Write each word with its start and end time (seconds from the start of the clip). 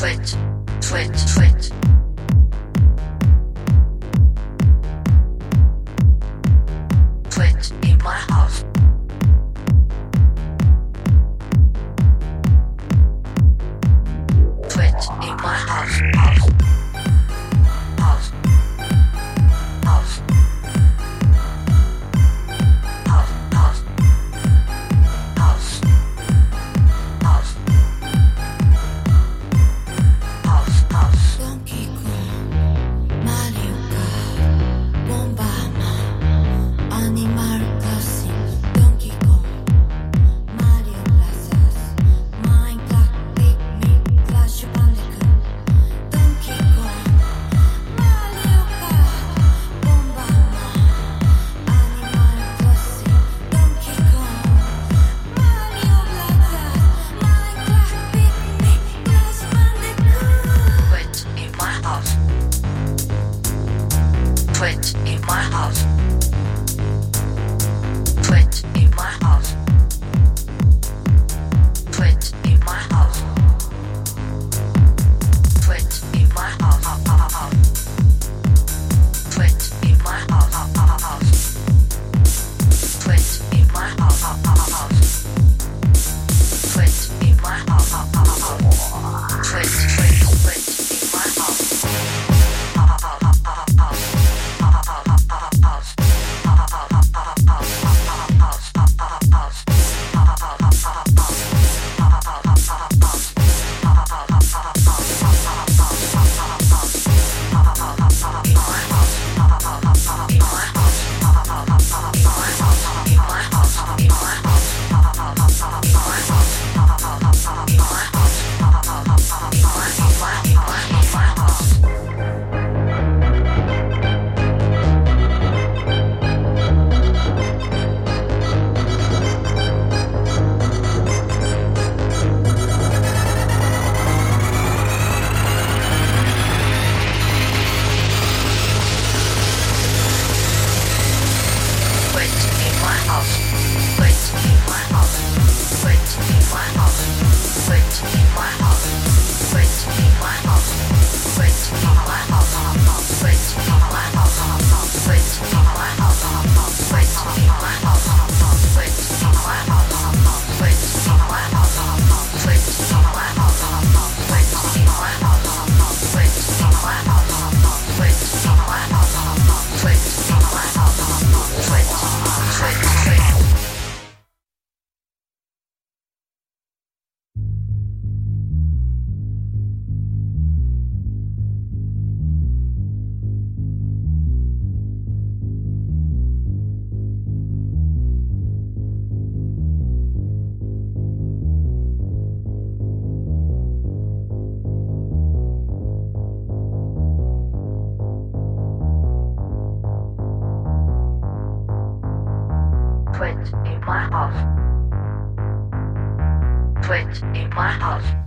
switch, 0.00 0.34
switch, 0.80 1.18
switch. 1.18 1.59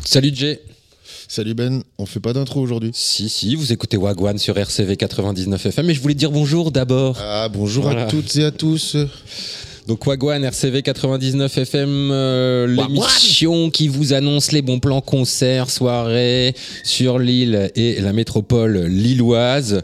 Salut 0.05 0.31
Jay. 0.33 0.59
Salut 1.27 1.53
Ben, 1.53 1.83
on 1.97 2.06
fait 2.06 2.19
pas 2.19 2.33
d'intro 2.33 2.62
aujourd'hui. 2.62 2.91
Si, 2.94 3.30
si, 3.30 3.56
vous 3.56 3.71
écoutez 3.74 3.97
Wagwan 3.97 4.38
sur 4.38 4.57
RCV 4.57 4.97
99 4.97 5.65
FM, 5.65 5.85
mais 5.88 5.94
je 5.94 6.01
voulais 6.01 6.13
dire 6.13 6.31
bonjour 6.31 6.71
d'abord. 6.71 7.18
Ah 7.21 7.50
bonjour 7.50 7.83
Voilà. 7.85 8.03
à 8.03 8.06
toutes 8.06 8.35
et 8.35 8.44
à 8.44 8.51
tous. 8.51 8.97
Donc 9.88 10.06
Wagwan, 10.06 10.44
RCV 10.44 10.81
99 10.81 11.57
FM, 11.57 11.89
euh, 12.12 12.68
l'émission 12.68 13.69
qui 13.69 13.88
vous 13.88 14.13
annonce 14.13 14.51
les 14.51 14.62
bons 14.62 14.80
plans 14.80 15.01
concerts, 15.01 15.69
soirées 15.69 16.56
sur 16.83 17.19
l'île 17.19 17.71
et 17.75 18.00
la 18.00 18.13
métropole 18.13 18.85
lilloise. 18.85 19.81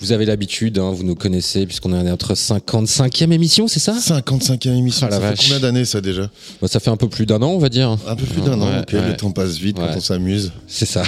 Vous 0.00 0.12
avez 0.12 0.24
l'habitude, 0.26 0.78
hein, 0.78 0.92
vous 0.92 1.02
nous 1.02 1.16
connaissez, 1.16 1.66
puisqu'on 1.66 1.92
est 1.92 1.98
à 1.98 2.02
notre 2.04 2.34
55e 2.34 3.32
émission, 3.32 3.66
c'est 3.66 3.80
ça? 3.80 3.94
55e 3.98 4.76
émission, 4.76 5.08
Ah, 5.10 5.14
ça 5.14 5.20
fait 5.20 5.28
vache. 5.30 5.38
combien 5.42 5.58
d'années 5.60 5.84
ça 5.84 6.00
déjà? 6.00 6.30
Bah, 6.62 6.68
Ça 6.68 6.78
fait 6.78 6.90
un 6.90 6.96
peu 6.96 7.08
plus 7.08 7.26
d'un 7.26 7.42
an, 7.42 7.48
on 7.48 7.58
va 7.58 7.68
dire. 7.68 7.96
Un 8.06 8.14
peu 8.14 8.24
plus 8.24 8.40
d'un 8.42 8.60
an, 8.60 8.68
ok, 8.80 8.92
ouais. 8.92 9.08
le 9.08 9.16
temps 9.16 9.32
passe 9.32 9.56
vite 9.58 9.76
Ouais. 9.78 9.86
quand 9.90 9.96
on 9.96 10.00
s'amuse. 10.00 10.52
C'est 10.68 10.86
ça. 10.86 11.02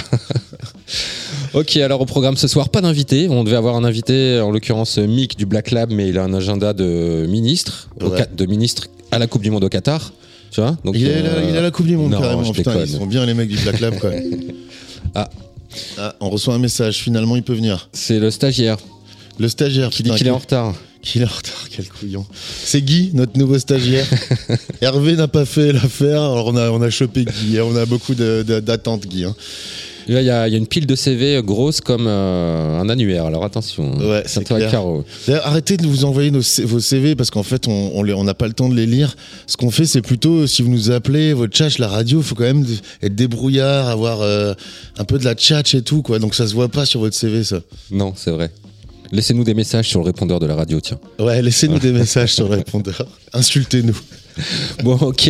ok, 1.53 1.77
alors 1.77 2.01
au 2.01 2.05
programme 2.05 2.35
ce 2.35 2.47
soir, 2.47 2.67
pas 2.69 2.81
d'invité. 2.81 3.27
On 3.29 3.43
devait 3.43 3.55
avoir 3.55 3.75
un 3.77 3.83
invité, 3.83 4.39
en 4.41 4.51
l'occurrence 4.51 4.97
Mick 4.97 5.37
du 5.37 5.45
Black 5.45 5.71
Lab, 5.71 5.91
mais 5.91 6.09
il 6.09 6.17
a 6.17 6.23
un 6.23 6.33
agenda 6.33 6.73
de 6.73 7.25
ministre, 7.29 7.89
au 8.01 8.09
de 8.09 8.45
ministre 8.45 8.87
à 9.11 9.19
la 9.19 9.27
Coupe 9.27 9.41
du 9.41 9.51
Monde 9.51 9.63
au 9.63 9.69
Qatar. 9.69 10.11
Tu 10.51 10.59
vois? 10.59 10.75
Donc, 10.83 10.95
Il, 10.97 11.07
euh, 11.07 11.47
il 11.49 11.55
a 11.55 11.61
la 11.61 11.71
Coupe 11.71 11.85
du 11.87 11.95
Monde 11.95 12.11
non, 12.11 12.19
carrément, 12.19 12.51
putain, 12.51 12.75
ils 12.81 12.89
sont 12.89 13.05
bien 13.05 13.25
les 13.25 13.33
mecs 13.33 13.47
du 13.47 13.57
Black 13.57 13.79
Lab 13.79 13.97
quoi. 13.99 14.11
Ah. 15.15 15.29
Ah, 15.97 16.15
on 16.19 16.29
reçoit 16.29 16.53
un 16.53 16.59
message, 16.59 16.97
finalement 16.99 17.35
il 17.35 17.43
peut 17.43 17.53
venir. 17.53 17.89
C'est 17.93 18.19
le 18.19 18.31
stagiaire 18.31 18.77
Le 19.39 19.47
stagiaire 19.49 19.89
qui 19.89 20.03
dit 20.03 20.11
qu'il 20.11 20.27
est 20.27 20.31
en 20.31 20.37
retard. 20.37 20.73
qu'il 21.01 21.21
est 21.21 21.25
en 21.25 21.29
retard, 21.35 21.67
quel 21.69 21.87
couillon. 21.87 22.25
C'est 22.63 22.81
Guy, 22.81 23.11
notre 23.13 23.37
nouveau 23.37 23.57
stagiaire. 23.59 24.05
Hervé 24.81 25.15
n'a 25.15 25.27
pas 25.27 25.45
fait 25.45 25.71
l'affaire, 25.73 26.21
alors 26.21 26.47
on 26.47 26.55
a, 26.55 26.69
on 26.71 26.81
a 26.81 26.89
chopé 26.89 27.25
Guy, 27.25 27.59
on 27.61 27.75
a 27.75 27.85
beaucoup 27.85 28.13
d'attentes 28.15 29.07
Guy. 29.07 29.23
hein. 29.25 29.35
Il 30.07 30.15
y, 30.15 30.17
a 30.29 30.47
il 30.47 30.51
y 30.51 30.55
a 30.55 30.57
une 30.57 30.67
pile 30.67 30.85
de 30.87 30.95
CV 30.95 31.41
grosse 31.43 31.79
comme 31.81 32.05
euh, 32.07 32.79
un 32.79 32.89
annuaire. 32.89 33.25
Alors 33.25 33.43
attention. 33.45 33.97
Ouais, 33.97 34.23
c'est 34.25 34.39
arrêtez 35.43 35.77
de 35.77 35.85
vous 35.87 36.05
envoyer 36.05 36.31
nos 36.31 36.41
vos 36.65 36.79
CV 36.79 37.15
parce 37.15 37.29
qu'en 37.29 37.43
fait, 37.43 37.67
on 37.67 37.91
on 37.93 38.03
les- 38.03 38.13
on 38.13 38.23
n'a 38.23 38.33
pas 38.33 38.47
le 38.47 38.53
temps 38.53 38.69
de 38.69 38.75
les 38.75 38.85
lire. 38.85 39.15
Ce 39.47 39.57
qu'on 39.57 39.71
fait, 39.71 39.85
c'est 39.85 40.01
plutôt, 40.01 40.47
si 40.47 40.61
vous 40.61 40.69
nous 40.69 40.91
appelez, 40.91 41.33
votre 41.33 41.55
chat, 41.55 41.77
la 41.79 41.87
radio, 41.87 42.19
il 42.19 42.23
faut 42.23 42.35
quand 42.35 42.43
même 42.43 42.65
être 43.01 43.15
débrouillard, 43.15 43.87
avoir 43.89 44.21
euh, 44.21 44.53
un 44.97 45.03
peu 45.03 45.17
de 45.19 45.25
la 45.25 45.35
tchatch 45.35 45.75
et 45.75 45.81
tout, 45.81 46.01
quoi. 46.01 46.19
Donc 46.19 46.35
ça 46.35 46.47
se 46.47 46.53
voit 46.53 46.69
pas 46.69 46.85
sur 46.85 46.99
votre 46.99 47.15
CV, 47.15 47.43
ça. 47.43 47.59
Non, 47.91 48.13
c'est 48.15 48.31
vrai. 48.31 48.51
Laissez-nous 49.11 49.43
des 49.43 49.53
messages 49.53 49.89
sur 49.89 49.99
le 49.99 50.05
répondeur 50.05 50.39
de 50.39 50.45
la 50.45 50.55
radio, 50.55 50.79
tiens. 50.79 50.97
Ouais, 51.19 51.41
laissez-nous 51.41 51.79
des 51.79 51.91
messages 51.91 52.33
sur 52.33 52.47
le 52.47 52.55
répondeur. 52.55 53.05
Insultez-nous. 53.33 53.97
Bon, 54.83 54.95
ok. 54.95 55.29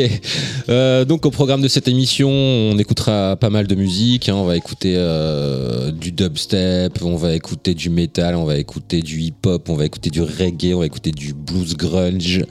Euh, 0.70 1.06
donc, 1.06 1.26
au 1.26 1.32
programme 1.32 1.62
de 1.62 1.68
cette 1.68 1.88
émission, 1.88 2.30
on 2.30 2.78
écoutera 2.78 3.36
pas 3.36 3.50
mal 3.50 3.68
de 3.68 3.76
musique. 3.76 4.30
hein. 4.30 4.36
On 4.36 4.46
va 4.46 4.56
écouter 4.56 4.94
euh, 4.98 5.92
du 5.92 6.12
dubstep, 6.12 7.02
on 7.04 7.16
va 7.16 7.34
écouter 7.34 7.74
du 7.74 7.90
metal, 7.90 8.36
on 8.36 8.46
va 8.46 8.58
écouter 8.58 9.02
du 9.02 9.20
hip-hop, 9.22 9.68
on 9.70 9.76
va 9.76 9.86
écouter 9.86 10.10
du 10.10 10.22
reggae, 10.22 10.74
on 10.76 10.80
va 10.80 10.86
écouter 10.86 11.12
du 11.12 11.34
blues 11.34 11.76
grunge. 11.76 12.46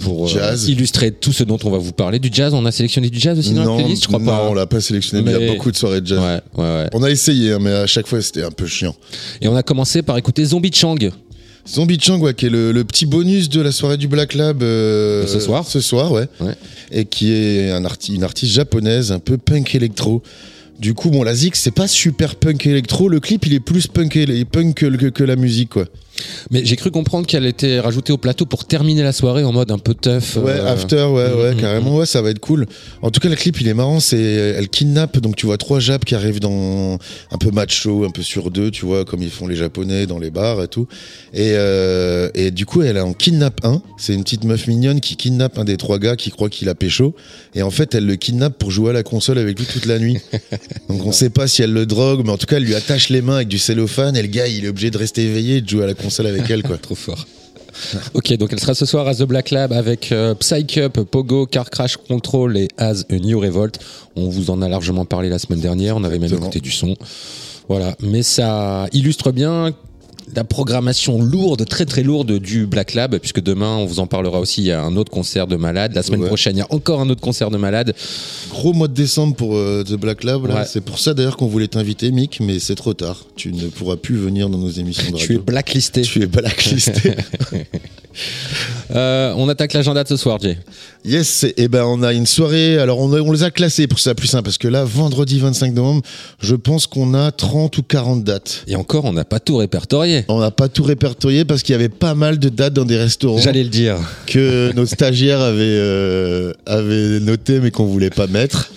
Pour 0.00 0.28
euh, 0.28 0.56
illustrer 0.68 1.10
tout 1.10 1.32
ce 1.32 1.42
dont 1.42 1.58
on 1.64 1.70
va 1.70 1.78
vous 1.78 1.92
parler. 1.92 2.18
Du 2.18 2.28
jazz, 2.30 2.52
on 2.52 2.66
a 2.66 2.70
sélectionné 2.70 3.08
du 3.08 3.18
jazz 3.18 3.38
aussi 3.38 3.54
dans 3.54 3.64
non, 3.64 3.76
la 3.78 3.82
playlist, 3.82 4.02
je 4.02 4.08
crois 4.08 4.18
non, 4.18 4.26
pas. 4.26 4.46
on 4.50 4.52
l'a 4.52 4.66
pas 4.66 4.82
sélectionné, 4.82 5.22
mais 5.22 5.32
il 5.32 5.46
y 5.46 5.48
a 5.48 5.52
beaucoup 5.54 5.70
de 5.70 5.76
soirées 5.76 6.02
de 6.02 6.06
jazz. 6.06 6.18
Ouais, 6.18 6.40
ouais, 6.62 6.64
ouais. 6.82 6.88
On 6.92 7.02
a 7.02 7.10
essayé, 7.10 7.52
hein, 7.52 7.58
mais 7.62 7.70
à 7.72 7.86
chaque 7.86 8.06
fois, 8.06 8.20
c'était 8.20 8.42
un 8.42 8.50
peu 8.50 8.66
chiant. 8.66 8.94
Et 9.40 9.48
on 9.48 9.56
a 9.56 9.62
commencé 9.62 10.02
par 10.02 10.18
écouter 10.18 10.44
Zombie 10.44 10.70
Chang. 10.70 10.96
Zombie 11.68 11.98
Chang, 12.00 12.18
ouais, 12.20 12.34
qui 12.34 12.46
est 12.46 12.50
le, 12.50 12.72
le 12.72 12.84
petit 12.84 13.06
bonus 13.06 13.48
de 13.48 13.60
la 13.60 13.72
soirée 13.72 13.96
du 13.96 14.08
Black 14.08 14.34
Lab 14.34 14.62
euh, 14.62 15.26
ce 15.26 15.40
soir. 15.40 15.66
Ce 15.66 15.80
soir, 15.80 16.12
ouais. 16.12 16.28
Ouais. 16.40 16.54
Et 16.92 17.04
qui 17.04 17.32
est 17.32 17.70
un 17.70 17.84
arti- 17.84 18.14
une 18.14 18.22
artiste 18.22 18.52
japonaise, 18.52 19.10
un 19.12 19.18
peu 19.18 19.36
punk 19.36 19.74
électro. 19.74 20.22
Du 20.78 20.94
coup, 20.94 21.10
bon, 21.10 21.22
la 21.22 21.34
Zik, 21.34 21.56
c'est 21.56 21.70
pas 21.70 21.88
super 21.88 22.36
punk 22.36 22.66
électro. 22.66 23.08
Le 23.08 23.18
clip, 23.18 23.46
il 23.46 23.54
est 23.54 23.60
plus 23.60 23.86
punk, 23.86 24.14
éle- 24.16 24.44
punk 24.44 24.74
que, 24.74 24.86
que- 24.86 25.06
que 25.06 25.24
la 25.24 25.34
musique, 25.36 25.70
quoi. 25.70 25.86
Mais 26.50 26.64
j'ai 26.64 26.76
cru 26.76 26.90
comprendre 26.90 27.26
qu'elle 27.26 27.46
était 27.46 27.80
rajoutée 27.80 28.12
au 28.12 28.18
plateau 28.18 28.46
pour 28.46 28.64
terminer 28.64 29.02
la 29.02 29.12
soirée 29.12 29.44
en 29.44 29.52
mode 29.52 29.70
un 29.70 29.78
peu 29.78 29.94
tough. 29.94 30.36
Ouais, 30.36 30.52
euh, 30.52 30.72
after, 30.72 31.04
ouais, 31.04 31.32
ouais, 31.32 31.54
mm, 31.54 31.60
carrément, 31.60 31.96
ouais, 31.96 32.06
ça 32.06 32.22
va 32.22 32.30
être 32.30 32.38
cool. 32.38 32.66
En 33.02 33.10
tout 33.10 33.20
cas, 33.20 33.28
le 33.28 33.36
clip, 33.36 33.60
il 33.60 33.68
est 33.68 33.74
marrant. 33.74 34.00
C'est, 34.00 34.18
elle 34.18 34.68
kidnappe, 34.68 35.18
donc 35.18 35.36
tu 35.36 35.46
vois 35.46 35.58
trois 35.58 35.80
japs 35.80 36.04
qui 36.04 36.14
arrivent 36.14 36.40
dans 36.40 36.98
un 37.30 37.38
peu 37.38 37.50
macho, 37.50 38.04
un 38.04 38.10
peu 38.10 38.22
sur 38.22 38.50
deux, 38.50 38.70
tu 38.70 38.86
vois, 38.86 39.04
comme 39.04 39.22
ils 39.22 39.30
font 39.30 39.46
les 39.46 39.56
japonais 39.56 40.06
dans 40.06 40.18
les 40.18 40.30
bars 40.30 40.62
et 40.62 40.68
tout. 40.68 40.86
Et, 41.32 41.52
euh, 41.54 42.30
et 42.34 42.50
du 42.50 42.66
coup, 42.66 42.82
elle 42.82 42.98
en 42.98 43.12
kidnappe 43.12 43.64
un. 43.64 43.82
C'est 43.98 44.14
une 44.14 44.22
petite 44.22 44.44
meuf 44.44 44.66
mignonne 44.66 45.00
qui 45.00 45.16
kidnappe 45.16 45.58
un 45.58 45.64
des 45.64 45.76
trois 45.76 45.98
gars 45.98 46.16
qui 46.16 46.30
croit 46.30 46.48
qu'il 46.48 46.68
a 46.68 46.74
pécho. 46.74 47.14
Et 47.54 47.62
en 47.62 47.70
fait, 47.70 47.94
elle 47.94 48.06
le 48.06 48.16
kidnappe 48.16 48.58
pour 48.58 48.70
jouer 48.70 48.90
à 48.90 48.92
la 48.92 49.02
console 49.02 49.38
avec 49.38 49.58
lui 49.58 49.66
toute 49.66 49.86
la 49.86 49.98
nuit. 49.98 50.18
Donc 50.88 51.04
on 51.04 51.12
sait 51.12 51.30
pas 51.30 51.46
si 51.46 51.62
elle 51.62 51.72
le 51.72 51.86
drogue, 51.86 52.22
mais 52.24 52.30
en 52.30 52.38
tout 52.38 52.46
cas, 52.46 52.56
elle 52.56 52.64
lui 52.64 52.74
attache 52.74 53.08
les 53.08 53.22
mains 53.22 53.36
avec 53.36 53.48
du 53.48 53.58
cellophane. 53.58 54.16
Et 54.16 54.22
le 54.22 54.28
gars, 54.28 54.46
il 54.46 54.64
est 54.64 54.68
obligé 54.68 54.90
de 54.90 54.98
rester 54.98 55.24
éveillé 55.24 55.56
et 55.56 55.60
de 55.60 55.68
jouer 55.68 55.84
à 55.84 55.86
la 55.86 55.94
console 55.94 56.05
avec 56.20 56.50
elle, 56.50 56.62
quoi. 56.62 56.76
Trop 56.82 56.94
fort. 56.94 57.26
Ok, 58.14 58.32
donc 58.38 58.52
elle 58.52 58.60
sera 58.60 58.74
ce 58.74 58.86
soir 58.86 59.06
à 59.06 59.14
The 59.14 59.24
Black 59.24 59.50
Lab 59.50 59.72
avec 59.72 60.10
euh, 60.10 60.34
Psych 60.34 60.78
Up, 60.78 60.98
Pogo, 61.10 61.44
Car 61.44 61.68
Crash 61.68 61.98
Control 61.98 62.56
et 62.56 62.68
As 62.78 63.04
a 63.10 63.16
New 63.16 63.38
Revolt. 63.38 63.78
On 64.16 64.30
vous 64.30 64.50
en 64.50 64.62
a 64.62 64.68
largement 64.68 65.04
parlé 65.04 65.28
la 65.28 65.38
semaine 65.38 65.60
dernière, 65.60 65.96
on 65.96 66.04
avait 66.04 66.18
même 66.18 66.32
écouté 66.32 66.60
du 66.60 66.70
son. 66.70 66.96
Voilà, 67.68 67.94
mais 68.00 68.22
ça 68.22 68.86
illustre 68.92 69.30
bien 69.32 69.74
la 70.34 70.44
programmation 70.44 71.20
lourde, 71.22 71.64
très 71.68 71.86
très 71.86 72.02
lourde 72.02 72.38
du 72.38 72.66
Black 72.66 72.94
Lab, 72.94 73.16
puisque 73.18 73.40
demain 73.40 73.76
on 73.76 73.86
vous 73.86 74.00
en 74.00 74.06
parlera 74.06 74.40
aussi, 74.40 74.60
il 74.62 74.66
y 74.66 74.72
a 74.72 74.82
un 74.82 74.96
autre 74.96 75.10
concert 75.10 75.46
de 75.46 75.56
malade. 75.56 75.92
La 75.94 76.02
semaine 76.02 76.20
Ouais. 76.22 76.26
prochaine, 76.26 76.56
il 76.56 76.58
y 76.58 76.62
a 76.62 76.66
encore 76.70 77.00
un 77.00 77.08
autre 77.08 77.20
concert 77.20 77.50
de 77.50 77.56
malade. 77.56 77.94
Gros 78.50 78.72
mois 78.72 78.88
de 78.88 78.94
décembre 78.94 79.34
pour 79.36 79.56
euh, 79.56 79.84
The 79.84 79.94
Black 79.94 80.24
Lab. 80.24 80.44
Ouais. 80.44 80.64
C'est 80.66 80.80
pour 80.80 80.98
ça 80.98 81.14
d'ailleurs 81.14 81.36
qu'on 81.36 81.46
voulait 81.46 81.68
t'inviter, 81.68 82.10
Mick, 82.10 82.40
mais 82.40 82.58
c'est 82.58 82.74
trop 82.74 82.92
tard. 82.94 83.24
Tu 83.36 83.52
ne 83.52 83.68
pourras 83.68 83.96
plus 83.96 84.16
venir 84.16 84.48
dans 84.48 84.58
nos 84.58 84.70
émissions 84.70 85.10
de 85.12 85.16
Tu 85.16 85.24
es 85.32 85.36
radio. 85.36 85.42
blacklisté. 85.42 86.02
Tu 86.02 86.22
es 86.22 86.26
blacklisté. 86.26 87.14
Euh, 88.94 89.34
on 89.36 89.48
attaque 89.50 89.72
l'agenda 89.74 90.02
de 90.04 90.08
ce 90.08 90.16
soir, 90.16 90.38
Jay. 90.40 90.56
yes, 91.04 91.44
et 91.56 91.68
ben 91.68 91.84
on 91.84 92.02
a 92.02 92.12
une 92.14 92.24
soirée. 92.24 92.78
Alors 92.78 92.98
on, 93.00 93.12
a- 93.12 93.20
on 93.20 93.30
les 93.32 93.42
a 93.42 93.50
classés 93.50 93.86
pour 93.86 93.96
que 93.96 94.00
ça 94.00 94.10
soit 94.10 94.14
plus 94.14 94.26
simple 94.28 94.44
parce 94.44 94.56
que 94.58 94.68
là, 94.68 94.84
vendredi 94.84 95.38
25 95.38 95.74
novembre, 95.74 96.02
je 96.40 96.54
pense 96.54 96.86
qu'on 96.86 97.12
a 97.12 97.30
30 97.30 97.76
ou 97.76 97.82
40 97.82 98.24
dates. 98.24 98.64
Et 98.68 98.76
encore, 98.76 99.04
on 99.04 99.12
n'a 99.12 99.24
pas 99.26 99.38
tout 99.40 99.56
répertorié. 99.58 100.15
On 100.28 100.40
n'a 100.40 100.50
pas 100.50 100.68
tout 100.68 100.82
répertorié 100.82 101.44
parce 101.44 101.62
qu'il 101.62 101.72
y 101.72 101.76
avait 101.76 101.88
pas 101.88 102.14
mal 102.14 102.38
de 102.38 102.48
dates 102.48 102.74
dans 102.74 102.84
des 102.84 102.96
restaurants 102.96 103.38
J'allais 103.38 103.62
le 103.64 103.68
dire. 103.68 103.96
que 104.26 104.72
nos 104.74 104.86
stagiaires 104.86 105.40
avaient, 105.40 105.58
euh, 105.62 106.52
avaient 106.66 107.20
noté 107.20 107.60
mais 107.60 107.70
qu'on 107.70 107.86
voulait 107.86 108.10
pas 108.10 108.26
mettre. 108.26 108.70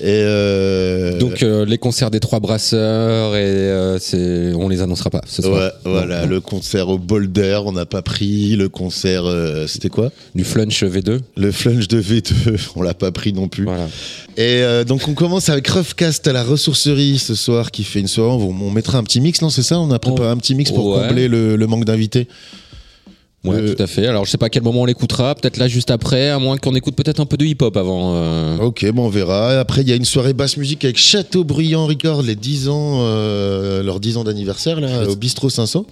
Et 0.00 0.04
euh, 0.22 1.18
Donc 1.18 1.42
euh, 1.42 1.64
les 1.64 1.78
concerts 1.78 2.10
des 2.10 2.20
trois 2.20 2.38
brasseurs 2.40 3.34
et 3.34 3.40
euh, 3.42 3.98
c'est 3.98 4.52
on 4.54 4.68
les 4.68 4.80
annoncera 4.80 5.10
pas 5.10 5.22
ce 5.26 5.42
soir. 5.42 5.72
Ouais, 5.84 5.90
voilà, 5.90 6.22
Non, 6.22 6.28
le 6.28 6.40
concert 6.40 6.88
au 6.88 6.98
Boulder, 6.98 7.60
on 7.66 7.72
n'a 7.72 7.86
pas 7.86 8.02
pris. 8.02 8.54
Le 8.56 8.68
concert, 8.68 9.24
euh, 9.26 9.66
c'était 9.66 9.88
quoi? 9.88 10.10
Du 10.34 10.44
flunch 10.44 10.84
V2. 10.84 11.18
Le 11.36 11.50
flunch 11.52 11.88
de 11.88 12.00
V2, 12.00 12.32
on 12.76 12.82
l'a 12.82 12.94
pas 12.94 13.10
pris 13.10 13.32
non 13.32 13.48
plus. 13.48 13.64
Voilà. 13.64 13.88
Et 14.36 14.62
donc 14.86 15.08
on 15.08 15.14
commence 15.14 15.48
avec 15.48 15.66
Roughcast 15.68 16.26
à 16.28 16.32
la 16.32 16.44
ressourcerie 16.44 17.18
ce 17.18 17.34
soir, 17.34 17.70
qui 17.72 17.82
fait 17.82 17.98
une 18.00 18.06
soirée. 18.06 18.30
On, 18.40 18.50
on 18.50 18.70
mettra 18.70 18.98
un 18.98 19.02
petit 19.02 19.20
mix, 19.20 19.42
non? 19.42 19.50
C'est 19.50 19.62
ça? 19.64 19.80
On 19.80 19.90
a 19.90 19.98
préparé 19.98 20.28
un 20.28 20.36
petit 20.36 20.54
mix 20.54 20.70
pour 20.70 20.86
Ouais. 20.88 21.08
combler 21.08 21.26
le, 21.28 21.56
le 21.56 21.66
manque 21.66 21.84
d'invités. 21.84 22.28
Ouais, 23.44 23.54
Euh, 23.56 23.74
tout 23.74 23.82
à 23.82 23.86
fait. 23.86 24.06
Alors 24.06 24.24
je 24.24 24.30
sais 24.32 24.36
pas 24.36 24.46
à 24.46 24.48
quel 24.50 24.64
moment 24.64 24.82
on 24.82 24.84
l'écoutera, 24.84 25.34
peut-être 25.36 25.58
là 25.58 25.68
juste 25.68 25.92
après, 25.92 26.28
à 26.28 26.40
moins 26.40 26.56
qu'on 26.58 26.74
écoute 26.74 26.96
peut-être 26.96 27.20
un 27.20 27.24
peu 27.24 27.36
de 27.36 27.44
hip-hop 27.44 27.76
avant. 27.76 28.14
euh. 28.16 28.58
Ok, 28.58 28.84
bon, 28.92 29.06
on 29.06 29.08
verra. 29.08 29.60
Après, 29.60 29.82
il 29.82 29.88
y 29.88 29.92
a 29.92 29.94
une 29.94 30.04
soirée 30.04 30.32
basse 30.32 30.56
musique 30.56 30.84
avec 30.84 30.98
Château 30.98 31.44
Bruyant 31.44 31.86
Record, 31.86 32.22
les 32.22 32.34
10 32.34 32.68
ans, 32.68 32.98
euh, 33.02 33.82
leur 33.84 34.00
10 34.00 34.16
ans 34.16 34.24
d'anniversaire, 34.24 34.80
là, 34.80 35.08
au 35.08 35.14
Bistrot 35.14 35.50
500. 35.50 35.86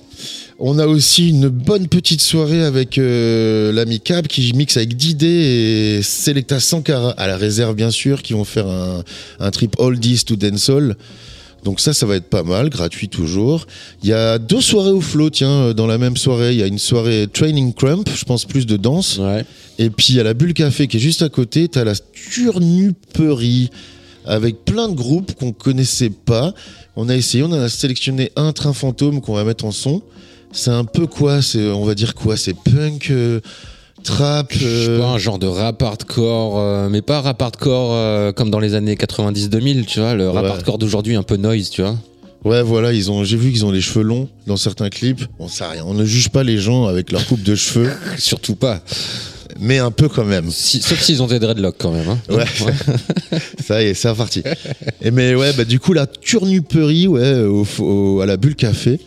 On 0.58 0.78
a 0.80 0.86
aussi 0.86 1.28
une 1.28 1.48
bonne 1.48 1.86
petite 1.86 2.20
soirée 2.20 2.62
avec 2.64 2.96
l'ami 2.96 4.00
Cab 4.00 4.26
qui 4.26 4.52
mixe 4.54 4.76
avec 4.76 4.96
Didé 4.96 5.26
et 5.98 6.02
Selecta 6.02 6.58
Sankara 6.60 7.10
à 7.12 7.26
la 7.28 7.36
réserve, 7.36 7.76
bien 7.76 7.90
sûr, 7.90 8.22
qui 8.22 8.32
vont 8.32 8.44
faire 8.44 8.66
un, 8.66 9.02
un 9.38 9.50
trip 9.52 9.76
oldies 9.78 10.24
to 10.24 10.34
dancehall. 10.34 10.96
Donc 11.66 11.80
ça, 11.80 11.92
ça 11.92 12.06
va 12.06 12.14
être 12.14 12.30
pas 12.30 12.44
mal, 12.44 12.70
gratuit 12.70 13.08
toujours. 13.08 13.66
Il 14.04 14.08
y 14.08 14.12
a 14.12 14.38
deux 14.38 14.60
soirées 14.60 14.92
au 14.92 15.00
flow, 15.00 15.30
tiens, 15.30 15.74
dans 15.74 15.88
la 15.88 15.98
même 15.98 16.16
soirée. 16.16 16.52
Il 16.52 16.58
y 16.60 16.62
a 16.62 16.68
une 16.68 16.78
soirée 16.78 17.26
Training 17.26 17.74
Crump, 17.74 18.08
je 18.14 18.24
pense 18.24 18.44
plus 18.44 18.66
de 18.66 18.76
danse. 18.76 19.18
Ouais. 19.18 19.44
Et 19.76 19.90
puis 19.90 20.10
il 20.10 20.16
y 20.16 20.20
a 20.20 20.22
la 20.22 20.32
Bulle 20.32 20.54
Café 20.54 20.86
qui 20.86 20.98
est 20.98 21.00
juste 21.00 21.22
à 21.22 21.28
côté. 21.28 21.66
T'as 21.66 21.82
la 21.82 21.94
Turnuperie 21.96 23.70
avec 24.24 24.64
plein 24.64 24.88
de 24.88 24.94
groupes 24.94 25.34
qu'on 25.34 25.50
connaissait 25.50 26.10
pas. 26.10 26.54
On 26.94 27.08
a 27.08 27.16
essayé, 27.16 27.42
on 27.42 27.50
a 27.50 27.68
sélectionné 27.68 28.30
un 28.36 28.52
train 28.52 28.72
fantôme 28.72 29.20
qu'on 29.20 29.34
va 29.34 29.42
mettre 29.42 29.64
en 29.64 29.72
son. 29.72 30.02
C'est 30.52 30.70
un 30.70 30.84
peu 30.84 31.08
quoi 31.08 31.42
C'est, 31.42 31.66
on 31.66 31.84
va 31.84 31.96
dire 31.96 32.14
quoi 32.14 32.36
C'est 32.36 32.54
punk, 32.54 33.10
euh, 33.10 33.40
trap. 34.06 34.52
Je 34.52 34.58
sais 34.58 34.88
euh, 34.88 34.98
pas, 35.00 35.06
un 35.08 35.18
genre 35.18 35.38
de 35.38 35.46
rap 35.46 35.82
hardcore, 35.82 36.58
euh, 36.58 36.88
mais 36.88 37.02
pas 37.02 37.20
rap 37.20 37.40
hardcore 37.42 37.90
euh, 37.92 38.32
comme 38.32 38.50
dans 38.50 38.60
les 38.60 38.74
années 38.74 38.94
90-2000, 38.94 39.84
tu 39.84 40.00
vois, 40.00 40.14
le 40.14 40.28
rap 40.30 40.44
Ouais. 40.44 40.50
hardcore 40.50 40.78
d'aujourd'hui 40.78 41.16
un 41.16 41.22
peu 41.22 41.36
noise, 41.36 41.70
tu 41.70 41.82
vois. 41.82 41.96
Ouais, 42.44 42.62
voilà, 42.62 42.92
ils 42.92 43.10
ont. 43.10 43.24
J'ai 43.24 43.36
vu 43.36 43.50
qu'ils 43.50 43.66
ont 43.66 43.72
les 43.72 43.80
cheveux 43.80 44.04
longs 44.04 44.28
dans 44.46 44.56
certains 44.56 44.88
clips. 44.88 45.24
On 45.40 45.48
sait 45.48 45.64
rien. 45.66 45.82
On 45.84 45.94
ne 45.94 46.04
juge 46.04 46.28
pas 46.28 46.44
les 46.44 46.58
gens 46.58 46.86
avec 46.86 47.10
leur 47.10 47.26
coupe 47.26 47.42
de 47.42 47.54
cheveux, 47.56 47.90
Surtout 48.18 48.54
pas. 48.54 48.80
mais 49.58 49.78
un 49.78 49.90
peu 49.90 50.08
quand 50.08 50.24
même. 50.24 50.50
Si- 50.50 50.80
sauf 50.80 51.00
s'ils 51.00 51.22
ont 51.22 51.26
des 51.26 51.40
dreadlocks 51.40 51.76
quand 51.78 51.90
même. 51.90 52.08
Hein. 52.08 52.18
Ouais. 52.30 52.44
Ça 53.66 53.82
y 53.82 53.86
est, 53.86 53.94
c'est 53.94 54.08
reparti. 54.10 54.42
Et 55.02 55.10
mais 55.10 55.34
ouais, 55.34 55.52
bah 55.54 55.64
du 55.64 55.80
coup 55.80 55.92
la 55.92 56.06
turnuperie, 56.06 57.08
ouais, 57.08 57.40
au, 57.42 57.66
au- 57.80 58.20
à 58.20 58.26
la 58.26 58.36
bulle 58.36 58.54
café. 58.54 59.00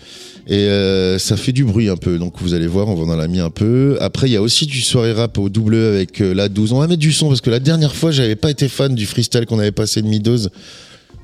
Et 0.52 0.56
euh, 0.68 1.20
ça 1.20 1.38
fait 1.38 1.52
du 1.52 1.64
bruit 1.64 1.90
un 1.90 1.96
peu, 1.96 2.18
donc 2.18 2.34
vous 2.42 2.56
allez 2.56 2.66
voir, 2.66 2.88
on 2.88 2.96
va 2.96 3.14
en 3.14 3.20
a 3.20 3.28
mis 3.28 3.40
un 3.40 3.52
peu. 3.52 3.98
Après, 4.02 4.28
il 4.28 4.34
y 4.34 4.36
a 4.36 4.42
aussi 4.42 4.66
du 4.66 4.82
soirée 4.82 5.12
rap 5.14 5.38
au 5.38 5.48
double 5.48 5.76
E 5.76 5.90
avec 5.94 6.22
euh, 6.22 6.34
la 6.34 6.50
12. 6.50 6.74
On 6.74 6.80
va 6.80 6.88
mettre 6.88 7.00
du 7.02 7.12
son 7.12 7.28
parce 7.28 7.40
que 7.42 7.52
la 7.52 7.60
dernière 7.60 7.96
fois, 7.96 8.10
j'avais 8.10 8.36
pas 8.36 8.50
été 8.50 8.68
fan 8.68 8.96
du 8.96 9.06
freestyle 9.06 9.46
qu'on 9.46 9.60
avait 9.60 9.72
passé 9.72 10.02
de 10.02 10.08
mi-dose. 10.08 10.50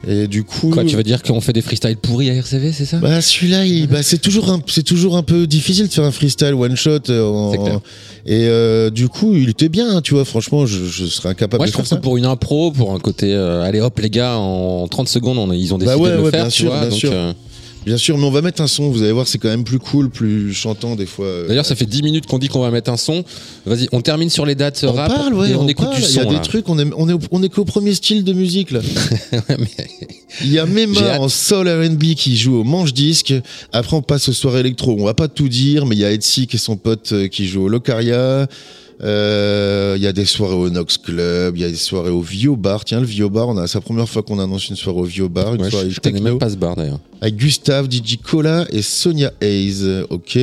Et 0.07 0.27
du 0.27 0.43
coup, 0.43 0.69
Quoi, 0.69 0.83
tu 0.85 0.95
veux 0.95 1.01
dire 1.01 1.23
qu'on 1.23 1.41
fait 1.41 1.53
des 1.53 1.63
freestyles 1.63 1.97
pourris 1.97 2.29
à 2.29 2.35
RCV, 2.35 2.71
c'est 2.71 2.85
ça? 2.85 2.97
Bah 2.97 3.19
celui-là, 3.21 3.65
il- 3.65 3.87
bah, 3.87 4.03
c'est 4.03 4.19
toujours 4.19 4.51
un, 4.51 4.61
c'est 4.67 4.83
toujours 4.83 5.17
un 5.17 5.23
peu 5.23 5.47
difficile 5.47 5.87
de 5.87 5.91
faire 5.91 6.03
un 6.03 6.11
freestyle 6.11 6.53
one 6.53 6.75
shot. 6.75 6.99
euh, 7.09 7.23
en- 7.27 7.51
clair. 7.53 7.79
Et 8.27 8.45
euh, 8.47 8.91
du 8.91 9.07
coup, 9.09 9.33
il 9.33 9.49
était 9.49 9.69
bien, 9.69 9.89
hein, 9.97 10.01
tu 10.03 10.13
vois. 10.13 10.25
Franchement, 10.25 10.67
je, 10.67 10.85
je 10.85 11.05
serais 11.07 11.29
incapable 11.29 11.61
Moi, 11.61 11.65
de 11.65 11.69
je 11.71 11.73
trouve 11.73 11.87
ça. 11.87 11.95
pour 11.95 12.17
une 12.17 12.25
impro, 12.25 12.69
pour 12.71 12.93
un 12.93 12.99
côté, 12.99 13.33
euh, 13.33 13.63
allez 13.63 13.79
hop 13.81 13.97
les 13.99 14.11
gars, 14.11 14.37
en 14.37 14.87
30 14.87 15.07
secondes, 15.09 15.39
on, 15.39 15.51
ils 15.51 15.73
ont 15.73 15.79
décidé 15.79 15.95
Bah 15.97 16.03
ouais, 16.03 16.11
de 16.11 16.17
le 16.17 16.21
ouais, 16.23 16.29
faire, 16.29 16.41
bien 16.43 16.49
tu 16.51 16.61
sûr, 16.61 16.69
vois. 16.69 16.81
bien 16.81 16.89
donc, 16.89 16.99
sûr. 16.99 17.11
euh, 17.11 17.33
Bien 17.85 17.97
sûr, 17.97 18.17
mais 18.17 18.23
on 18.25 18.31
va 18.31 18.41
mettre 18.41 18.61
un 18.61 18.67
son. 18.67 18.89
Vous 18.89 19.03
allez 19.03 19.11
voir, 19.11 19.27
c'est 19.27 19.37
quand 19.37 19.49
même 19.49 19.63
plus 19.63 19.77
cool, 19.79 20.09
plus 20.09 20.53
chantant 20.53 20.95
des 20.95 21.05
fois. 21.05 21.25
euh. 21.27 21.47
D'ailleurs, 21.47 21.65
ça 21.65 21.75
fait 21.75 21.85
10 21.85 22.01
minutes 22.01 22.25
qu'on 22.25 22.39
dit 22.39 22.47
qu'on 22.47 22.61
va 22.61 22.71
mettre 22.71 22.89
un 22.91 22.97
son. 22.97 23.23
Vas-y, 23.65 23.87
on 23.91 24.01
termine 24.01 24.29
sur 24.29 24.45
les 24.45 24.55
dates 24.55 24.83
on 24.87 24.91
rap 24.93 25.07
parle, 25.13 25.33
ouais, 25.35 25.51
et 25.51 25.55
on, 25.55 25.61
on 25.63 25.67
écoute 25.67 25.85
parle. 25.85 25.97
du 25.97 26.01
Il 26.01 26.15
y 26.15 26.19
a 26.19 26.23
son. 26.23 26.31
des 26.31 26.41
trucs, 26.41 26.67
on 26.67 26.79
est, 26.79 26.87
on 26.97 27.07
est, 27.09 27.13
on 27.31 27.43
est 27.43 27.49
qu'au 27.49 27.63
premier 27.65 27.93
style 27.93 28.23
de 28.23 28.33
musique 28.33 28.71
là. 28.71 28.79
Il 30.41 30.51
y 30.51 30.59
a 30.59 30.65
Mema 30.65 31.19
en 31.19 31.29
soul 31.29 31.69
R&B 31.69 32.15
qui 32.15 32.35
joue 32.35 32.57
au 32.59 32.63
manche 32.63 32.93
disque. 32.93 33.33
Après, 33.71 33.95
on 33.95 34.01
passe 34.01 34.27
aux 34.29 34.33
soirées 34.33 34.59
électro. 34.61 34.95
On 34.99 35.05
va 35.05 35.13
pas 35.13 35.27
tout 35.27 35.47
dire, 35.47 35.85
mais 35.85 35.95
il 35.95 35.99
y 35.99 36.05
a 36.05 36.11
Etsy 36.11 36.47
qui 36.47 36.57
est 36.57 36.59
son 36.59 36.75
pote 36.75 37.11
euh, 37.13 37.27
qui 37.27 37.47
joue 37.47 37.63
au 37.63 37.69
Locaria. 37.69 38.47
Euh, 39.03 39.93
Il 39.97 40.03
y 40.03 40.07
a 40.07 40.13
des 40.13 40.25
soirées 40.25 40.55
au 40.55 40.69
Nox 40.69 40.97
Club, 40.97 41.57
il 41.57 41.61
y 41.61 41.65
a 41.65 41.69
des 41.69 41.75
soirées 41.75 42.09
au 42.09 42.21
Vio 42.21 42.55
Bar. 42.55 42.85
Tiens, 42.85 42.99
le 43.01 43.05
Vio 43.05 43.29
Bar, 43.29 43.47
on 43.49 43.57
a, 43.57 43.67
c'est 43.67 43.77
la 43.77 43.81
première 43.81 44.07
fois 44.09 44.23
qu'on 44.23 44.39
annonce 44.39 44.69
une 44.69 44.75
soirée 44.75 44.99
au 44.99 45.03
Vio 45.03 45.29
Bar, 45.29 45.55
une 45.55 45.61
Ouais, 45.63 45.69
soirée 45.69 45.89
je, 45.89 45.95
je 45.95 45.99
connais 45.99 46.19
même 46.21 46.37
pas 46.37 46.49
ce 46.49 46.55
bar 46.55 46.75
d'ailleurs. 46.75 46.99
avec 47.21 47.35
Gustave, 47.35 47.87
DJ 47.89 48.17
Cola 48.21 48.65
et 48.71 48.81
Sonia 48.81 49.31
Hayes. 49.41 50.03
Ok. 50.09 50.37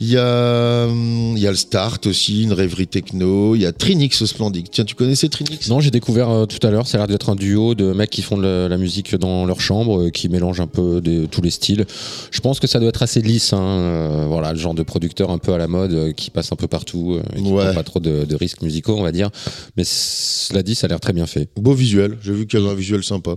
Il 0.00 0.08
y 0.10 0.16
a, 0.16 0.86
hum, 0.86 1.34
il 1.36 1.42
y 1.42 1.46
a 1.48 1.50
le 1.50 1.56
Start 1.56 2.06
aussi, 2.06 2.44
une 2.44 2.52
rêverie 2.52 2.86
techno. 2.86 3.56
Il 3.56 3.62
y 3.62 3.66
a 3.66 3.72
Trinix 3.72 4.22
au 4.22 4.26
Splendid. 4.26 4.68
Tiens, 4.70 4.84
tu 4.84 4.94
connaissais 4.94 5.28
Trinix? 5.28 5.68
Non, 5.68 5.80
j'ai 5.80 5.90
découvert 5.90 6.30
euh, 6.30 6.46
tout 6.46 6.64
à 6.64 6.70
l'heure, 6.70 6.86
ça 6.86 6.98
a 6.98 7.00
l'air 7.00 7.06
d'être 7.08 7.30
un 7.30 7.34
duo 7.34 7.74
de 7.74 7.92
mecs 7.92 8.10
qui 8.10 8.22
font 8.22 8.36
de 8.36 8.42
la, 8.44 8.68
la 8.68 8.76
musique 8.78 9.16
dans 9.16 9.44
leur 9.44 9.60
chambre, 9.60 10.02
euh, 10.02 10.10
qui 10.10 10.28
mélangent 10.28 10.60
un 10.60 10.68
peu 10.68 11.00
de, 11.00 11.26
tous 11.26 11.42
les 11.42 11.50
styles. 11.50 11.84
Je 12.30 12.38
pense 12.40 12.60
que 12.60 12.68
ça 12.68 12.78
doit 12.78 12.90
être 12.90 13.02
assez 13.02 13.20
lisse, 13.20 13.52
hein, 13.52 13.60
euh, 13.60 14.26
voilà, 14.28 14.52
le 14.52 14.58
genre 14.58 14.74
de 14.74 14.84
producteur 14.84 15.30
un 15.30 15.38
peu 15.38 15.52
à 15.52 15.58
la 15.58 15.66
mode, 15.66 16.12
qui 16.14 16.30
passe 16.30 16.52
un 16.52 16.56
peu 16.56 16.68
partout, 16.68 17.18
et 17.34 17.42
qui 17.42 17.48
Ouais. 17.50 17.64
prend 17.64 17.74
pas 17.74 17.82
trop 17.82 17.98
de, 18.00 18.24
de 18.24 18.36
risques 18.36 18.62
musicaux, 18.62 18.94
on 18.96 19.02
va 19.02 19.10
dire. 19.10 19.30
Mais 19.76 19.82
cela 19.84 20.62
dit, 20.62 20.76
ça 20.76 20.84
a 20.86 20.88
l'air 20.88 21.00
très 21.00 21.12
bien 21.12 21.26
fait. 21.26 21.48
Beau 21.56 21.74
visuel. 21.74 22.16
J'ai 22.22 22.32
vu 22.32 22.46
qu'il 22.46 22.60
y 22.60 22.62
avait 22.62 22.70
un 22.70 22.76
visuel 22.76 23.02
sympa. 23.02 23.34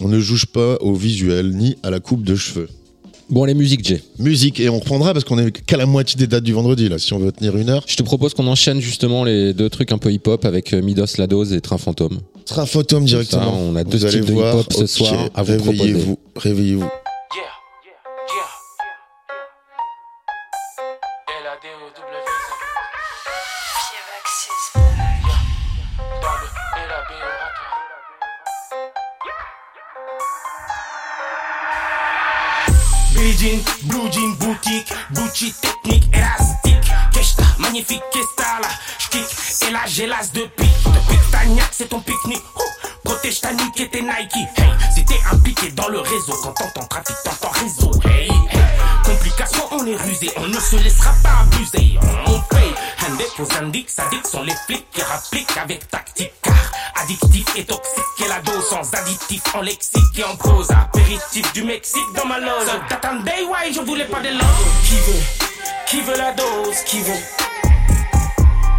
On 0.00 0.06
ne 0.08 0.20
juge 0.20 0.46
pas 0.46 0.76
au 0.80 0.94
visuel 0.94 1.50
ni 1.56 1.76
à 1.82 1.90
la 1.90 1.98
coupe 1.98 2.22
de 2.22 2.36
cheveux. 2.36 2.68
Bon, 3.30 3.44
les 3.44 3.54
musiques, 3.54 3.86
Jay. 3.86 4.02
Musique, 4.18 4.58
et 4.58 4.70
on 4.70 4.78
reprendra 4.78 5.12
parce 5.12 5.24
qu'on 5.24 5.38
est 5.38 5.50
qu'à 5.50 5.76
la 5.76 5.84
moitié 5.84 6.16
des 6.18 6.26
dates 6.26 6.44
du 6.44 6.54
vendredi, 6.54 6.88
là, 6.88 6.98
si 6.98 7.12
on 7.12 7.18
veut 7.18 7.30
tenir 7.30 7.56
une 7.56 7.68
heure. 7.68 7.84
Je 7.86 7.96
te 7.96 8.02
propose 8.02 8.32
qu'on 8.32 8.46
enchaîne 8.46 8.80
justement 8.80 9.22
les 9.24 9.52
deux 9.52 9.68
trucs 9.68 9.92
un 9.92 9.98
peu 9.98 10.10
hip-hop 10.10 10.44
avec 10.46 10.72
euh, 10.72 10.80
Midos 10.80 11.18
Lados 11.18 11.52
et 11.52 11.60
Train 11.60 11.78
Fantôme. 11.78 12.18
Train 12.46 12.64
fantôme 12.64 13.04
directement. 13.04 13.42
Ça, 13.42 13.50
on 13.50 13.76
a 13.76 13.84
deux 13.84 14.06
allez 14.06 14.22
styles 14.22 14.24
de 14.24 14.32
hip-hop 14.32 14.72
ce 14.72 14.82
Ok, 14.84 14.88
soir 14.88 15.30
à 15.34 15.42
vous 15.42 15.52
Réveillez-vous, 15.52 16.18
réveillez-vous. 16.36 16.88
Blue 33.38 34.10
jean, 34.10 34.32
boutique, 34.40 34.92
Gucci 35.12 35.54
technique, 35.60 36.12
élastique. 36.12 36.92
Keshta, 37.12 37.44
magnifique, 37.58 38.02
Kesta 38.10 38.58
là, 38.60 38.68
et 39.14 39.70
là 39.70 39.78
j'ai 39.86 40.08
l'as 40.08 40.32
de 40.32 40.40
pique. 40.40 40.66
Depuis 40.84 41.16
que 41.16 41.30
ta 41.30 41.44
niaque, 41.44 41.68
c'est 41.70 41.88
ton 41.88 42.00
pique-nique. 42.00 42.42
Protège 43.04 43.40
ta 43.40 43.52
nuque 43.52 43.78
et 43.78 43.88
tes 43.88 44.02
Nike. 44.02 44.34
Hey, 44.56 44.70
si 44.92 45.04
t'es 45.04 45.20
impliqué 45.30 45.70
dans 45.70 45.86
le 45.86 46.00
réseau, 46.00 46.34
quand 46.42 46.52
t'entends 46.52 46.86
trafic, 46.86 47.14
t'entends 47.22 47.52
réseau. 47.52 47.92
Hey, 48.06 48.28
hey. 48.28 48.87
Complication, 49.08 49.66
on 49.70 49.86
est 49.86 49.96
rusé, 49.96 50.30
on 50.36 50.48
ne 50.48 50.60
se 50.60 50.76
laissera 50.76 51.14
pas 51.22 51.40
abuser. 51.40 51.98
On 52.26 52.38
paye. 52.54 52.74
Handé 53.08 53.24
aux 53.38 53.64
indiques, 53.64 53.88
sadiques 53.88 54.26
sont 54.26 54.42
les 54.42 54.54
flics 54.66 54.86
qui 54.92 55.00
rappliquent 55.00 55.56
avec 55.56 55.88
tactique. 55.88 56.32
Car 56.42 56.54
addictif 57.02 57.46
et 57.56 57.64
toxique, 57.64 58.04
et 58.22 58.28
la 58.28 58.40
dose 58.40 58.68
sans 58.68 58.94
additif 58.94 59.42
en 59.54 59.62
lexique 59.62 60.18
et 60.18 60.24
en 60.24 60.36
prose. 60.36 60.70
Apéritif 60.70 61.50
du 61.54 61.64
Mexique 61.64 62.12
dans 62.14 62.26
ma 62.26 62.38
loge. 62.38 62.68
T'attendais, 62.90 63.44
ouais, 63.44 63.72
je 63.72 63.80
voulais 63.80 64.04
pas 64.04 64.20
de 64.20 64.28
l'or. 64.28 64.58
Qui 64.84 64.96
veut, 64.96 65.22
qui 65.86 66.00
veut 66.02 66.16
la 66.18 66.32
dose, 66.32 66.76
qui 66.84 67.00
veut, 67.00 67.22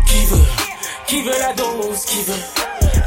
qui 0.05 0.25
veut, 0.25 0.45
qui 1.07 1.21
veut 1.23 1.39
la 1.39 1.53
dose, 1.53 2.05
qui 2.05 2.21
veut? 2.21 2.43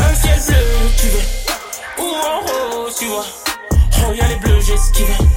Un 0.00 0.14
ciel 0.16 0.40
bleu, 0.40 0.90
tu 0.98 1.06
veux, 1.06 2.04
ou 2.04 2.16
en 2.16 2.40
rose, 2.40 2.96
tu 2.98 3.06
vois? 3.06 3.26
Oh, 4.08 4.12
y'a 4.12 4.26
les 4.26 4.36
bleus, 4.36 4.60
veut. 5.04 5.31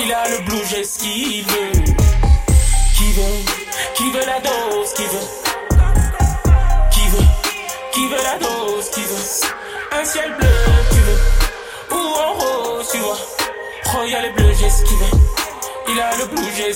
Il 0.00 0.12
a 0.12 0.28
le 0.28 0.38
blue, 0.44 0.64
j'ai 0.70 0.84
ce 0.84 0.98
qu'il 0.98 1.44
veut. 1.44 1.72
Qui 2.94 3.12
veut, 3.12 3.44
qui 3.94 4.10
veut 4.12 4.24
la 4.26 4.40
dose, 4.40 4.92
qui 4.94 5.02
veut, 5.02 5.28
qui 6.90 7.08
veut, 7.08 7.26
qui 7.92 8.06
veut 8.06 8.22
la 8.22 8.38
dose, 8.38 8.90
qui 8.90 9.00
veut. 9.00 9.98
Un 10.00 10.04
ciel 10.04 10.32
bleu, 10.38 10.48
tu 10.90 11.00
veux, 11.00 11.96
ou 11.96 12.14
en 12.14 12.32
rose, 12.34 12.88
tu 12.92 12.98
vois. 12.98 13.18
Oh, 13.96 14.04
y'a 14.04 14.22
les 14.22 14.30
bleus, 14.30 14.52
j'ai 14.58 14.70
ce 14.70 14.84
qu'il 14.84 14.96
veut. 14.98 15.27
Il 15.90 16.00
a 16.00 16.10
le 16.16 16.26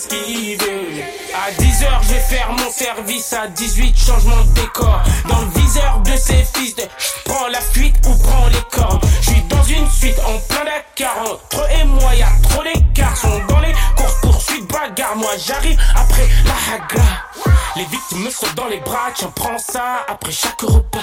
qu'il 0.08 0.56
veut. 0.58 1.02
À 1.34 1.50
10h, 1.50 2.02
je 2.02 2.08
vais 2.14 2.20
faire 2.20 2.50
mon 2.52 2.70
service. 2.70 3.32
À 3.32 3.46
18, 3.46 3.96
changement 3.98 4.42
de 4.44 4.60
décor. 4.60 5.02
Dans 5.28 5.40
le 5.40 5.60
viseur 5.60 6.00
de 6.00 6.16
ces 6.16 6.44
fils 6.54 6.74
de. 6.76 6.84
Prends 7.24 7.48
la 7.48 7.60
fuite 7.60 7.96
ou 8.06 8.14
prends 8.16 8.46
les 8.48 8.62
cordes. 8.70 9.04
Je 9.20 9.30
suis 9.30 9.42
dans 9.42 9.62
une 9.64 9.90
suite 9.90 10.18
en 10.20 10.38
plein 10.48 10.64
Dakar. 10.64 11.16
Entre 11.20 11.70
et 11.72 11.84
moi, 11.84 12.14
y'a 12.14 12.28
trop 12.48 12.62
d'écart. 12.62 13.16
Sont 13.16 13.28
dans 13.48 13.60
les 13.60 13.74
courses 13.96 14.20
poursuites, 14.22 14.66
bagarre. 14.68 15.16
Moi, 15.16 15.32
j'arrive 15.44 15.78
après 15.94 16.28
la 16.46 16.74
hagra. 16.74 17.04
Les 17.76 17.84
victimes 17.84 18.24
me 18.24 18.30
sautent 18.30 18.54
dans 18.54 18.68
les 18.68 18.80
bras. 18.80 19.10
Tiens, 19.14 19.32
prends 19.34 19.58
ça 19.58 20.06
après 20.08 20.32
chaque 20.32 20.60
repas. 20.62 21.00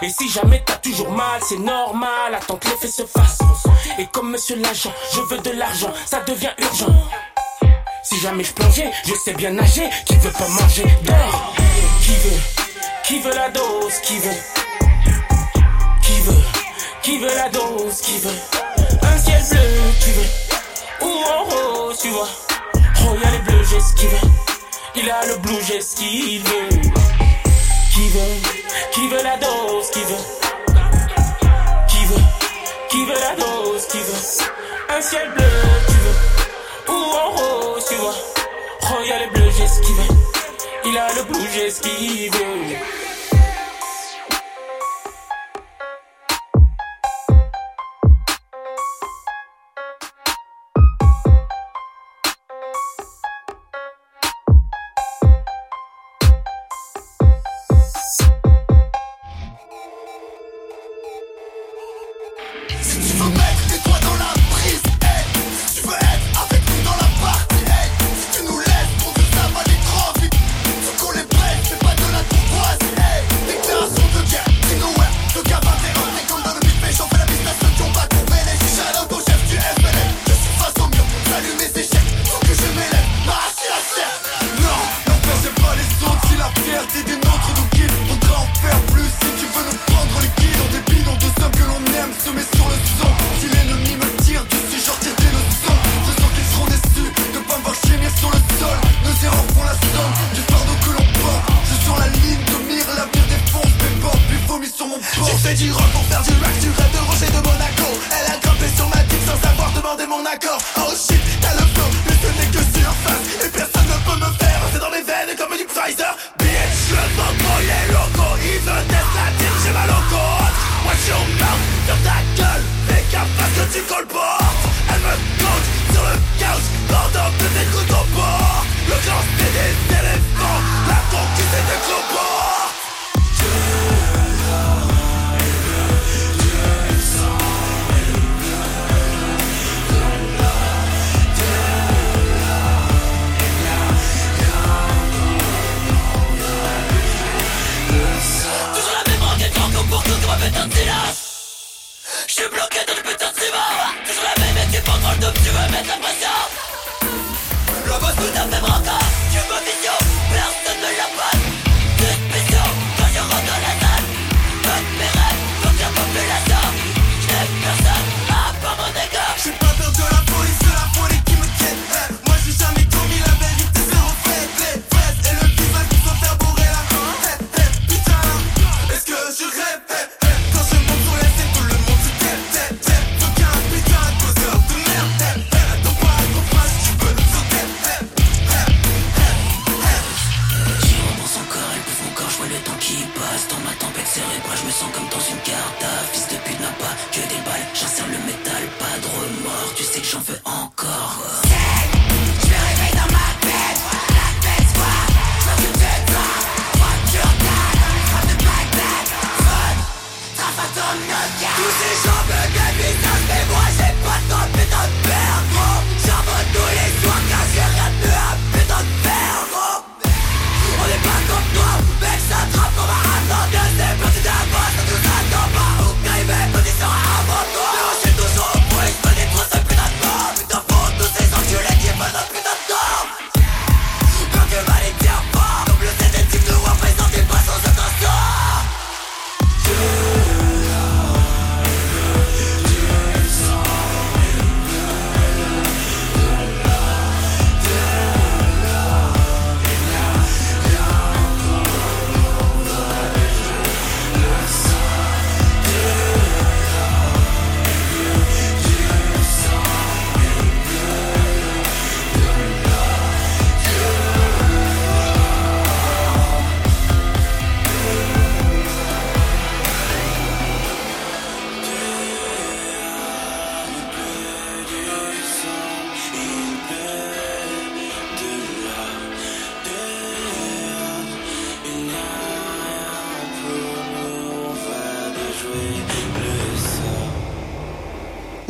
Et 0.00 0.10
si 0.10 0.28
jamais 0.30 0.62
t'as 0.64 0.76
toujours 0.76 1.10
mal, 1.10 1.40
c'est 1.48 1.58
normal, 1.58 2.34
attends 2.34 2.56
que 2.56 2.68
l'effet 2.68 2.86
se 2.86 3.02
fasse. 3.04 3.38
Et 3.98 4.06
comme 4.06 4.30
monsieur 4.30 4.56
l'agent, 4.56 4.92
je 5.12 5.20
veux 5.22 5.38
de 5.38 5.50
l'argent, 5.50 5.92
ça 6.06 6.20
devient 6.20 6.52
urgent. 6.58 6.94
Si 8.08 8.18
jamais 8.20 8.42
je 8.42 8.54
plongeais, 8.54 8.90
je 9.04 9.12
sais 9.22 9.34
bien 9.34 9.50
nager, 9.50 9.86
qui 10.06 10.16
veut 10.16 10.30
pas 10.30 10.48
manger? 10.48 10.84
D'or 11.02 11.54
Qui 12.00 12.12
veut, 12.12 12.40
qui 13.04 13.20
veut 13.20 13.34
la 13.34 13.50
dose, 13.50 14.00
qui 14.02 14.18
veut? 14.18 14.40
Qui 16.00 16.20
veut, 16.22 16.42
qui 17.02 17.18
veut 17.18 17.34
la 17.36 17.50
dose, 17.50 18.00
qui 18.00 18.18
veut? 18.20 18.30
Un 19.02 19.18
ciel 19.18 19.42
bleu, 19.50 19.60
tu 20.00 20.10
veux 20.12 21.06
Ou 21.06 21.22
en 21.22 21.44
rose, 21.44 21.98
tu 22.00 22.08
vois. 22.08 22.28
Oh, 23.02 23.14
y'a 23.22 23.30
les 23.30 23.38
bleus, 23.40 23.64
j'ai 23.68 23.80
ce 23.80 23.92
qu'il 23.92 24.08
veut. 24.08 24.28
Il 24.96 25.10
a 25.10 25.26
le 25.26 25.36
blue, 25.36 25.62
j'ai 25.66 25.82
ce 25.82 25.96
qu'il 25.96 26.42
veut. 26.42 26.80
Qui 27.92 28.08
veut, 28.08 28.40
qui 28.90 29.08
veut 29.08 29.22
la 29.22 29.36
dose, 29.36 29.90
qui 29.90 30.00
veut, 30.00 30.74
qui 31.88 32.04
veut, 32.06 32.22
qui 32.88 33.04
veut 33.04 33.20
la 33.20 33.36
dose, 33.36 33.86
qui 33.86 33.98
veut, 33.98 34.96
un 34.96 35.02
ciel 35.02 35.30
bleu, 35.36 35.44
tu 35.88 35.92
veux, 35.92 36.47
ou 36.88 36.92
en 36.92 37.30
rose, 37.30 37.84
tu 37.88 37.94
vois, 37.96 38.14
oh 38.82 39.02
y'a 39.06 39.18
les 39.18 39.26
bleus, 39.28 39.50
veut, 39.92 40.14
il 40.86 40.98
a 40.98 41.08
le 41.14 41.22
blue, 41.24 41.48
j'ai 41.52 41.70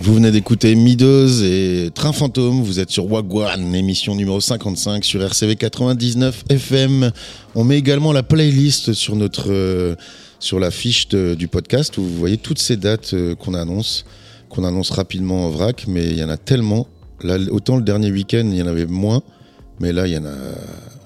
Vous 0.08 0.14
venez 0.14 0.30
d'écouter 0.30 0.74
Midos 0.74 1.42
et 1.42 1.90
Train 1.94 2.12
Fantôme. 2.12 2.62
Vous 2.62 2.80
êtes 2.80 2.88
sur 2.88 3.04
Wagwan, 3.12 3.74
émission 3.74 4.14
numéro 4.14 4.40
55 4.40 5.04
sur 5.04 5.22
RCV 5.22 5.54
99 5.56 6.44
FM. 6.48 7.12
On 7.54 7.62
met 7.62 7.76
également 7.76 8.14
la 8.14 8.22
playlist 8.22 8.94
sur 8.94 9.16
notre 9.16 9.52
euh, 9.52 9.96
sur 10.38 10.60
la 10.60 10.70
fiche 10.70 11.08
du 11.08 11.46
podcast 11.46 11.98
où 11.98 12.04
vous 12.04 12.16
voyez 12.16 12.38
toutes 12.38 12.58
ces 12.58 12.78
dates 12.78 13.12
euh, 13.12 13.34
qu'on 13.34 13.52
annonce, 13.52 14.06
qu'on 14.48 14.64
annonce 14.64 14.88
rapidement 14.92 15.44
en 15.44 15.50
vrac, 15.50 15.84
mais 15.86 16.06
il 16.06 16.16
y 16.16 16.24
en 16.24 16.30
a 16.30 16.38
tellement. 16.38 16.86
Autant 17.50 17.76
le 17.76 17.82
dernier 17.82 18.10
week-end, 18.10 18.48
il 18.50 18.56
y 18.56 18.62
en 18.62 18.66
avait 18.66 18.86
moins, 18.86 19.20
mais 19.78 19.92
là, 19.92 20.06
il 20.06 20.14
y 20.14 20.16
en 20.16 20.24
a 20.24 20.32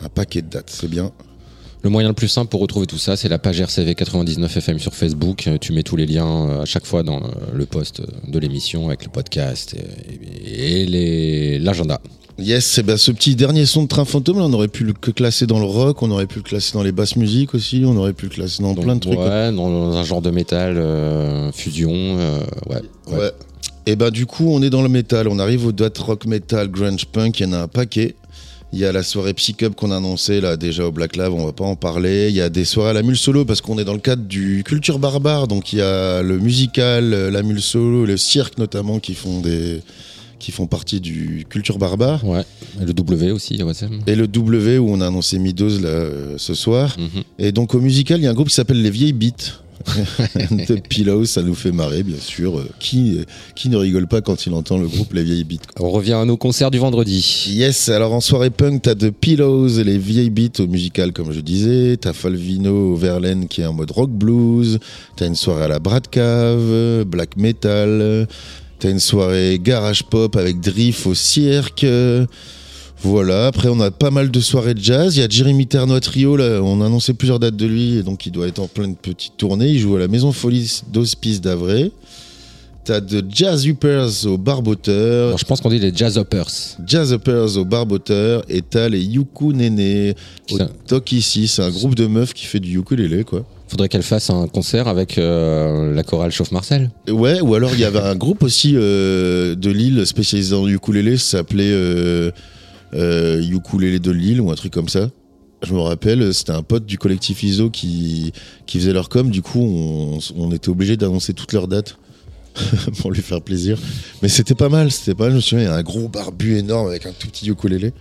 un 0.05 0.09
paquet 0.15 0.43
de 0.43 0.49
dates. 0.49 0.71
C'est 0.71 0.89
bien. 0.89 1.11
Le 1.85 1.91
moyen 1.91 2.09
le 2.09 2.15
plus 2.15 2.29
simple 2.29 2.49
pour 2.49 2.61
retrouver 2.61 2.87
tout 2.87 2.99
ça, 2.99 3.17
c'est 3.17 3.29
la 3.29 3.39
page 3.39 3.61
RCV 3.61 3.95
99 3.97 4.57
FM 4.57 4.79
sur 4.79 4.95
Facebook. 4.95 5.47
Euh, 5.49 5.59
Tu 5.61 5.73
mets 5.73 5.83
tous 5.83 5.97
les 5.97 6.07
liens 6.07 6.49
euh, 6.49 6.63
à 6.63 6.65
chaque 6.65 6.87
fois 6.87 7.03
dans 7.03 7.17
euh, 7.19 7.29
le 7.55 7.67
post 7.67 8.03
de 8.29 8.39
l'émission 8.39 8.87
avec 8.87 9.05
le 9.05 9.11
podcast 9.11 9.75
et, 9.75 10.83
et 10.83 10.87
les- 10.87 11.59
l'agenda. 11.59 12.01
Yes, 12.39 12.65
c'est 12.65 12.83
ben 12.83 12.97
ce 12.97 13.11
petit 13.13 13.37
dernier 13.37 13.67
son 13.67 13.83
de 13.83 13.89
Train 13.89 14.05
Fantôme, 14.07 14.39
là, 14.39 14.45
on 14.45 14.53
aurait 14.55 14.69
pu 14.69 14.85
le 14.85 14.93
que 14.95 15.11
classer 15.11 15.47
dans 15.47 15.59
le 15.59 15.67
rock, 15.67 16.03
on 16.03 16.11
aurait 16.13 16.27
pu 16.27 16.37
le 16.39 16.43
classer 16.45 16.73
dans 16.73 16.83
les 16.83 16.91
basses 16.93 17.17
musiques 17.17 17.55
aussi, 17.55 17.83
on 17.85 17.97
aurait 17.97 18.15
pu 18.15 18.25
le 18.27 18.31
classer 18.31 18.63
dans 18.63 18.73
Donc, 18.75 18.85
plein 18.85 18.95
de 18.95 19.01
trucs. 19.01 19.19
Ouais, 19.19 19.53
dans 19.53 19.95
un 19.97 20.03
genre 20.05 20.23
de 20.23 20.31
métal, 20.31 20.77
euh, 20.79 21.53
fusion. 21.53 21.91
euh, 21.93 22.39
ouais, 22.71 22.81
ouais. 23.09 23.19
Ouais. 23.19 23.31
Et 23.87 23.97
ben 23.97 24.11
du 24.11 24.25
coup, 24.27 24.47
on 24.49 24.63
est 24.63 24.71
dans 24.71 24.83
le 24.83 24.89
métal. 24.89 25.27
On 25.29 25.39
arrive 25.41 25.67
au 25.67 25.73
date 25.73 25.99
rock 25.99 26.25
metal, 26.27 26.69
grunge 26.69 27.05
punk. 27.07 27.41
Il 27.41 27.47
y 27.47 27.51
en 27.51 27.53
a 27.53 27.59
un 27.59 27.69
paquet. 27.69 28.15
Il 28.73 28.79
y 28.79 28.87
a 28.87 28.93
la 28.93 29.03
soirée 29.03 29.35
Psycup 29.35 29.75
qu'on 29.75 29.91
a 29.91 29.97
annoncée 29.99 30.41
là 30.41 30.57
déjà 30.57 30.87
au 30.87 30.93
Black 30.93 31.17
Lab, 31.17 31.33
on 31.33 31.45
va 31.45 31.53
pas 31.53 31.65
en 31.65 31.77
parler. 31.77 32.29
Il 32.31 32.35
y 32.35 32.41
a 32.41 32.49
des 32.49 32.65
soirées 32.65 32.91
à 32.91 32.93
la 32.95 33.03
Mule 33.03 33.19
Solo 33.19 33.45
parce 33.45 33.61
qu'on 33.61 33.79
est 33.79 33.85
dans 33.85 33.93
le 33.93 33.99
cadre 33.99 34.23
du 34.23 34.65
Culture 34.65 34.99
Barbare, 34.99 35.47
donc 35.47 35.73
il 35.73 35.81
y 35.81 35.83
a 35.83 36.23
le 36.23 36.39
musical, 36.39 37.11
la 37.11 37.43
Mule 37.43 37.61
Solo, 37.61 38.07
le 38.07 38.17
cirque 38.17 38.57
notamment 38.59 38.99
qui 38.99 39.15
font 39.15 39.41
des 39.41 39.81
qui 40.43 40.51
font 40.51 40.67
partie 40.67 41.01
du 41.01 41.47
Culture 41.49 41.79
Barbare 41.79 42.25
Ouais. 42.25 42.43
Et 42.81 42.85
le 42.85 42.93
W 42.93 43.31
aussi, 43.31 43.59
et 44.07 44.15
le 44.17 44.27
W 44.27 44.79
où 44.79 44.91
on 44.91 45.01
a 45.01 45.07
annoncé 45.07 45.39
Midos 45.39 45.79
là, 45.79 45.89
euh, 45.89 46.35
ce 46.37 46.55
soir. 46.55 46.97
Mhm. 46.99 47.23
Et 47.39 47.53
donc 47.53 47.75
au 47.75 47.81
musical, 47.81 48.19
il 48.21 48.25
y 48.25 48.27
a 48.27 48.31
un 48.31 48.35
groupe 48.35 48.49
qui 48.49 48.55
s'appelle 48.55 48.83
Les 48.83 48.91
Vieilles 48.91 49.13
Beats. 49.13 49.62
de 50.51 50.77
Pillows, 50.77 51.27
ça 51.27 51.43
nous 51.43 51.55
fait 51.55 51.73
marrer, 51.73 52.03
bien 52.03 52.19
sûr. 52.19 52.59
Euh, 52.59 52.69
Qui, 52.79 53.19
euh, 53.19 53.25
qui 53.55 53.69
ne 53.69 53.77
rigole 53.77 54.07
pas 54.07 54.21
quand 54.21 54.47
il 54.47 54.55
entend 54.55 54.79
le 54.79 54.87
groupe 54.87 55.13
Les 55.13 55.23
Vieilles 55.23 55.45
Beats. 55.45 55.67
On 55.79 55.91
revient 55.91 56.15
à 56.15 56.25
nos 56.25 56.37
concerts 56.37 56.71
du 56.71 56.79
vendredi. 56.79 57.47
Yes, 57.49 57.89
alors 57.89 58.13
en 58.13 58.21
soirée 58.21 58.51
punk, 58.51 58.83
t'as 58.83 58.95
de 58.95 59.11
Pillows 59.11 59.79
et 59.79 59.85
les 59.85 59.99
vieilles 59.99 60.31
beats 60.31 60.61
au 60.61 60.67
musical, 60.67 61.13
comme 61.13 61.33
je 61.33 61.41
disais. 61.41 61.97
T'as 62.01 62.13
Falvino 62.13 62.93
au 62.93 62.97
Verlaine 62.97 63.49
qui 63.49 63.63
est 63.63 63.67
en 63.67 63.73
mode 63.73 63.91
rock 63.91 64.11
blues. 64.11 64.79
T'as 65.17 65.27
une 65.27 65.37
soirée 65.37 65.65
à 65.65 65.69
la 65.69 65.79
Bradcave, 65.79 67.05
black 67.05 67.37
metal. 67.37 68.27
T'as 68.79 68.91
une 68.91 69.01
soirée 69.01 69.61
garage 69.63 70.03
pop 70.05 70.35
avec 70.37 70.61
Drift 70.61 71.07
au 71.07 71.15
cirque. 71.15 71.87
Voilà, 73.03 73.49
après 73.49 73.69
on 73.69 73.81
a 73.81 73.91
pas 73.91 74.11
mal 74.11 74.31
de 74.31 74.41
soirées 74.41 74.75
de 74.75 74.83
jazz. 74.83 75.17
Il 75.17 75.21
y 75.21 75.23
a 75.25 75.29
Jeremy 75.29 75.67
Terno 75.67 75.95
à 75.95 76.01
Trio, 76.01 76.37
là, 76.37 76.61
on 76.63 76.81
a 76.81 76.87
annoncé 76.87 77.15
plusieurs 77.15 77.41
dates 77.41 77.57
de 77.57 77.67
lui, 77.67 77.99
et 77.99 78.03
donc 78.03 78.27
il 78.27 78.33
doit 78.33 78.47
être 78.47 78.61
en 78.61 78.69
pleine 78.69 78.95
petite 78.95 79.37
tournée. 79.37 79.69
Il 79.69 79.79
joue 79.79 79.97
à 79.97 79.99
la 79.99 80.09
Maison 80.09 80.33
Folie 80.33 80.83
d'Hospice 80.93 81.41
d'Avray. 81.41 81.93
T'as 82.85 83.01
de 83.01 83.25
Jazz 83.29 83.65
Uppers 83.67 84.27
au 84.27 84.37
Barboteur. 84.37 85.29
Alors, 85.29 85.39
je 85.39 85.45
pense 85.45 85.61
qu'on 85.61 85.69
dit 85.71 85.79
les 85.79 85.93
Jazz 85.95 86.19
Hoppers. 86.19 86.51
Jazz 86.85 87.13
Uppers 87.13 87.57
au 87.57 87.65
Barboteur 87.65 88.43
et 88.49 88.61
t'as 88.61 88.89
les 88.89 89.01
Yuku 89.01 89.53
Nene 89.53 90.15
au 90.51 90.59
Ça. 90.59 90.69
Toc 90.89 91.13
ici. 91.13 91.47
C'est 91.47 91.63
un 91.63 91.71
groupe 91.71 91.95
de 91.95 92.09
meufs 92.09 92.35
qui 92.35 92.45
fait 92.45 92.59
du 92.59 92.77
ukulélé 92.77 93.23
quoi. 93.23 93.45
Faudrait 93.69 93.89
qu'elle 93.89 94.03
fasse 94.03 94.31
un 94.31 94.49
concert 94.49 94.89
avec 94.89 95.17
euh, 95.17 95.95
la 95.95 96.03
chorale 96.03 96.33
Chauffe 96.33 96.51
Marcel. 96.51 96.91
Ouais, 97.09 97.41
ou 97.41 97.55
alors 97.55 97.71
il 97.73 97.79
y 97.79 97.85
avait 97.85 98.01
un 98.01 98.17
groupe 98.17 98.43
aussi 98.43 98.73
euh, 98.75 99.55
de 99.55 99.71
Lille 99.71 100.05
spécialisé 100.05 100.51
dans 100.51 100.67
le 100.67 100.73
ukulélé, 100.73 101.17
ça 101.17 101.39
s'appelait 101.39 101.71
euh, 101.73 102.33
euh, 102.95 103.43
Ukulélé 103.43 103.99
de 103.99 104.11
Lille 104.11 104.41
ou 104.41 104.51
un 104.51 104.55
truc 104.55 104.73
comme 104.73 104.89
ça. 104.89 105.11
Je 105.63 105.75
me 105.75 105.81
rappelle, 105.81 106.35
c'était 106.35 106.53
un 106.53 106.63
pote 106.63 106.87
du 106.87 106.99
collectif 106.99 107.43
ISO 107.43 107.71
qui, 107.71 108.33
qui 108.67 108.79
faisait 108.79 108.93
leur 108.93 109.09
com. 109.09 109.31
Du 109.31 109.43
coup, 109.43 109.61
on, 109.61 110.19
on 110.37 110.51
était 110.51 110.69
obligé 110.69 110.97
d'annoncer 110.97 111.35
toutes 111.35 111.53
leurs 111.53 111.69
dates 111.69 111.99
pour 112.99 113.11
lui 113.11 113.23
faire 113.23 113.43
plaisir. 113.43 113.79
Mais 114.23 114.29
c'était 114.29 114.55
pas 114.55 114.69
mal, 114.69 114.91
c'était 114.91 115.15
pas 115.15 115.25
mal. 115.25 115.33
Je 115.33 115.37
me 115.37 115.41
souviens, 115.41 115.65
il 115.65 115.69
y 115.69 115.73
a 115.73 115.75
un 115.75 115.83
gros 115.83 116.09
barbu 116.09 116.59
énorme 116.59 116.89
avec 116.89 117.07
un 117.07 117.13
tout 117.13 117.29
petit 117.29 117.49
ukulélé. 117.49 117.93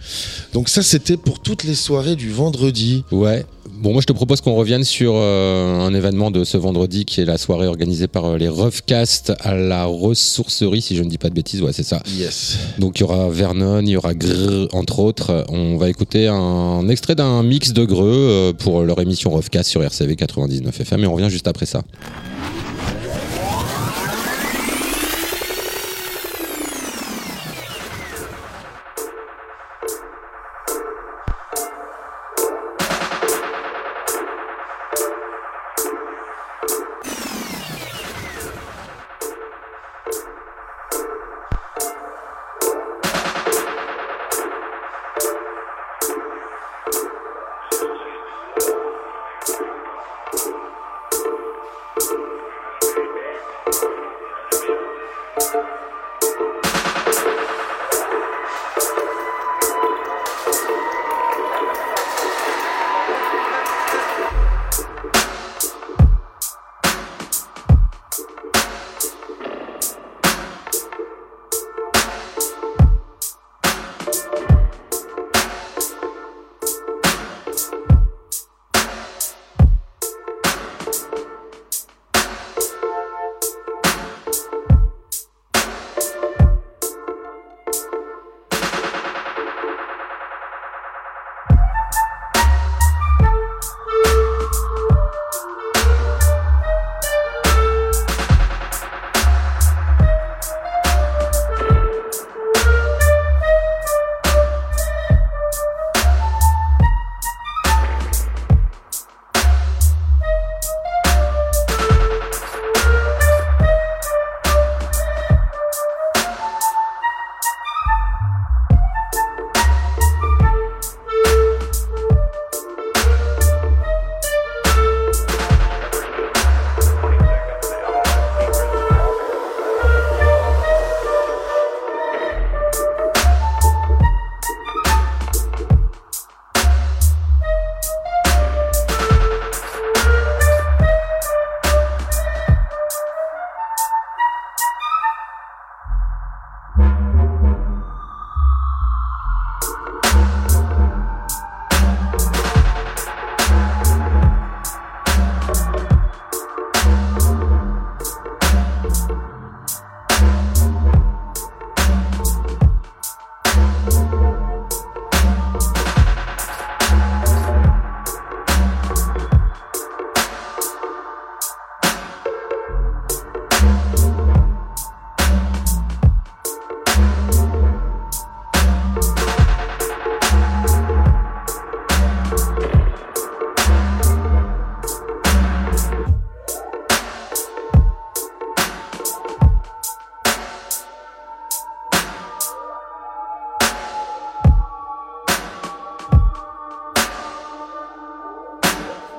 Donc 0.53 0.69
ça, 0.69 0.83
c'était 0.83 1.17
pour 1.17 1.39
toutes 1.39 1.63
les 1.63 1.75
soirées 1.75 2.15
du 2.15 2.29
vendredi. 2.31 3.03
Ouais. 3.11 3.45
Bon, 3.81 3.93
moi 3.93 4.01
je 4.01 4.05
te 4.05 4.13
propose 4.13 4.41
qu'on 4.41 4.53
revienne 4.53 4.83
sur 4.83 5.13
euh, 5.15 5.79
un 5.79 5.93
événement 5.93 6.29
de 6.29 6.43
ce 6.43 6.57
vendredi 6.57 7.05
qui 7.05 7.21
est 7.21 7.25
la 7.25 7.37
soirée 7.39 7.65
organisée 7.65 8.07
par 8.07 8.25
euh, 8.25 8.37
les 8.37 8.47
Roughcast 8.47 9.33
à 9.39 9.55
la 9.55 9.85
ressourcerie, 9.85 10.81
si 10.81 10.95
je 10.95 11.01
ne 11.01 11.09
dis 11.09 11.17
pas 11.17 11.29
de 11.29 11.33
bêtises. 11.33 11.63
Ouais, 11.63 11.73
c'est 11.73 11.81
ça. 11.83 12.01
Yes. 12.15 12.57
Donc 12.77 12.99
il 12.99 13.01
y 13.01 13.03
aura 13.03 13.29
Vernon, 13.29 13.81
il 13.81 13.89
y 13.89 13.97
aura 13.97 14.13
Grrr, 14.13 14.67
entre 14.73 14.99
autres. 14.99 15.45
On 15.49 15.77
va 15.77 15.89
écouter 15.89 16.27
un 16.27 16.87
extrait 16.89 17.15
d'un 17.15 17.41
mix 17.41 17.73
de 17.73 17.83
Greux 17.83 18.11
euh, 18.13 18.53
pour 18.53 18.83
leur 18.83 18.99
émission 18.99 19.31
Roughcast 19.31 19.69
sur 19.69 19.81
RCV 19.83 20.15
99 20.15 20.81
FM 20.81 21.03
et 21.03 21.07
on 21.07 21.13
revient 21.13 21.29
juste 21.29 21.47
après 21.47 21.65
ça. 21.65 21.81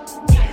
Yeah. 0.05 0.52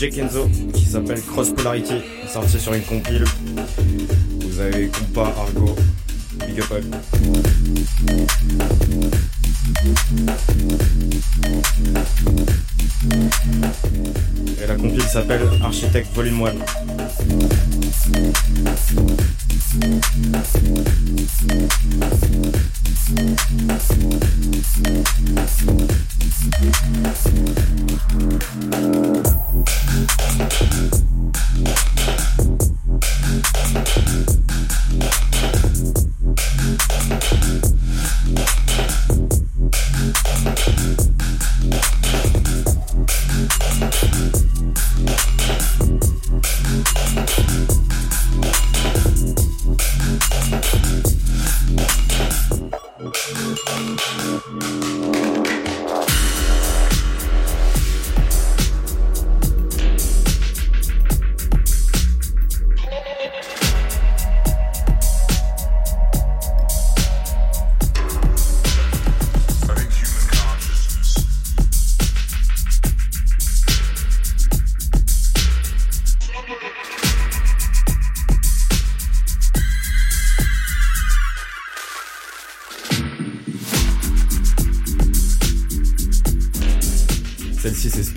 Jake 0.00 0.16
Enzo 0.16 0.48
qui 0.72 0.86
s'appelle 0.86 1.20
Cross 1.20 1.50
Polarity, 1.50 1.96
sorti 2.26 2.58
sur 2.58 2.72
une 2.72 2.80
compile. 2.84 3.22
Vous 4.40 4.58
avez 4.58 4.88
compas 4.88 5.30
Argo, 5.38 5.76
Big 6.46 6.58
Up 6.58 6.72
Up. 6.72 6.84
Et 14.62 14.66
la 14.66 14.74
compile 14.76 15.02
s'appelle 15.02 15.42
Architect 15.62 16.08
Volume 16.14 16.46
1. 16.46 16.79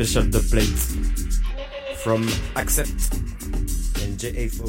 Special 0.03 0.29
Dub 0.29 0.43
Plate 0.49 0.67
from 1.95 2.27
Accept 2.55 3.15
and 4.01 4.19
JFO. 4.19 4.65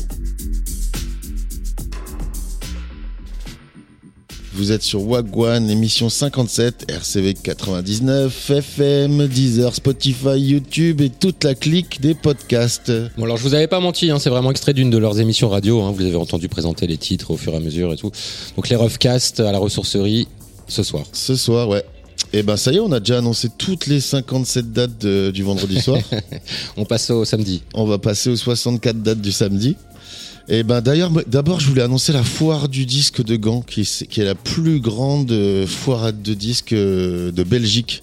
Vous 4.53 4.70
êtes 4.70 4.83
sur 4.83 5.03
Wagwan, 5.03 5.68
émission 5.68 6.09
57, 6.09 6.88
RCV 6.88 7.35
99, 7.35 8.51
FM, 8.51 9.27
Deezer, 9.27 9.75
Spotify, 9.75 10.38
YouTube 10.38 11.01
et 11.01 11.11
toute 11.11 11.42
la 11.42 11.57
clique 11.57 12.01
des 12.01 12.14
podcasts. 12.14 12.92
Bon 13.18 13.25
alors 13.25 13.37
je 13.37 13.42
vous 13.42 13.55
avais 13.55 13.66
pas 13.66 13.81
menti, 13.81 14.12
hein, 14.12 14.20
c'est 14.20 14.31
vraiment 14.31 14.53
extrait 14.53 14.73
d'une 14.73 14.90
de 14.90 14.99
leurs 14.99 15.18
émissions 15.18 15.49
radio. 15.49 15.83
hein, 15.83 15.90
vous 15.90 16.03
avez 16.05 16.14
entendu 16.14 16.49
présenter 16.49 16.87
les 16.87 16.97
titres 16.97 17.33
au 17.33 17.37
fur 17.37 17.55
et 17.55 17.57
à 17.57 17.61
mesure 17.61 17.92
et 17.92 17.97
tout. 17.97 18.12
Donc 18.55 18.68
les 18.68 18.77
Roughcast 18.77 19.40
à 19.40 19.51
la 19.51 19.59
ressourcerie 19.59 20.29
ce 20.68 20.85
soir. 20.85 21.05
Ce 21.12 21.35
soir, 21.35 21.68
ouais. 21.68 21.85
Et 22.37 22.42
ben 22.42 22.57
ça 22.57 22.73
y 22.73 22.77
est, 22.77 22.81
on 22.81 22.90
a 22.90 22.99
déjà 22.99 23.18
annoncé 23.18 23.49
toutes 23.57 23.87
les 23.87 24.01
57 24.01 24.73
dates 24.73 24.99
de- 25.01 25.31
du 25.33 25.44
vendredi 25.44 25.81
soir. 25.81 26.01
On 26.77 26.85
passe 26.85 27.09
au 27.11 27.25
samedi. 27.25 27.62
on 27.75 27.85
va 27.87 27.99
passer 27.99 28.29
aux 28.29 28.37
64 28.37 29.01
dates 29.03 29.20
du 29.20 29.31
samedi. 29.31 29.77
Et 30.49 30.64
ben 30.64 30.81
d'ailleurs, 30.81 31.12
d'abord, 31.29 31.61
je 31.61 31.68
voulais 31.68 31.83
annoncer 31.83 32.12
la 32.12 32.25
foire 32.25 32.68
du 32.68 32.87
disque 32.87 33.23
de 33.25 33.37
Gand, 33.37 33.62
qui 33.62 33.83
est, 33.83 34.07
qui 34.09 34.20
est 34.20 34.25
la 34.25 34.35
plus 34.35 34.81
grande 34.81 35.31
euh, 35.31 35.64
foire 35.66 36.12
de 36.12 36.35
disques 36.35 36.73
euh, 36.73 37.31
de 37.31 37.44
Belgique. 37.44 38.03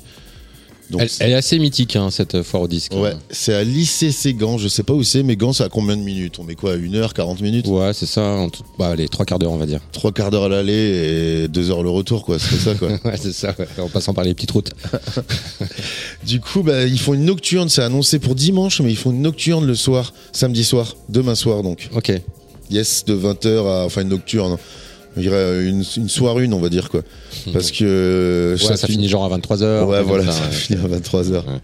Donc, 0.91 1.01
Elle, 1.01 1.09
elle 1.19 1.31
est 1.31 1.35
assez 1.35 1.57
mythique 1.57 1.95
hein, 1.95 2.09
cette 2.11 2.43
foire 2.43 2.63
au 2.63 2.67
disque. 2.67 2.93
ouais, 2.93 3.13
c'est 3.29 3.53
à 3.53 3.63
l'ICC 3.63 4.35
Gand. 4.37 4.57
Je 4.57 4.67
sais 4.67 4.83
pas 4.83 4.93
où 4.93 5.01
c'est, 5.03 5.23
mais 5.23 5.35
Gand, 5.35 5.53
c'est 5.53 5.63
à 5.63 5.69
combien 5.69 5.95
de 5.97 6.01
minutes? 6.03 6.37
On 6.39 6.43
met 6.43 6.55
quoi 6.55 6.73
1 6.73 6.93
heure, 6.95 7.13
40 7.13 7.41
minutes? 7.41 7.65
Ouais, 7.67 7.93
c'est 7.93 8.05
ça. 8.05 8.21
En 8.21 8.49
tout- 8.49 8.63
bah, 8.77 8.89
allez, 8.89 9.07
trois 9.07 9.25
quarts 9.25 9.39
d'heure 9.39 9.51
on 9.51 9.57
va 9.57 9.65
dire. 9.65 9.79
Trois 9.93 10.11
quarts 10.11 10.29
d'heure 10.31 10.43
à 10.43 10.49
l'aller 10.49 11.43
et 11.43 11.47
deux 11.47 11.71
heures 11.71 11.81
le 11.83 11.89
retour, 11.89 12.23
quoi. 12.25 12.37
C'est 12.39 12.57
ça, 12.57 12.75
quoi. 12.75 12.89
Ouais, 13.05 13.17
c'est 13.19 13.33
ça. 13.33 13.55
ouais, 13.57 13.67
En 13.81 13.89
passant 13.89 14.13
par 14.13 14.23
les 14.25 14.33
petites 14.33 14.51
routes. 14.51 14.71
Du 16.25 16.39
coup, 16.39 16.61
bah, 16.63 16.85
ils 16.85 16.99
font 16.99 17.13
une 17.13 17.25
nocturne. 17.25 17.69
C'est 17.69 17.81
annoncé 17.81 18.19
pour 18.19 18.35
dimanche, 18.35 18.81
mais 18.81 18.91
ils 18.91 18.97
font 18.97 19.11
une 19.11 19.21
nocturne 19.21 19.65
le 19.65 19.75
soir, 19.75 20.13
samedi 20.31 20.63
soir, 20.63 20.95
demain 21.09 21.35
soir, 21.35 21.63
donc. 21.63 21.89
Ok. 21.95 22.11
Yes, 22.69 23.03
de 23.05 23.13
20h 23.15 23.65
à. 23.67 23.85
Enfin, 23.85 24.01
une 24.01 24.09
nocturne. 24.09 24.57
Je 25.15 25.21
dirais 25.21 25.65
une, 25.65 25.83
une 25.97 26.09
soirée 26.09 26.45
une, 26.45 26.53
on 26.53 26.59
va 26.59 26.69
dire, 26.69 26.89
quoi. 26.89 27.01
Parce 27.53 27.71
que. 27.71 28.55
Ouais, 28.59 28.77
ça, 28.77 28.87
finit 28.87 29.09
genre 29.09 29.31
à 29.31 29.37
23h. 29.37 29.85
Ouais, 29.85 30.03
voilà, 30.03 30.31
ça 30.31 30.49
finit 30.49 30.79
à 30.79 30.87
23h. 30.87 31.31
Ouais. 31.31 31.59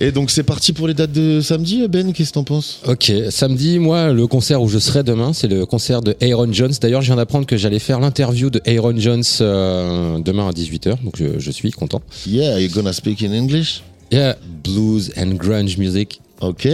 Et 0.00 0.10
donc 0.10 0.30
c'est 0.30 0.42
parti 0.42 0.72
pour 0.72 0.88
les 0.88 0.94
dates 0.94 1.12
de 1.12 1.40
samedi, 1.40 1.86
Ben, 1.86 2.12
qu'est-ce 2.12 2.30
que 2.30 2.34
t'en 2.34 2.44
penses? 2.44 2.80
Ok, 2.86 3.12
samedi, 3.30 3.78
moi, 3.78 4.12
le 4.12 4.26
concert 4.26 4.60
où 4.62 4.68
je 4.68 4.78
serai 4.78 5.02
demain, 5.02 5.32
c'est 5.32 5.48
le 5.48 5.66
concert 5.66 6.00
de 6.00 6.16
Aaron 6.20 6.52
Jones. 6.52 6.72
D'ailleurs, 6.80 7.02
je 7.02 7.06
viens 7.06 7.16
d'apprendre 7.16 7.46
que 7.46 7.56
j'allais 7.56 7.78
faire 7.78 8.00
l'interview 8.00 8.50
de 8.50 8.60
Aaron 8.66 8.98
Jones 8.98 9.22
euh, 9.40 10.18
demain 10.18 10.48
à 10.48 10.52
18h, 10.52 11.02
donc 11.04 11.16
je, 11.18 11.38
je 11.38 11.50
suis 11.50 11.70
content. 11.70 12.00
Yeah, 12.26 12.58
you're 12.58 12.72
gonna 12.72 12.92
speak 12.92 13.22
in 13.22 13.32
English? 13.32 13.82
Yeah, 14.10 14.34
blues 14.64 15.12
and 15.16 15.34
grunge 15.34 15.76
music. 15.78 16.20
Ok. 16.40 16.66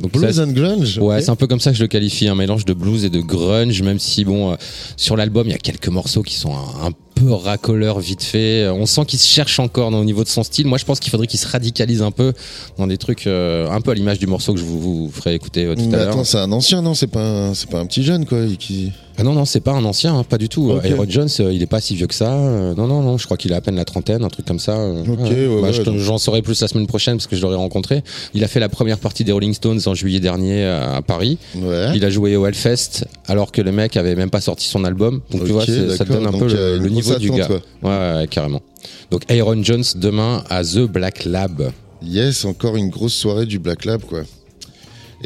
Donc 0.00 0.12
Blues 0.12 0.34
ça, 0.36 0.42
and 0.44 0.52
grunge 0.52 0.98
Ouais, 0.98 1.20
c'est 1.22 1.30
un 1.30 1.36
peu 1.36 1.46
comme 1.46 1.60
ça 1.60 1.70
que 1.70 1.76
je 1.76 1.82
le 1.82 1.88
qualifie, 1.88 2.28
un 2.28 2.34
mélange 2.34 2.64
de 2.64 2.74
blues 2.74 3.04
et 3.04 3.10
de 3.10 3.20
grunge, 3.20 3.80
même 3.82 3.98
si 3.98 4.24
bon, 4.24 4.52
euh, 4.52 4.56
sur 4.96 5.16
l'album, 5.16 5.46
il 5.46 5.52
y 5.52 5.54
a 5.54 5.58
quelques 5.58 5.88
morceaux 5.88 6.22
qui 6.22 6.34
sont 6.34 6.52
un, 6.54 6.86
un 6.88 6.90
peu 7.14 7.32
racoleurs 7.32 7.98
vite 7.98 8.22
fait. 8.22 8.64
Euh, 8.64 8.72
On 8.74 8.84
sent 8.86 9.04
qu'il 9.06 9.18
se 9.18 9.26
cherche 9.26 9.58
encore 9.58 9.90
dans, 9.90 10.00
au 10.00 10.04
niveau 10.04 10.22
de 10.22 10.28
son 10.28 10.42
style. 10.42 10.66
Moi, 10.66 10.78
je 10.78 10.84
pense 10.84 11.00
qu'il 11.00 11.10
faudrait 11.10 11.26
qu'il 11.26 11.40
se 11.40 11.46
radicalise 11.48 12.02
un 12.02 12.10
peu 12.10 12.32
dans 12.78 12.86
des 12.86 12.98
trucs 12.98 13.26
euh, 13.26 13.70
un 13.70 13.80
peu 13.80 13.90
à 13.90 13.94
l'image 13.94 14.18
du 14.18 14.26
morceau 14.26 14.52
que 14.52 14.60
je 14.60 14.64
vous, 14.64 14.80
vous 15.06 15.10
ferai 15.10 15.34
écouter 15.34 15.64
euh, 15.64 15.74
tout 15.74 15.82
Mais 15.88 15.94
à 15.94 15.98
l'heure. 16.04 16.08
attends, 16.12 16.24
c'est 16.24 16.38
un 16.38 16.52
ancien, 16.52 16.82
non? 16.82 16.94
C'est 16.94 17.06
pas, 17.06 17.20
un- 17.48 17.54
c'est 17.54 17.70
pas 17.70 17.78
un 17.80 17.86
petit 17.86 18.02
jeune, 18.02 18.26
quoi. 18.26 18.38
Qui... 18.58 18.92
Ah 19.18 19.22
non, 19.22 19.32
non, 19.32 19.44
c'est 19.44 19.60
pas 19.60 19.72
un 19.72 19.84
ancien, 19.84 20.14
hein, 20.18 20.24
pas 20.24 20.38
du 20.38 20.48
tout. 20.48 20.70
Aaron 20.72 21.06
Jones, 21.08 21.28
euh, 21.40 21.52
il 21.52 21.62
est 21.62 21.66
pas 21.66 21.80
si 21.80 21.94
vieux 21.94 22.06
que 22.06 22.14
ça. 22.14 22.32
Euh, 22.34 22.74
non, 22.74 22.86
non, 22.86 23.02
non, 23.02 23.16
je 23.18 23.24
crois 23.24 23.36
qu'il 23.36 23.52
a 23.52 23.56
à 23.56 23.60
peine 23.60 23.76
la 23.76 23.84
trentaine, 23.84 24.22
un 24.24 24.28
truc 24.28 24.44
comme 24.46 24.58
ça. 24.58 24.76
Euh, 24.76 25.02
Ok, 25.06 25.18
ouais, 25.30 25.46
ouais, 25.60 25.72
je 25.72 25.80
te- 25.82 25.86
donc- 25.90 25.98
J'en 25.98 26.18
saurai 26.18 26.42
plus 26.42 26.60
la 26.60 26.68
semaine 26.68 26.86
prochaine 26.86 27.16
parce 27.16 27.26
que 27.26 27.36
je 27.36 27.42
l'aurai 27.42 27.56
rencontré. 27.56 28.02
Il 28.34 28.44
a 28.44 28.48
fait 28.48 28.60
la 28.60 28.68
première 28.68 28.98
partie 28.98 29.24
des 29.24 29.32
Rolling 29.32 29.54
Stones 29.54 29.80
en 29.86 29.94
juillet 29.94 30.20
dernier 30.20 30.64
à, 30.66 30.96
à 30.96 31.02
Paris. 31.02 31.38
Ouais. 31.56 31.88
Il 31.94 32.04
a 32.04 32.10
joué 32.10 32.36
au 32.36 32.46
Hellfest 32.46 33.06
alors 33.26 33.52
que 33.52 33.62
le 33.62 33.72
mec 33.72 33.96
avait 33.96 34.14
même 34.16 34.30
pas 34.30 34.40
sorti 34.40 34.68
son 34.68 34.84
album. 34.84 35.20
Donc 35.30 35.44
tu 35.44 35.52
vois, 35.52 35.64
ça 35.64 36.04
te 36.04 36.12
donne 36.12 36.26
un 36.26 36.30
Donc, 36.32 36.40
peu 36.40 36.78
le, 36.78 36.88
niveau 36.88 37.14
du 37.16 37.30
gars. 37.30 37.48
Ouais, 37.82 37.90
ouais, 37.90 38.26
carrément. 38.28 38.60
Donc 39.10 39.22
Aaron 39.30 39.62
Jones 39.62 39.84
demain 39.96 40.44
à 40.50 40.62
The 40.62 40.80
Black 40.80 41.24
Lab. 41.24 41.70
Yes, 42.02 42.44
encore 42.44 42.76
une 42.76 42.90
grosse 42.90 43.14
soirée 43.14 43.46
du 43.46 43.58
Black 43.58 43.84
Lab, 43.86 44.02
quoi. 44.02 44.20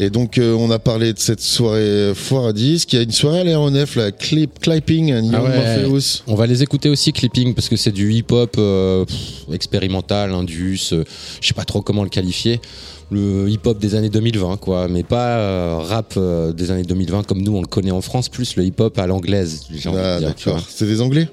Et 0.02 0.08
donc, 0.08 0.38
euh, 0.38 0.54
on 0.54 0.70
a 0.70 0.78
parlé 0.78 1.12
de 1.12 1.18
cette 1.18 1.42
soirée 1.42 2.12
foire 2.14 2.46
à 2.46 2.52
disques. 2.54 2.94
Il 2.94 2.96
y 2.96 2.98
a 3.00 3.02
une 3.02 3.10
soirée 3.12 3.40
à 3.40 3.44
l'aéronef, 3.44 3.96
la 3.96 4.10
Clip, 4.10 4.58
Clipping, 4.58 5.14
New 5.20 5.30
Ah 5.34 5.42
ouais. 5.42 5.84
Morpheus. 5.84 6.22
On 6.26 6.34
va 6.36 6.46
les 6.46 6.62
écouter 6.62 6.88
aussi, 6.88 7.12
Clipping, 7.12 7.52
parce 7.52 7.68
que 7.68 7.76
c'est 7.76 7.92
du 7.92 8.10
hip-hop 8.10 8.54
euh, 8.56 9.04
expérimental, 9.52 10.32
indus, 10.32 10.94
euh, 10.94 11.04
je 11.42 11.48
sais 11.48 11.52
pas 11.52 11.66
trop 11.66 11.82
comment 11.82 12.02
le 12.02 12.08
qualifier. 12.08 12.62
Le 13.10 13.50
hip-hop 13.50 13.78
des 13.78 13.94
années 13.94 14.08
2020, 14.08 14.56
quoi, 14.56 14.88
mais 14.88 15.02
pas 15.02 15.36
euh, 15.36 15.76
rap 15.80 16.18
des 16.56 16.70
années 16.70 16.84
2020 16.84 17.26
comme 17.26 17.42
nous 17.42 17.54
on 17.54 17.60
le 17.60 17.66
connaît 17.66 17.90
en 17.90 18.00
France, 18.00 18.30
plus 18.30 18.56
le 18.56 18.64
hip-hop 18.64 18.98
à 18.98 19.06
l'anglaise. 19.06 19.66
Ah, 19.84 20.18
d'accord. 20.18 20.62
C'est 20.66 20.86
des 20.86 21.02
Anglais? 21.02 21.28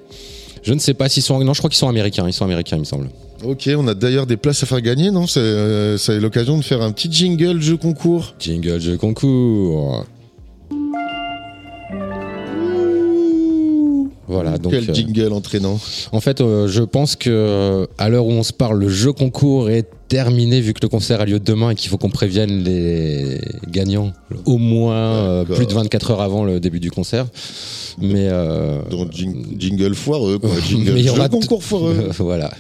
Je 0.64 0.74
ne 0.74 0.80
sais 0.80 0.94
pas 0.94 1.10
s'ils 1.10 1.24
sont. 1.24 1.44
Non, 1.44 1.54
je 1.54 1.60
crois 1.60 1.70
qu'ils 1.70 1.78
sont 1.78 1.90
américains. 1.90 2.26
Ils 2.28 2.34
sont 2.34 2.46
américains, 2.46 2.78
il 2.78 2.82
me 2.82 2.86
semble. 2.86 3.10
Ok, 3.44 3.70
on 3.78 3.88
a 3.88 3.94
d'ailleurs 3.94 4.26
des 4.26 4.38
places 4.38 4.64
à 4.64 4.66
faire 4.66 4.82
gagner, 4.82 5.12
non? 5.12 5.28
C'est 5.28 5.40
euh, 5.40 5.98
l'occasion 6.20 6.58
de 6.58 6.64
faire 6.64 6.82
un 6.82 6.92
petit 6.92 7.12
jingle 7.12 7.62
jeu 7.62 7.78
concours. 7.78 8.34
Jingle, 8.40 8.80
jeu 8.80 8.98
concours. 8.98 10.06
Voilà, 14.28 14.58
donc. 14.58 14.72
Quel 14.74 14.90
euh, 14.90 14.94
jingle 14.94 15.34
entraînant. 15.34 15.80
En 16.12 16.20
fait, 16.20 16.42
euh, 16.42 16.68
je 16.68 16.84
pense 16.84 17.16
que 17.16 17.88
à 17.98 18.10
l'heure 18.10 18.26
où 18.26 18.32
on 18.32 18.44
se 18.44 18.54
parle, 18.54 18.80
le 18.80 18.90
jeu 18.90 19.14
concours 19.14 19.70
est 19.70 19.88
terminé 20.08 20.62
vu 20.62 20.74
que 20.74 20.80
le 20.82 20.90
concert 20.90 21.22
a 21.22 21.26
lieu 21.26 21.40
demain 21.40 21.72
et 21.72 21.76
qu'il 21.76 21.90
faut 21.90 21.98
qu'on 21.98 22.10
prévienne 22.10 22.64
les 22.64 23.42
gagnants 23.68 24.14
au 24.46 24.58
moins 24.58 24.96
euh, 24.96 25.44
plus 25.46 25.66
de 25.66 25.74
24 25.74 26.12
heures 26.12 26.22
avant 26.22 26.44
le 26.44 26.60
début 26.60 26.80
du 26.80 26.92
concert. 26.92 27.28
Mais 28.00 28.28
euh, 28.30 28.80
jing- 29.12 29.56
jingle 29.58 29.96
foireux, 29.96 30.40
quoi. 30.40 30.50
Jingle 30.68 30.92
mais 30.94 31.00
il 31.02 31.06
y 31.06 31.10
aura 31.10 31.30
concours 31.30 31.64
foireux. 31.64 32.10
voilà. 32.20 32.52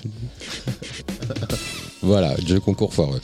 voilà, 2.01 2.35
jeu 2.45 2.59
concours 2.59 2.93
foireux. 2.93 3.19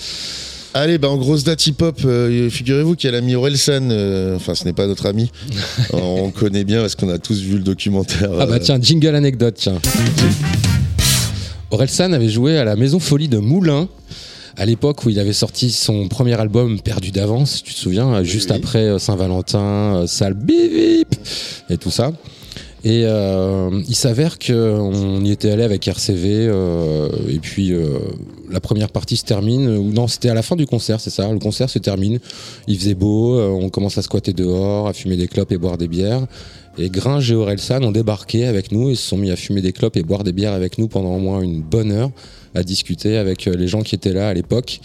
Allez, 0.76 0.98
bah 0.98 1.08
en 1.10 1.18
grosse 1.18 1.44
date 1.44 1.68
hip-hop, 1.68 2.00
euh, 2.04 2.50
figurez-vous 2.50 2.96
qu'il 2.96 3.08
y 3.12 3.14
a 3.14 3.16
l'ami 3.16 3.36
Orelsan, 3.36 3.90
euh, 3.92 4.36
enfin 4.36 4.56
ce 4.56 4.66
n'est 4.66 4.74
pas 4.74 4.88
notre 4.88 5.06
ami, 5.06 5.32
on 5.92 6.32
connaît 6.32 6.64
bien 6.64 6.82
parce 6.82 6.96
qu'on 6.96 7.10
a 7.10 7.20
tous 7.20 7.40
vu 7.42 7.58
le 7.58 7.64
documentaire. 7.64 8.32
Ah 8.40 8.48
bah 8.48 8.60
tiens, 8.60 8.80
jingle 8.82 9.14
anecdote, 9.14 9.54
tiens. 9.56 9.80
Orelsan 11.74 12.14
avait 12.14 12.30
joué 12.30 12.60
à 12.60 12.64
la 12.64 12.76
Maison 12.76 13.00
Folie 13.00 13.28
de 13.28 13.40
Moulins 13.40 13.88
à 14.58 14.66
l'époque 14.68 15.06
où 15.06 15.10
il 15.10 15.20
avait 15.20 15.34
sorti 15.34 15.72
son 15.72 16.08
premier 16.08 16.40
album 16.40 16.80
Perdu 16.80 17.10
d'avance, 17.10 17.64
tu 17.64 17.74
te 17.74 17.80
souviens, 17.80 18.22
juste 18.24 18.52
oui. 18.52 18.58
après 18.58 18.84
euh, 18.84 19.00
Saint-Valentin, 19.00 19.96
euh, 19.96 20.08
Sale 20.08 20.36
Bip 20.36 20.72
Bip 20.72 21.16
et 21.72 21.78
tout 21.78 21.90
ça. 21.90 22.12
Et 22.86 23.04
euh, 23.06 23.82
il 23.88 23.96
s'avère 23.96 24.38
qu'on 24.38 25.24
y 25.24 25.32
était 25.32 25.50
allé 25.50 25.64
avec 25.64 25.88
RCV 25.88 26.48
euh, 26.50 27.08
et 27.30 27.40
puis 27.40 27.72
euh, 27.72 27.98
la 28.52 28.60
première 28.60 28.90
partie 28.90 29.16
se 29.16 29.24
termine, 29.24 29.70
ou 29.70 29.94
non 29.94 30.10
c'était 30.10 30.30
à 30.30 30.34
la 30.34 30.42
fin 30.42 30.58
du 30.58 30.66
concert, 30.66 31.00
c'est 31.00 31.10
ça, 31.10 31.32
le 31.32 31.40
concert 31.40 31.70
se 31.70 31.80
termine, 31.80 32.20
il 32.68 32.78
faisait 32.78 32.94
beau, 32.94 33.40
on 33.40 33.70
commence 33.70 33.98
à 33.98 34.02
squatter 34.02 34.34
dehors, 34.34 34.88
à 34.88 34.94
fumer 34.94 35.16
des 35.16 35.30
clopes 35.30 35.54
et 35.54 35.58
boire 35.58 35.78
des 35.78 35.88
bières. 35.88 36.28
Et 36.78 36.90
Gringe 36.90 37.32
et 37.32 37.36
Orelsan 37.36 37.84
ont 37.84 37.92
débarqué 37.92 38.46
avec 38.46 38.72
nous 38.72 38.90
et 38.90 38.96
se 38.96 39.08
sont 39.08 39.18
mis 39.18 39.30
à 39.30 39.36
fumer 39.36 39.62
des 39.62 39.74
clopes 39.74 39.96
et 39.96 40.04
boire 40.04 40.24
des 40.24 40.32
bières 40.32 40.54
avec 40.54 40.78
nous 40.78 40.88
pendant 40.88 41.16
au 41.16 41.20
moins 41.20 41.42
une 41.42 41.62
bonne 41.62 41.92
heure, 41.92 42.10
à 42.56 42.64
discuter 42.64 43.18
avec 43.18 43.48
euh, 43.48 43.56
les 43.56 43.68
gens 43.68 43.82
qui 43.82 43.94
étaient 43.94 44.14
là 44.14 44.30
à 44.30 44.34
l'époque. 44.34 44.80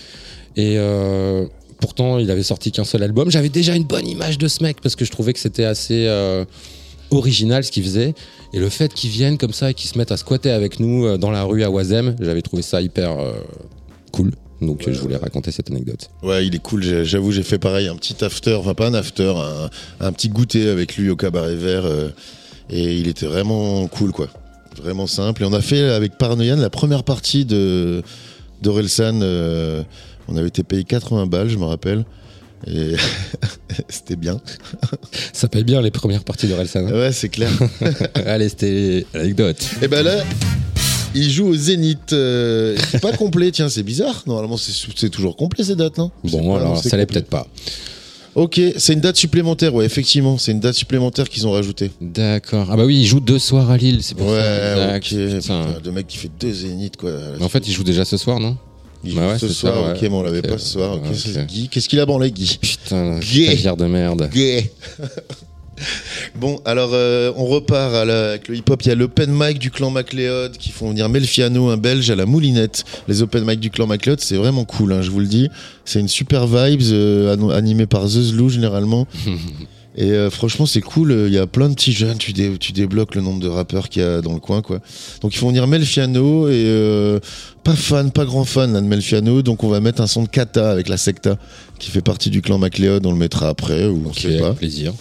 Et 0.56 0.74
euh, 0.76 1.46
pourtant, 1.80 2.18
il 2.18 2.30
avait 2.30 2.42
sorti 2.42 2.72
qu'un 2.72 2.84
seul 2.84 3.02
album. 3.02 3.30
J'avais 3.30 3.48
déjà 3.48 3.74
une 3.74 3.84
bonne 3.84 4.06
image 4.06 4.36
de 4.36 4.48
ce 4.48 4.62
mec 4.62 4.80
parce 4.82 4.96
que 4.96 5.06
je 5.06 5.10
trouvais 5.10 5.32
que 5.32 5.38
c'était 5.38 5.64
assez 5.64 6.06
euh, 6.06 6.44
original 7.10 7.64
ce 7.64 7.72
qu'il 7.72 7.84
faisait. 7.84 8.14
Et 8.52 8.58
le 8.58 8.68
fait 8.68 8.92
qu'ils 8.92 9.10
viennent 9.10 9.38
comme 9.38 9.52
ça 9.52 9.70
et 9.70 9.74
qu'ils 9.74 9.88
se 9.88 9.96
mettent 9.96 10.12
à 10.12 10.18
squatter 10.18 10.50
avec 10.50 10.80
nous 10.80 11.16
dans 11.16 11.30
la 11.30 11.44
rue 11.44 11.62
à 11.62 11.70
Oisem, 11.70 12.16
j'avais 12.20 12.42
trouvé 12.42 12.62
ça 12.62 12.80
hyper 12.80 13.16
cool. 14.10 14.32
Donc 14.60 14.82
je 14.90 14.98
voulais 14.98 15.16
raconter 15.16 15.52
cette 15.52 15.70
anecdote. 15.70 16.10
Ouais, 16.22 16.46
il 16.46 16.54
est 16.54 16.62
cool, 16.62 16.82
j'avoue, 17.04 17.30
j'ai 17.32 17.42
fait 17.44 17.58
pareil, 17.58 17.86
un 17.88 17.96
petit 17.96 18.24
after, 18.24 18.54
enfin 18.54 18.74
pas 18.74 18.88
un 18.88 18.94
after, 18.94 19.32
un, 19.36 19.70
un 20.06 20.12
petit 20.12 20.28
goûter 20.28 20.68
avec 20.68 20.96
lui 20.96 21.10
au 21.10 21.16
cabaret 21.16 21.54
vert, 21.54 21.84
euh, 21.86 22.08
et 22.70 22.96
il 22.98 23.06
était 23.08 23.26
vraiment 23.26 23.86
cool, 23.86 24.10
quoi. 24.12 24.28
Vraiment 24.82 25.06
simple. 25.06 25.42
Et 25.42 25.46
on 25.46 25.52
a 25.52 25.60
fait 25.60 25.82
avec 25.82 26.18
Paranoian 26.18 26.56
la 26.56 26.70
première 26.70 27.04
partie 27.04 27.44
de 27.44 28.02
d'Orelsan, 28.62 29.20
euh, 29.22 29.82
on 30.28 30.36
avait 30.36 30.48
été 30.48 30.62
payé 30.64 30.82
80 30.84 31.26
balles, 31.26 31.48
je 31.48 31.56
me 31.56 31.64
rappelle. 31.64 32.04
Et 32.66 32.94
c'était 33.88 34.16
bien. 34.16 34.40
Ça 35.32 35.46
paye 35.46 35.62
bien 35.62 35.80
les 35.80 35.92
premières 35.92 36.24
parties 36.24 36.48
de 36.48 36.54
Relsan. 36.54 36.86
hein. 36.88 36.92
Ouais, 36.92 37.12
c'est 37.12 37.28
clair. 37.28 37.50
Allez, 38.26 38.48
c'était 38.48 39.06
l'anecdote. 39.14 39.64
Et 39.80 39.86
ben 39.86 40.02
là, 40.04 40.24
il 41.14 41.30
joue 41.30 41.46
au 41.48 41.54
Zénith. 41.54 42.12
euh, 42.12 42.76
c'est 42.90 43.00
pas 43.00 43.12
complet, 43.16 43.50
tiens, 43.50 43.68
c'est 43.68 43.82
bizarre. 43.82 44.22
Normalement, 44.26 44.56
c'est 44.56 45.10
toujours 45.10 45.36
complet 45.36 45.64
ces 45.64 45.76
dates, 45.76 45.98
non? 45.98 46.10
Bon, 46.24 46.56
alors 46.56 46.74
non, 46.74 46.82
ça 46.82 46.96
l'est 46.96 47.06
peut-être 47.06 47.28
pas. 47.28 47.46
Ok, 48.34 48.60
c'est 48.76 48.92
une 48.92 49.00
date 49.00 49.16
supplémentaire, 49.16 49.74
ouais, 49.74 49.84
effectivement, 49.84 50.38
c'est 50.38 50.52
une 50.52 50.60
date 50.60 50.74
supplémentaire 50.74 51.28
qu'ils 51.28 51.46
ont 51.46 51.50
rajoutée. 51.52 51.90
D'accord. 52.00 52.68
Ah 52.70 52.76
bah 52.76 52.84
oui, 52.84 52.98
il 53.00 53.04
joue 53.06 53.18
deux 53.18 53.38
soirs 53.40 53.68
à 53.70 53.76
Lille, 53.76 53.98
c'est 54.02 54.14
pour 54.16 54.28
Ouais, 54.28 54.38
ça. 54.40 54.96
ok. 54.96 55.40
Putain, 55.40 55.66
le 55.84 55.90
mec 55.90 56.06
qui 56.06 56.18
fait 56.18 56.30
deux 56.38 56.52
zéniths, 56.52 56.96
quoi. 56.96 57.10
Mais 57.38 57.44
en 57.44 57.48
fait, 57.48 57.66
il 57.66 57.72
joue 57.72 57.82
déjà 57.82 58.04
ce 58.04 58.16
soir, 58.16 58.38
non? 58.38 58.56
Il 59.02 59.14
bah 59.14 59.22
joue 59.22 59.28
ouais, 59.32 59.38
ce 59.38 59.48
soir, 59.48 59.74
ça, 59.74 59.82
ouais. 59.82 59.92
ok, 59.96 60.02
mais 60.02 60.08
on 60.10 60.22
l'avait 60.22 60.42
pas 60.42 60.58
ce 60.58 60.68
soir. 60.68 60.94
Ok, 60.96 61.02
ok. 61.08 61.16
c'est 61.16 61.46
Guy. 61.46 61.68
Qu'est-ce 61.68 61.88
qu'il 61.88 61.98
a 61.98 62.06
branlé, 62.06 62.30
Guy? 62.30 62.58
Putain, 62.60 63.18
Gay. 63.18 63.56
de 63.56 63.84
merde. 63.86 64.28
Gay. 64.32 64.70
Bon, 66.36 66.60
alors 66.64 66.90
euh, 66.92 67.32
on 67.36 67.46
repart 67.46 67.94
à 67.94 68.04
la- 68.04 68.28
avec 68.30 68.48
le 68.48 68.56
hip-hop. 68.56 68.80
Il 68.84 68.88
y 68.88 68.90
a 68.90 68.94
l'open 68.94 69.30
mic 69.32 69.58
du 69.58 69.70
clan 69.70 69.90
MacLeod 69.90 70.56
qui 70.56 70.70
font 70.70 70.90
venir 70.90 71.08
Melfiano, 71.08 71.68
un 71.68 71.76
belge, 71.76 72.10
à 72.10 72.16
la 72.16 72.26
moulinette. 72.26 72.84
Les 73.08 73.22
open 73.22 73.44
mic 73.44 73.60
du 73.60 73.70
clan 73.70 73.86
MacLeod, 73.86 74.20
c'est 74.20 74.36
vraiment 74.36 74.64
cool, 74.64 74.92
hein, 74.92 75.02
je 75.02 75.10
vous 75.10 75.20
le 75.20 75.26
dis. 75.26 75.48
C'est 75.84 76.00
une 76.00 76.08
super 76.08 76.46
vibes, 76.46 76.82
euh, 76.92 77.36
an- 77.36 77.50
animée 77.50 77.86
par 77.86 78.04
The 78.04 78.20
Zlou 78.22 78.48
généralement. 78.50 79.06
Et 79.96 80.12
euh, 80.12 80.30
franchement, 80.30 80.64
c'est 80.64 80.80
cool. 80.80 81.10
Il 81.26 81.32
y 81.34 81.38
a 81.38 81.48
plein 81.48 81.68
de 81.68 81.74
petits 81.74 81.90
jeunes. 81.92 82.18
Tu, 82.18 82.32
dé- 82.32 82.56
tu 82.60 82.70
débloques 82.70 83.16
le 83.16 83.20
nombre 83.20 83.40
de 83.40 83.48
rappeurs 83.48 83.88
qu'il 83.88 84.02
y 84.02 84.04
a 84.04 84.20
dans 84.20 84.32
le 84.32 84.38
coin, 84.38 84.62
quoi. 84.62 84.78
Donc 85.22 85.34
ils 85.34 85.38
font 85.38 85.48
venir 85.48 85.66
Melfiano 85.66 86.46
et 86.48 86.52
euh, 86.66 87.18
pas 87.68 87.76
fan, 87.76 88.10
pas 88.10 88.24
grand 88.24 88.44
fan 88.44 88.72
de 88.72 88.80
Melfiano. 88.80 89.42
Donc 89.42 89.64
on 89.64 89.68
va 89.68 89.80
mettre 89.80 90.00
un 90.02 90.06
son 90.06 90.22
de 90.22 90.28
Kata 90.28 90.70
avec 90.70 90.88
la 90.88 90.96
Secta 90.96 91.36
qui 91.78 91.90
fait 91.90 92.00
partie 92.02 92.30
du 92.30 92.42
clan 92.42 92.58
MacLeod. 92.58 93.04
On 93.06 93.12
le 93.12 93.18
mettra 93.18 93.48
après 93.48 93.86
ou 93.86 94.02
on 94.06 94.12
sait 94.12 94.38
pas. 94.38 94.46
avec 94.46 94.58
plaisir. 94.58 94.92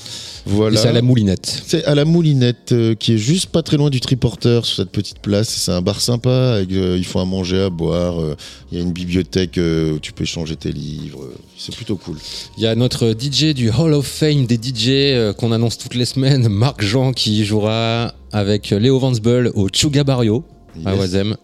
Voilà. 0.50 0.80
C'est 0.80 0.88
à 0.88 0.94
la 0.94 1.02
moulinette. 1.02 1.62
C'est 1.68 1.84
à 1.84 1.94
la 1.94 2.06
Moulinette, 2.06 2.72
euh, 2.72 2.96
qui 2.96 3.16
est 3.16 3.18
juste 3.18 3.48
pas 3.48 3.62
très 3.64 3.76
loin 3.76 3.90
du 3.90 4.00
Triporteur, 4.00 4.66
sur 4.66 4.78
cette 4.78 4.92
petite 4.92 5.20
place. 5.20 5.50
C'est 5.50 5.74
un 5.74 5.82
bar 5.82 6.00
sympa, 6.00 6.54
avec, 6.54 6.72
euh, 6.72 6.96
ils 6.98 7.04
font 7.04 7.20
à 7.20 7.26
manger, 7.26 7.64
à 7.64 7.70
boire. 7.70 8.22
euh, 8.22 8.34
Il 8.72 8.78
y 8.78 8.82
a 8.82 8.84
une 8.86 8.94
bibliothèque 8.94 9.58
euh, 9.58 9.96
où 9.96 10.00
tu 10.00 10.14
peux 10.14 10.24
échanger 10.24 10.56
tes 10.56 10.72
livres. 10.72 11.20
C'est 11.58 11.76
plutôt 11.76 11.98
cool. 11.98 12.16
Il 12.58 12.64
y 12.64 12.66
a 12.68 12.76
notre 12.76 13.10
DJ 13.12 13.54
du 13.54 13.70
Hall 13.72 13.92
of 13.94 14.06
Fame 14.08 14.46
des 14.46 14.56
DJ 14.56 15.34
qu'on 15.36 15.52
annonce 15.52 15.78
toutes 15.78 15.96
les 15.96 16.06
semaines, 16.06 16.48
Marc 16.48 16.82
Jean, 16.82 17.12
qui 17.12 17.44
jouera 17.44 18.14
avec 18.32 18.70
Léo 18.70 19.00
Vansbull 19.00 19.52
au 19.54 19.68
Chuga 19.68 20.06
Barrio 20.06 20.46
à. 20.86 20.96
Oisem. 20.96 21.36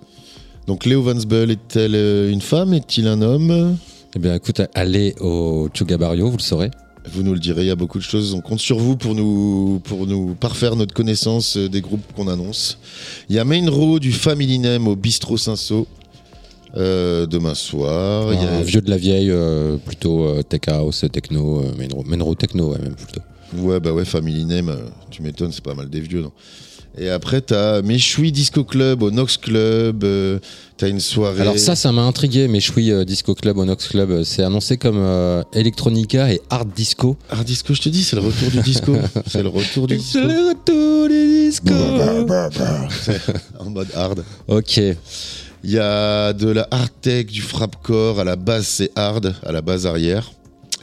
Donc 0.67 0.85
Léo 0.85 1.01
Vansbull 1.01 1.51
est-elle 1.51 1.95
euh, 1.95 2.31
une 2.31 2.41
femme? 2.41 2.73
Est-il 2.73 3.07
un 3.07 3.21
homme? 3.21 3.77
Eh 4.15 4.19
bien, 4.19 4.35
écoute, 4.35 4.61
allez 4.73 5.15
au 5.19 5.69
Chuga 5.73 5.97
Barrio, 5.97 6.29
vous 6.29 6.37
le 6.37 6.41
saurez. 6.41 6.71
Vous 7.11 7.21
nous 7.21 7.33
le 7.33 7.39
direz, 7.39 7.63
il 7.63 7.67
y 7.67 7.71
a 7.71 7.75
beaucoup 7.75 7.97
de 7.97 8.03
choses. 8.03 8.33
On 8.33 8.39
compte 8.39 8.59
sur 8.61 8.77
vous 8.79 8.95
pour 8.95 9.13
nous, 9.13 9.81
pour 9.83 10.07
nous 10.07 10.35
parfaire 10.35 10.75
notre 10.77 10.93
connaissance 10.93 11.57
euh, 11.57 11.67
des 11.67 11.81
groupes 11.81 12.13
qu'on 12.15 12.29
annonce. 12.29 12.77
Il 13.29 13.35
y 13.35 13.39
a 13.39 13.43
Main 13.45 13.69
Row 13.69 13.99
du 13.99 14.13
Family 14.13 14.57
Name 14.59 14.87
au 14.87 14.95
Bistrot 14.95 15.37
Saint-Sau. 15.37 15.85
Euh, 16.75 17.27
demain 17.27 17.53
soir, 17.55 18.33
il 18.33 18.41
y 18.41 18.45
a- 18.45 18.53
Un 18.57 18.61
vieux 18.61 18.81
de 18.81 18.89
la 18.89 18.97
vieille, 18.97 19.29
euh, 19.29 19.75
plutôt 19.77 20.23
euh, 20.25 20.41
tech 20.43 20.61
house, 20.67 21.05
techno, 21.11 21.61
Menro 22.05 22.33
techno, 22.35 22.71
ouais, 22.71 22.79
même 22.79 22.95
plutôt. 22.95 23.21
Ouais, 23.57 23.79
bah 23.79 23.91
ouais, 23.93 24.05
Family 24.05 24.43
Name, 24.45 24.75
tu 25.11 25.21
m'étonnes, 25.21 25.51
c'est 25.51 25.63
pas 25.63 25.75
mal 25.75 25.87
des 25.89 25.99
vieux, 25.99 26.21
non? 26.23 26.31
Et 26.97 27.09
après, 27.09 27.41
t'as 27.41 27.81
Méchoui 27.81 28.31
Disco 28.31 28.63
Club 28.63 29.01
au 29.01 29.09
Nox 29.09 29.37
Club, 29.37 30.03
euh, 30.03 30.39
t'as 30.77 30.89
une 30.89 30.99
soirée. 30.99 31.41
Alors 31.41 31.57
ça, 31.57 31.75
ça 31.75 31.91
m'a 31.91 32.03
intrigué, 32.03 32.47
mais 32.47 32.59
Choui 32.59 32.91
euh, 32.91 33.03
Disco 33.03 33.33
Club, 33.33 33.57
Onox 33.57 33.87
Club, 33.87 34.11
euh, 34.11 34.23
c'est 34.23 34.43
annoncé 34.43 34.77
comme 34.77 34.97
euh, 34.97 35.41
Electronica 35.53 36.31
et 36.31 36.41
Hard 36.49 36.69
Disco. 36.75 37.17
Art 37.29 37.43
Disco, 37.43 37.73
je 37.73 37.81
te 37.81 37.89
dis, 37.89 38.03
c'est 38.03 38.15
le 38.15 38.21
retour 38.21 38.49
du 38.51 38.61
disco. 38.61 38.95
c'est 39.27 39.41
le 39.41 39.49
retour 39.49 39.87
du 39.87 39.97
disco. 39.97 40.19
retour 40.19 41.09
des 41.09 41.49
discos. 41.49 41.71
en 43.59 43.69
mode 43.69 43.89
hard. 43.95 44.23
Ok. 44.47 44.77
Il 45.65 45.71
y 45.71 45.79
a 45.79 46.33
de 46.33 46.49
la 46.49 46.67
hard 46.69 46.91
tech, 47.01 47.27
du 47.27 47.41
frapcore, 47.41 48.19
à 48.19 48.23
la 48.23 48.35
base 48.35 48.67
c'est 48.67 48.91
hard, 48.95 49.33
à 49.43 49.51
la 49.51 49.61
base 49.61 49.87
arrière. 49.87 50.31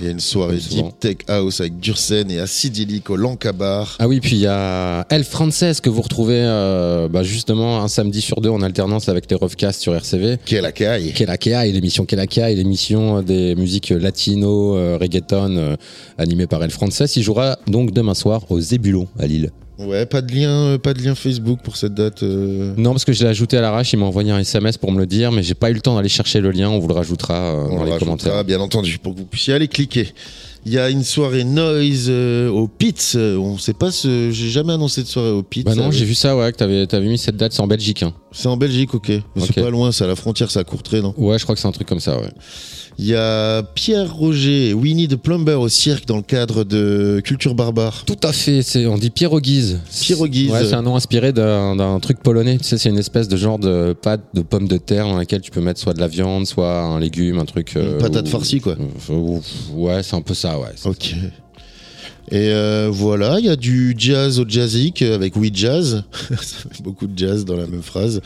Il 0.01 0.07
y 0.07 0.09
a 0.09 0.13
une 0.13 0.21
soirée 0.21 0.59
souvent. 0.59 0.87
deep 0.87 0.99
tech 0.99 1.17
house 1.29 1.61
avec 1.61 1.79
Dursen 1.79 2.31
et 2.31 2.39
Acidylic 2.39 3.11
au 3.11 3.17
Lancabar. 3.17 3.97
Ah 3.99 4.09
oui, 4.09 4.21
puis 4.21 4.37
il 4.37 4.41
y 4.41 4.47
a 4.47 5.07
El 5.11 5.25
Frances 5.25 5.81
que 5.83 5.91
vous 5.91 6.01
retrouvez 6.01 6.41
euh, 6.41 7.09
bah, 7.09 7.23
justement 7.23 7.83
un 7.83 7.89
samedi 7.89 8.23
sur 8.23 8.41
deux 8.41 8.49
en 8.49 8.63
alternance 8.63 9.11
avec 9.11 9.31
les 9.31 9.37
Roughcasts 9.37 9.83
sur 9.83 9.95
RCV. 9.95 10.39
Kelakea 10.47 11.67
et 11.67 11.73
l'émission 11.73 12.07
Kelakea 12.07 12.51
et 12.51 12.57
l'émission 12.57 13.21
des 13.21 13.55
musiques 13.57 13.91
latino, 13.91 14.77
euh, 14.77 14.97
reggaeton 14.99 15.57
euh, 15.57 15.77
animée 16.17 16.47
par 16.47 16.65
El 16.65 16.71
Frances. 16.71 17.17
Il 17.17 17.23
jouera 17.23 17.59
donc 17.67 17.93
demain 17.93 18.15
soir 18.15 18.51
au 18.51 18.59
Zébulon 18.59 19.07
à 19.19 19.27
Lille. 19.27 19.51
Ouais, 19.87 20.05
pas 20.07 20.21
de 20.21 20.33
lien, 20.35 20.51
euh, 20.51 20.79
pas 20.79 20.93
de 20.95 21.01
lien 21.03 21.15
Facebook 21.15 21.61
pour 21.63 21.77
cette 21.77 21.95
date. 21.95 22.23
euh, 22.23 22.75
Non, 22.77 22.91
parce 22.91 23.05
que 23.05 23.13
je 23.13 23.23
l'ai 23.25 23.31
ajouté 23.31 23.57
à 23.57 23.61
l'arrache, 23.63 23.93
il 23.93 23.99
m'a 23.99 24.07
envoyé 24.07 24.31
un 24.31 24.39
SMS 24.39 24.77
pour 24.77 24.93
me 24.93 24.99
le 24.99 25.07
dire, 25.07 25.33
mais 25.33 25.43
j'ai 25.43 25.55
pas 25.55 25.71
eu 25.71 25.75
le 25.75 25.81
temps 25.81 25.97
d'aller 25.97 26.09
chercher 26.11 26.41
le 26.41 26.51
lien, 26.51 26.69
on 26.69 26.79
vous 26.79 26.89
le 26.89 26.95
rajoutera 26.95 27.35
euh, 27.35 27.55
On 27.71 27.77
dans 27.77 27.79
le 27.81 27.87
les 27.87 27.93
rajoutera, 27.93 27.99
commentaires. 27.99 28.45
bien 28.45 28.61
entendu, 28.61 28.99
pour 28.99 29.15
que 29.15 29.21
vous 29.21 29.27
puissiez 29.27 29.55
aller 29.55 29.69
cliquer. 29.69 30.13
Il 30.67 30.73
y 30.73 30.79
a 30.79 30.91
une 30.91 31.05
soirée 31.05 31.45
noise 31.45 32.07
euh, 32.09 32.49
au 32.51 32.69
Pitts. 32.69 33.13
euh, 33.17 33.37
On 33.39 33.57
sait 33.57 33.73
pas 33.73 33.91
ce. 33.91 34.31
J'ai 34.31 34.51
jamais 34.51 34.75
annoncé 34.75 35.03
de 35.03 35.07
soirée 35.09 35.31
au 35.31 35.43
Pitts. 35.43 35.65
Bah 35.65 35.75
non, 35.75 35.89
Euh, 35.89 35.91
j'ai 35.91 36.05
vu 36.05 36.15
ça, 36.15 36.37
ouais, 36.37 36.53
que 36.53 36.57
t'avais, 36.59 36.87
t'avais 36.87 37.09
mis 37.09 37.17
cette 37.19 37.37
date, 37.37 37.53
c'est 37.53 37.63
en 37.63 37.67
Belgique. 37.67 38.03
Hein. 38.03 38.13
C'est 38.33 38.49
en 38.49 38.57
Belgique, 38.57 38.95
ok. 38.95 39.09
Mais 39.09 39.43
c'est 39.47 39.61
pas 39.63 39.71
loin, 39.71 39.91
c'est 39.91 40.05
à 40.05 40.07
la 40.07 40.17
frontière, 40.17 40.51
c'est 40.51 40.59
à 40.61 40.65
Courtrai, 40.65 41.01
non? 41.01 41.15
Ouais, 41.17 41.39
je 41.39 41.45
crois 41.45 41.55
que 41.55 41.61
c'est 41.61 41.69
un 41.69 41.73
truc 41.73 41.89
comme 41.89 42.01
ça, 42.01 42.17
ouais. 42.19 42.29
Il 42.99 43.07
y 43.07 43.15
a 43.15 43.63
Pierre 43.63 44.13
Roger 44.15 44.69
et 44.69 44.75
Winnie 44.75 45.09
the 45.09 45.17
Plumber 45.17 45.55
au 45.55 45.71
cirque 45.71 46.05
dans 46.07 46.17
le 46.19 46.23
cadre 46.23 46.65
de 46.65 47.23
Culture 47.25 47.55
Barbare. 47.55 48.05
Tout 48.05 48.19
à 48.23 48.31
fait, 48.33 48.61
c'est, 48.61 48.85
on 48.87 48.99
dit 48.99 49.09
pierogies. 49.09 49.77
Pierogies. 50.03 50.51
Ouais, 50.51 50.65
c'est 50.67 50.75
un 50.75 50.83
nom 50.83 50.97
inspiré 50.97 51.33
d'un, 51.33 51.77
d'un 51.77 51.99
truc 51.99 52.19
polonais. 52.23 52.59
Tu 52.59 52.65
sais, 52.65 52.77
c'est 52.77 52.91
une 52.91 52.99
espèce 52.99 53.27
de 53.27 53.39
genre 53.39 53.59
de 53.59 53.95
pâte 53.95 54.21
de 54.35 54.43
pommes 54.43 54.69
de 54.69 54.77
terre 54.77 55.07
dans 55.07 55.17
laquelle 55.17 55.41
tu 55.41 55.51
peux 55.51 55.63
mettre 55.63 55.81
soit 55.81 55.95
de 55.95 56.01
la 56.01 56.09
viande, 56.09 56.47
soit 56.47 56.79
un 56.83 57.01
légume, 57.01 57.39
un 57.39 57.47
truc. 57.47 57.75
euh, 57.77 57.93
Une 57.95 57.99
patate 58.03 58.27
ou- 58.27 58.31
farcie, 58.31 58.61
quoi. 58.61 58.77
ou- 59.09 59.41
ouais, 59.73 60.03
c'est 60.03 60.17
un 60.17 60.21
peu 60.21 60.35
ça, 60.35 60.50
ouais. 60.59 60.73
Ok. 60.85 61.15
Et 62.33 62.51
euh, 62.53 62.89
voilà, 62.93 63.39
il 63.41 63.47
y 63.47 63.49
a 63.49 63.57
du 63.57 63.95
jazz 63.99 64.39
au 64.39 64.49
jazzic 64.49 65.03
avec 65.03 65.35
We 65.37 65.51
Jazz. 65.53 66.05
Ça 66.31 66.37
fait 66.71 66.83
beaucoup 66.83 67.07
de 67.07 67.19
jazz 67.19 67.45
dans 67.45 67.57
la 67.57 67.67
même 67.67 67.83
phrase. 67.83 68.21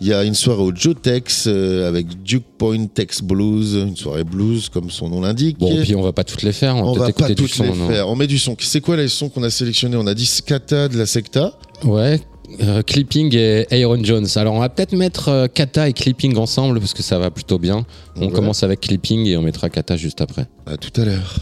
Il 0.00 0.08
y 0.08 0.12
a 0.12 0.24
une 0.24 0.34
soirée 0.34 0.62
au 0.62 0.74
Joe 0.74 0.94
Tex 1.00 1.44
euh, 1.46 1.86
avec 1.88 2.22
Duke 2.22 2.44
Point 2.58 2.86
Tex 2.86 3.22
Blues, 3.22 3.74
une 3.74 3.96
soirée 3.96 4.24
blues 4.24 4.68
comme 4.68 4.90
son 4.90 5.08
nom 5.08 5.20
l'indique. 5.20 5.58
Bon, 5.58 5.74
puis 5.82 5.94
on 5.94 6.02
va 6.02 6.12
pas 6.12 6.24
toutes 6.24 6.42
les 6.42 6.52
faire, 6.52 6.74
on, 6.76 6.90
on 6.90 6.92
va 6.94 7.12
pas 7.12 7.30
toutes 7.34 7.48
son. 7.52 7.62
les 7.64 7.68
non 7.70 7.88
faire. 7.88 8.08
On 8.08 8.16
met 8.16 8.26
du 8.26 8.38
son. 8.38 8.56
C'est 8.58 8.80
quoi 8.80 8.96
les 8.96 9.08
sons 9.08 9.28
qu'on 9.28 9.42
a 9.44 9.50
sélectionnés? 9.50 9.96
On 9.96 10.06
a 10.06 10.14
dit 10.14 10.26
Scata 10.26 10.88
de 10.88 10.98
la 10.98 11.06
Secta. 11.06 11.56
Ouais, 11.84 12.20
euh, 12.62 12.82
Clipping 12.82 13.34
et 13.36 13.66
Aaron 13.84 14.02
Jones. 14.02 14.26
Alors 14.36 14.54
on 14.54 14.60
va 14.60 14.68
peut-être 14.68 14.94
mettre 14.94 15.28
euh, 15.28 15.46
Kata 15.46 15.88
et 15.88 15.92
Clipping 15.92 16.36
ensemble 16.38 16.80
parce 16.80 16.92
que 16.94 17.02
ça 17.02 17.18
va 17.18 17.30
plutôt 17.30 17.58
bien. 17.58 17.86
On 18.16 18.26
Ouais. 18.26 18.32
commence 18.32 18.62
avec 18.62 18.80
Clipping 18.80 19.26
et 19.26 19.36
on 19.36 19.42
mettra 19.42 19.68
Kata 19.70 19.96
juste 19.96 20.20
après. 20.20 20.46
À 20.66 20.76
tout 20.76 20.98
à 21.00 21.04
l'heure. 21.04 21.36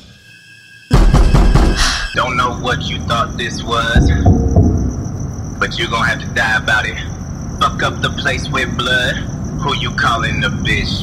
Don't 2.15 2.37
know 2.37 2.59
what 2.61 2.83
you 2.83 3.01
thought 3.07 3.39
this 3.39 3.63
was, 3.63 4.11
but 5.59 5.79
you're 5.79 5.89
gonna 5.89 6.07
have 6.07 6.21
to 6.21 6.27
die 6.35 6.59
about 6.59 6.85
it. 6.85 6.99
Fuck 7.59 7.83
up 7.83 8.03
the 8.03 8.11
place 8.21 8.47
with 8.51 8.77
blood. 8.77 9.17
Who 9.63 9.75
you 9.77 9.91
calling 9.93 10.45
a 10.45 10.51
bitch? 10.51 11.01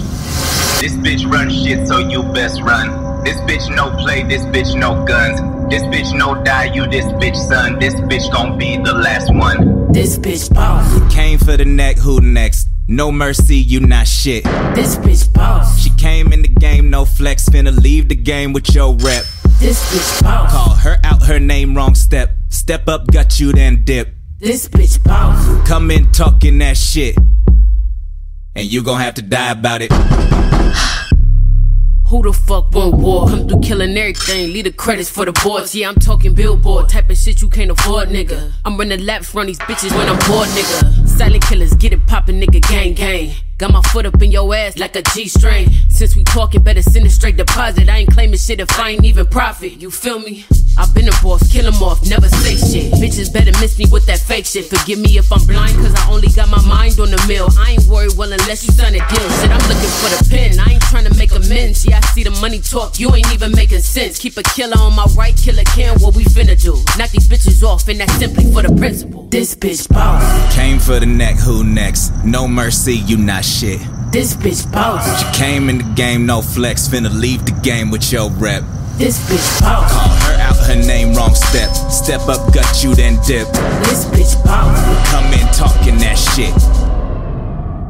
This 0.80 0.94
bitch 0.94 1.26
run 1.26 1.50
shit, 1.50 1.88
so 1.88 1.98
you 1.98 2.22
best 2.22 2.62
run. 2.62 3.24
This 3.24 3.38
bitch 3.42 3.76
no 3.76 3.90
play, 3.98 4.22
this 4.22 4.44
bitch 4.46 4.80
no 4.80 5.04
guns. 5.04 5.40
This 5.72 5.82
bitch 5.84 6.16
no 6.16 6.44
die, 6.44 6.66
you 6.76 6.86
this 6.86 7.06
bitch 7.06 7.36
son. 7.36 7.80
This 7.80 7.96
bitch 7.96 8.32
gon' 8.32 8.60
be 8.60 8.78
the 8.78 8.94
last 8.94 9.34
one. 9.34 9.92
This 9.92 10.20
bitch 10.20 10.54
boss. 10.54 11.12
Came 11.12 11.40
for 11.40 11.58
the 11.58 11.66
neck, 11.66 11.98
who 11.98 12.22
next? 12.22 12.68
No 12.88 13.12
mercy, 13.12 13.58
you 13.58 13.80
not 13.80 14.08
shit. 14.08 14.44
This 14.76 14.96
bitch 14.98 15.34
boss. 15.34 15.82
She 15.82 15.90
came 15.92 16.32
in 16.34 16.44
the 16.44 16.50
game, 16.50 16.92
no 16.92 17.04
flex, 17.04 17.50
finna 17.50 17.76
leave 17.76 18.10
the 18.10 18.16
game 18.16 18.54
with 18.54 18.76
your 18.76 18.94
rep. 18.96 19.26
This 19.60 19.84
bitch 19.92 20.24
boss. 20.24 20.52
Call 20.54 20.74
her 20.76 20.98
out, 21.04 21.22
her 21.24 21.38
name 21.38 21.76
wrong 21.76 21.94
step. 21.94 22.32
Step 22.48 22.88
up, 22.88 23.08
got 23.08 23.42
you, 23.42 23.52
then 23.52 23.84
dip. 23.84 24.16
This 24.40 24.70
bitch 24.70 25.04
boss. 25.04 25.68
Come 25.68 25.92
in 25.92 26.10
talking 26.14 26.60
that 26.60 26.78
shit. 26.78 27.18
And 28.56 28.72
you 28.72 28.82
gon' 28.82 29.02
have 29.02 29.16
to 29.16 29.22
die 29.22 29.52
about 29.52 29.82
it. 29.82 29.92
Who 32.08 32.24
the 32.24 32.32
fuck 32.32 32.74
want 32.74 32.96
war? 32.96 33.28
Come 33.28 33.50
through 33.50 33.60
killing 33.60 33.98
everything, 33.98 34.54
leave 34.54 34.64
the 34.64 34.72
credits 34.72 35.10
for 35.10 35.26
the 35.26 35.34
boards. 35.34 35.76
Yeah, 35.76 35.90
I'm 35.90 35.96
talking 35.96 36.34
billboard, 36.34 36.88
type 36.88 37.10
of 37.10 37.18
shit 37.18 37.42
you 37.42 37.50
can't 37.50 37.70
afford, 37.70 38.08
nigga. 38.10 38.54
I'm 38.64 38.78
running 38.78 39.06
laps 39.06 39.36
run 39.36 39.48
these 39.48 39.60
bitches 39.60 39.92
when 39.92 40.08
I'm 40.08 40.18
bored, 40.28 40.48
nigga. 40.50 41.06
Silent 41.06 41.44
killers, 41.44 41.74
get 41.76 41.92
it 41.92 42.08
poppin', 42.08 42.40
nigga, 42.40 42.62
gang 42.62 42.94
gang. 42.94 43.36
Got 43.60 43.74
my 43.74 43.82
foot 43.92 44.06
up 44.06 44.22
in 44.24 44.32
your 44.32 44.56
ass 44.56 44.78
like 44.78 44.96
a 44.96 45.02
G 45.02 45.28
string. 45.28 45.68
Since 45.90 46.16
we 46.16 46.24
talking, 46.24 46.62
better 46.62 46.82
send 46.82 47.06
a 47.06 47.10
straight 47.10 47.36
deposit. 47.36 47.90
I 47.90 47.98
ain't 47.98 48.12
claiming 48.14 48.40
shit 48.40 48.62
if 48.62 48.80
I 48.80 48.92
ain't 48.92 49.04
even 49.04 49.26
profit. 49.28 49.82
You 49.82 49.92
feel 49.92 50.20
me? 50.20 50.46
I've 50.78 50.94
been 50.96 51.10
a 51.10 51.16
boss, 51.22 51.44
kill 51.52 51.68
'em 51.68 51.84
off, 51.84 52.02
never 52.08 52.30
say 52.30 52.56
shit. 52.56 52.94
Bitches 52.94 53.34
better 53.34 53.52
miss 53.60 53.78
me 53.78 53.86
with 53.92 54.06
that 54.06 54.20
fake 54.20 54.46
shit. 54.46 54.70
Forgive 54.70 55.00
me 55.00 55.18
if 55.18 55.30
I'm 55.30 55.46
blind, 55.46 55.76
cause 55.76 55.94
I 55.94 56.10
only 56.10 56.30
got 56.30 56.48
my 56.48 56.62
mind 56.66 56.98
on 57.02 57.12
the 57.12 57.22
mill. 57.28 57.50
I 57.60 57.72
ain't 57.72 57.84
worried, 57.88 58.16
well, 58.16 58.32
unless 58.32 58.64
you 58.64 58.72
sign 58.72 58.96
a 58.96 59.04
deal. 59.10 59.30
Shit, 59.42 59.52
I'm 59.52 59.60
looking 59.68 59.94
for 60.00 60.10
the 60.16 60.28
pen. 60.30 60.58
I 60.58 60.74
ain't 60.74 60.84
trying 60.84 61.04
to 61.04 61.14
make 61.16 61.34
amends. 61.34 61.86
Yeah, 61.86 62.00
I 62.02 62.08
see 62.16 62.24
the 62.24 62.32
money 62.40 62.60
talk, 62.62 62.98
you 62.98 63.14
ain't 63.14 63.30
even 63.34 63.52
making 63.52 63.82
sense. 63.82 64.18
Keep 64.20 64.38
a 64.38 64.44
killer 64.44 64.78
on 64.78 64.96
my 64.96 65.06
right, 65.18 65.36
killer 65.36 65.66
can, 65.76 66.00
what 66.00 66.16
we 66.16 66.24
finna 66.24 66.56
do. 66.56 66.80
Knock 66.98 67.10
these 67.10 67.28
bitches 67.28 67.62
off, 67.62 67.86
and 67.90 68.00
that's 68.00 68.14
simply 68.14 68.50
for 68.54 68.62
the 68.62 68.74
principle. 68.74 69.28
This 69.30 69.56
bitch 69.56 69.90
boss. 69.90 70.24
Came 70.56 70.80
for 70.80 70.98
the 71.02 71.06
neck, 71.06 71.36
who 71.36 71.66
next? 71.66 72.14
No 72.24 72.48
mercy, 72.48 72.96
you 72.96 73.18
not 73.18 73.44
shit. 73.50 73.82
This 74.12 74.36
bitch 74.36 74.72
boss. 74.72 75.04
She 75.20 75.40
came 75.40 75.70
in 75.70 75.80
the 75.80 75.94
game, 75.96 76.26
no 76.26 76.42
flex, 76.42 76.88
finna 76.88 77.14
leave 77.14 77.46
the 77.46 77.52
game 77.62 77.92
with 77.92 78.12
your 78.12 78.30
rep. 78.32 78.64
This 78.98 79.20
bitch 79.30 79.62
boss. 79.62 79.92
Call 79.92 80.10
her 80.10 80.40
out, 80.40 80.58
her 80.68 80.76
name 80.76 81.16
wrong 81.16 81.34
step. 81.34 81.70
Step 81.92 82.22
up, 82.28 82.54
gut 82.54 82.84
you, 82.84 82.96
then 82.96 83.16
dip. 83.26 83.48
This 83.88 84.06
bitch 84.06 84.44
boss. 84.46 85.10
Come 85.10 85.34
in 85.34 85.48
talking 85.54 85.98
that 85.98 86.18
shit. 86.18 86.54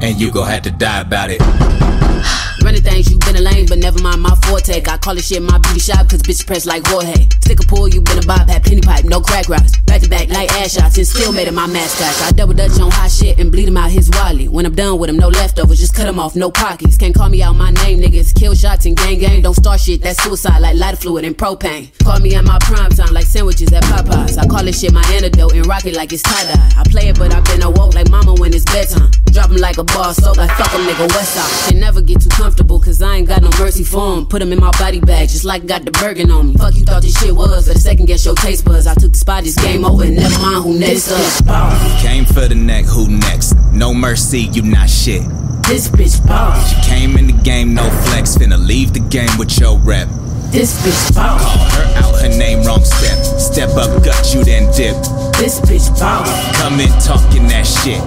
And 0.02 0.20
you 0.20 0.32
gon' 0.32 0.48
have 0.48 0.64
to 0.64 0.72
die 0.72 1.02
about 1.02 1.30
it. 1.32 1.42
Running 2.64 2.82
things, 2.82 3.10
you 3.10 3.18
been 3.20 3.36
a 3.38 3.42
lame, 3.42 3.66
but 3.68 3.78
never 3.78 4.02
mind 4.02 4.22
my 4.22 4.36
forte. 4.44 4.82
I 4.86 4.98
call 4.98 5.16
this 5.16 5.28
shit 5.28 5.42
my 5.42 5.58
beauty 5.60 5.80
shop, 5.80 6.10
cause 6.10 6.22
bitch 6.22 6.46
press 6.46 6.66
like 6.66 6.86
Jorge. 6.88 7.28
Stick 7.42 7.64
a 7.64 7.66
pull, 7.66 7.88
you 7.88 8.02
been 8.02 8.20
a 8.20 8.26
bob, 8.26 8.50
had 8.50 8.64
penny 8.64 8.82
pipe, 8.82 9.06
no 9.06 9.22
crack 9.22 9.48
rocks. 9.48 9.78
Back 9.86 10.02
to 10.02 10.10
back 10.10 10.30
like 10.30 10.52
ass 10.54 10.74
shots, 10.74 10.98
and 10.98 11.08
still 11.08 11.32
made 11.32 11.48
it 11.48 11.54
my 11.54 11.68
mascot. 11.68 12.14
I 12.28 12.32
double 12.32 12.54
dutch 12.54 12.80
on 12.80 12.92
hot 12.92 13.10
shit 13.10 13.40
and 13.40 13.52
bleed 13.52 13.68
him 13.70 13.78
out 13.78 13.92
his 13.92 14.10
wally. 14.12 14.48
When 14.48 14.66
I'm 14.66 14.76
done 14.76 15.00
with 15.00 15.10
him, 15.10 15.18
no 15.18 15.30
leftovers, 15.30 15.80
just 15.80 15.96
cut 15.96 16.08
him 16.08 16.20
off, 16.20 16.36
no 16.36 16.52
pockets. 16.52 16.98
Can't 16.98 17.16
call 17.16 17.30
me 17.30 17.42
out 17.42 17.56
my 17.56 17.72
name, 17.72 18.00
niggas. 18.00 18.36
Kill 18.36 18.54
shots 18.54 18.86
and 18.86 18.98
gang 18.98 19.20
gang, 19.20 19.42
don't 19.42 19.56
start 19.56 19.80
shit, 19.80 20.02
that's 20.02 20.22
suicide 20.22 20.60
like 20.60 20.76
lighter 20.76 20.98
fluid 20.98 21.26
and 21.26 21.38
propane. 21.38 21.90
Call 22.04 22.20
me 22.20 22.36
at 22.36 22.44
my 22.44 22.60
prime 22.60 22.92
time 22.92 23.14
like 23.14 23.26
sandwiches 23.26 23.72
at 23.72 23.84
Popeyes. 23.84 24.38
I 24.38 24.46
call 24.46 24.64
this 24.64 24.82
shit 24.82 24.94
my 24.94 25.04
antidote 25.14 25.54
and 25.54 25.66
rock 25.66 25.86
it 25.86 25.96
like 25.96 26.12
it's 26.12 26.24
tie 26.24 26.44
dye. 26.44 26.72
I 26.78 26.84
play 26.90 27.10
it, 27.10 27.18
but 27.18 27.34
I've 27.34 27.46
been 27.46 27.62
awoke 27.64 27.94
like 27.96 28.10
mama 28.10 28.34
when 28.36 28.54
it's 28.54 28.66
bedtime. 28.66 29.10
Drop 29.32 29.50
him 29.50 29.58
like 29.58 29.78
a 29.78 29.84
bar 29.84 30.14
soap, 30.14 30.38
like 30.38 30.52
fuck 30.52 30.72
him, 30.72 30.82
nigga, 30.82 31.08
west 31.16 31.34
side. 31.36 31.72
Can 31.72 31.80
never 31.80 32.02
get 32.02 32.22
too 32.22 32.30
comfortable, 32.30 32.49
cause 32.56 33.02
I 33.02 33.18
ain't 33.18 33.28
got 33.28 33.42
no 33.42 33.50
mercy 33.60 33.84
for 33.84 34.18
him. 34.18 34.26
Put 34.26 34.42
him 34.42 34.52
in 34.52 34.60
my 34.60 34.72
body 34.72 35.00
bag, 35.00 35.30
just 35.30 35.46
like 35.46 35.66
got 35.66 35.86
the 35.86 35.92
Bergen 35.92 36.32
on 36.32 36.48
me. 36.50 36.56
Fuck 36.56 36.76
you 36.76 36.84
thought 36.84 37.02
this 37.02 37.20
shit 37.20 37.36
was, 37.36 37.68
but 37.68 37.74
the 37.76 37.80
second 37.80 38.06
guess 38.06 38.26
your 38.26 38.36
taste 38.36 38.66
buds. 38.66 38.88
I 38.88 38.94
took 38.94 39.12
the 39.12 39.18
spot, 39.18 39.44
this 39.44 39.56
game 39.56 39.86
over, 39.86 40.04
and 40.04 40.16
never 40.16 40.40
mind 40.42 40.64
who 40.64 40.80
next 40.80 41.12
up. 41.12 42.02
Came 42.02 42.26
for 42.26 42.48
the 42.48 42.56
neck, 42.56 42.86
who 42.86 43.08
next? 43.10 43.56
No 43.72 43.94
mercy, 43.94 44.42
you 44.54 44.62
not 44.64 44.90
shit. 44.90 45.22
This 45.68 45.88
bitch 45.90 46.26
boss, 46.26 46.70
She 46.70 46.90
came 46.90 47.16
in 47.18 47.28
the 47.28 47.44
game, 47.44 47.74
no 47.76 47.88
flex, 48.08 48.36
finna 48.38 48.58
leave 48.58 48.94
the 48.94 49.02
game 49.02 49.30
with 49.38 49.60
your 49.60 49.78
rep. 49.80 50.08
this 50.52 50.82
bitch 50.82 51.16
boss, 51.16 51.42
Call 51.44 51.70
her 51.70 51.98
out, 51.98 52.22
her 52.22 52.30
name 52.30 52.66
wrong 52.66 52.84
step. 52.84 53.24
Step 53.40 53.70
up, 53.78 54.04
gut 54.04 54.34
you, 54.34 54.44
then 54.44 54.66
dip. 54.74 54.96
this 55.38 55.60
bitch 55.62 55.88
boss. 56.00 56.28
Come 56.58 56.80
in 56.80 56.90
talking 57.02 57.48
that 57.50 57.68
shit. 57.68 58.02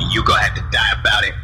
And 0.00 0.12
you 0.12 0.24
gon' 0.24 0.38
have 0.38 0.54
to 0.54 0.64
die 0.72 1.00
about 1.00 1.24
it. 1.24 1.34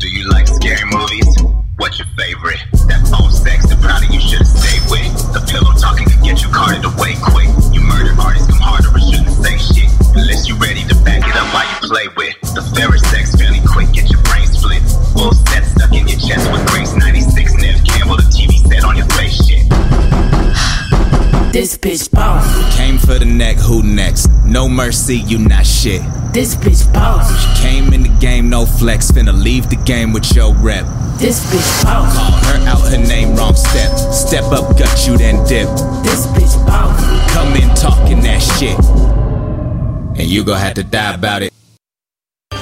Do 0.00 0.08
you 0.08 0.24
like 0.30 0.48
scary 0.48 0.80
movies? 0.88 1.28
What's 1.76 1.98
your 1.98 2.08
favorite? 2.16 2.56
That 2.88 3.04
phone 3.12 3.28
sex, 3.28 3.68
the 3.68 3.76
powder 3.84 4.08
you 4.08 4.16
should 4.16 4.40
have 4.40 4.48
stayed 4.48 4.80
with. 4.88 5.12
The 5.36 5.44
pillow 5.44 5.76
talking 5.76 6.08
could 6.08 6.24
get 6.24 6.40
you 6.40 6.48
carted 6.48 6.88
away 6.88 7.20
quick. 7.20 7.52
You 7.68 7.84
murder 7.84 8.16
artists 8.16 8.48
come 8.48 8.64
harder 8.64 8.88
and 8.96 9.04
shouldn't 9.04 9.36
say 9.36 9.60
shit. 9.60 9.92
Unless 10.16 10.48
you're 10.48 10.56
ready 10.56 10.88
to 10.88 10.96
back 11.04 11.20
it 11.20 11.36
up 11.36 11.52
while 11.52 11.68
you 11.68 11.76
play 11.84 12.08
with. 12.16 12.32
The 12.56 12.64
fair 12.72 12.88
sex 13.12 13.36
fairly 13.36 13.60
quick, 13.60 13.92
get 13.92 14.08
your 14.08 14.24
brain 14.24 14.48
split. 14.48 14.80
Full 15.12 15.36
set 15.52 15.68
stuck 15.68 15.92
in 15.92 16.08
your 16.08 16.16
chest 16.16 16.48
with 16.48 16.64
Grace 16.72 16.96
96 16.96 17.60
Nev 17.60 17.84
Campbell, 17.84 18.16
the 18.16 18.24
TV 18.32 18.56
set 18.72 18.80
on 18.88 18.96
your 18.96 19.08
face 19.20 19.36
shit. 19.36 19.68
This 21.52 21.76
bitch 21.76 22.08
boss. 22.08 22.48
Came 22.78 22.96
for 22.96 23.18
the 23.20 23.28
neck, 23.28 23.58
who 23.58 23.82
next? 23.82 24.32
No 24.46 24.66
mercy, 24.66 25.18
you 25.28 25.36
not 25.36 25.66
shit. 25.66 26.00
This 26.32 26.56
bitch 26.56 26.88
boss 26.94 27.49
Came 28.20 28.44
in 28.44 28.50
the 28.50 28.50
game, 28.50 28.50
no 28.50 28.66
flex, 28.66 29.10
finna 29.10 29.32
leave 29.32 29.70
the 29.70 29.76
game 29.76 30.12
with 30.12 30.34
your 30.34 30.54
rep. 30.56 30.84
This 31.18 31.44
bitch 31.46 31.84
boss. 31.84 32.14
Call 32.14 32.32
her 32.32 32.68
out 32.68 32.80
her 32.90 32.98
name, 32.98 33.34
wrong 33.36 33.54
step. 33.54 33.96
Step 34.12 34.44
up, 34.52 34.76
gut 34.78 35.06
you, 35.06 35.16
then 35.16 35.36
dip. 35.46 35.68
This 36.02 36.26
bitch 36.28 36.66
boss. 36.66 37.00
Come 37.32 37.54
in 37.56 37.74
talking 37.74 38.20
that 38.22 38.40
shit. 38.40 38.78
And 40.18 40.28
you 40.28 40.44
gon' 40.44 40.58
have 40.58 40.74
to 40.74 40.84
die 40.84 41.14
about 41.14 41.42
it. 41.42 41.52
Uh, 42.52 42.58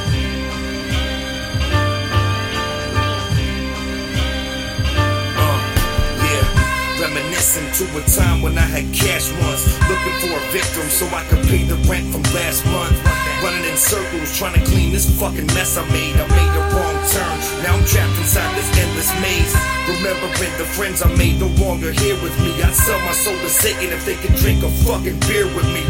yeah, 6.22 7.00
reminiscing 7.00 7.72
to 7.72 7.84
a 7.98 8.02
time 8.06 8.42
when 8.42 8.56
I 8.56 8.62
had 8.62 8.94
cash 8.94 9.32
once. 9.42 9.66
Looking 9.88 10.14
for 10.20 10.36
a 10.36 10.52
victim 10.52 10.88
so 10.88 11.06
I 11.06 11.24
could 11.28 11.44
pay 11.48 11.64
the 11.64 11.76
rent 11.88 12.12
from 12.12 12.22
last 12.34 12.64
month. 12.66 13.18
Running 13.43 13.70
in 13.70 13.76
circles, 13.76 14.36
trying 14.36 14.59
to 14.59 14.64
clean 14.66 14.91
this 14.91 15.07
fucking 15.20 15.47
mess 15.55 15.78
I 15.78 15.86
made. 15.95 16.16
I 16.18 16.26
made 16.26 16.55
a 16.59 16.62
wrong 16.74 16.99
turn. 17.07 17.36
Now 17.62 17.78
I'm 17.78 17.84
trapped 17.86 18.18
inside 18.18 18.51
this 18.59 18.66
endless 18.74 19.11
maze. 19.22 19.55
Remembering 19.86 20.55
the 20.59 20.66
friends 20.66 21.03
I 21.03 21.09
made 21.14 21.39
no 21.39 21.47
longer 21.62 21.93
here 21.93 22.18
with 22.18 22.34
me. 22.43 22.51
I'd 22.62 22.74
sell 22.74 22.99
my 23.07 23.12
soul 23.12 23.39
to 23.39 23.49
Satan 23.49 23.95
if 23.95 24.05
they 24.05 24.16
could 24.16 24.34
drink 24.43 24.64
a 24.64 24.70
fucking 24.82 25.20
beer 25.30 25.47
with 25.55 25.70
me. 25.70 25.86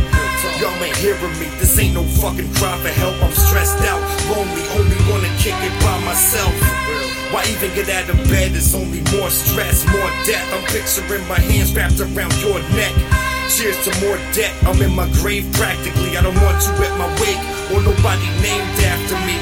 Y'all 0.60 0.76
ain't 0.84 0.96
hearing 1.00 1.38
me. 1.40 1.48
This 1.56 1.78
ain't 1.78 1.94
no 1.94 2.04
fucking 2.20 2.52
cry 2.54 2.76
for 2.84 2.92
help. 2.92 3.16
I'm 3.22 3.32
stressed 3.32 3.80
out, 3.88 4.02
lonely, 4.28 4.64
only 4.76 4.98
wanna 5.08 5.32
kick 5.40 5.56
it 5.56 5.74
by 5.80 5.96
myself. 6.04 6.52
Why 7.32 7.44
even 7.48 7.72
get 7.74 7.88
out 7.88 8.10
of 8.10 8.16
bed? 8.28 8.52
It's 8.52 8.74
only 8.74 9.00
more 9.16 9.30
stress, 9.30 9.86
more 9.88 10.10
death. 10.28 10.44
I'm 10.52 10.64
picturing 10.68 11.26
my 11.28 11.40
hands 11.40 11.72
wrapped 11.72 12.00
around 12.00 12.36
your 12.44 12.60
neck. 12.76 13.27
Cheers 13.48 13.80
to 13.88 13.92
more 14.04 14.20
debt. 14.36 14.52
I'm 14.68 14.80
in 14.82 14.94
my 14.94 15.08
grave 15.20 15.48
practically. 15.56 16.16
I 16.16 16.22
don't 16.22 16.36
want 16.36 16.60
you 16.68 16.72
at 16.84 16.94
my 17.00 17.08
wake 17.16 17.40
or 17.72 17.80
nobody 17.80 18.28
named 18.44 18.76
after 18.84 19.16
me. 19.24 19.40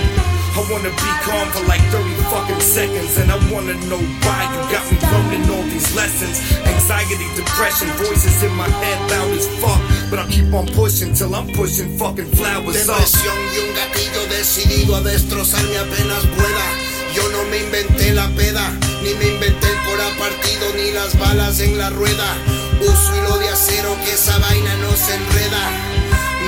I 0.56 0.62
wanna 0.70 0.88
be 0.88 1.10
calm 1.26 1.46
for 1.50 1.66
like 1.66 1.82
30 1.90 2.14
fucking 2.30 2.62
seconds. 2.62 3.18
And 3.18 3.30
I 3.30 3.38
wanna 3.50 3.74
know 3.90 3.98
why 4.22 4.40
you 4.46 4.60
got 4.70 4.86
me 4.88 4.96
learning 5.02 5.44
all 5.50 5.66
these 5.68 5.90
lessons. 5.94 6.38
Anxiety, 6.64 7.26
depression, 7.34 7.88
voices 7.98 8.42
in 8.42 8.54
my 8.54 8.68
head 8.80 9.10
loud 9.10 9.36
as 9.36 9.46
fuck. 9.60 9.82
But 10.08 10.20
I'll 10.20 10.30
keep 10.30 10.54
on 10.54 10.66
pushing 10.68 11.12
till 11.12 11.34
I'm 11.34 11.48
pushing 11.52 11.98
fucking 11.98 12.30
flowers 12.38 12.88
up. 12.88 13.02
Depresión 13.02 13.36
y 13.52 13.58
un 13.58 13.74
gatillo 13.74 14.22
decidido 14.30 14.96
a 14.96 15.00
destrozarme 15.02 15.76
apenas 15.78 16.24
pueda. 16.38 16.64
Yo 17.12 17.28
no 17.32 17.44
me 17.50 17.58
inventé 17.58 18.12
la 18.12 18.28
peda, 18.36 18.70
ni 19.02 19.14
me 19.14 19.34
inventé 19.34 19.66
el 19.66 19.78
cora 19.84 20.08
partido, 20.18 20.72
ni 20.76 20.92
las 20.92 21.18
balas 21.18 21.60
en 21.60 21.78
la 21.78 21.90
rueda. 21.90 22.36
Uso 22.80 23.16
hilo 23.16 23.38
de 23.38 23.48
acero 23.48 23.96
que 24.04 24.12
esa 24.12 24.38
vaina 24.38 24.74
no 24.76 24.90
se 24.96 25.14
enreda. 25.14 25.70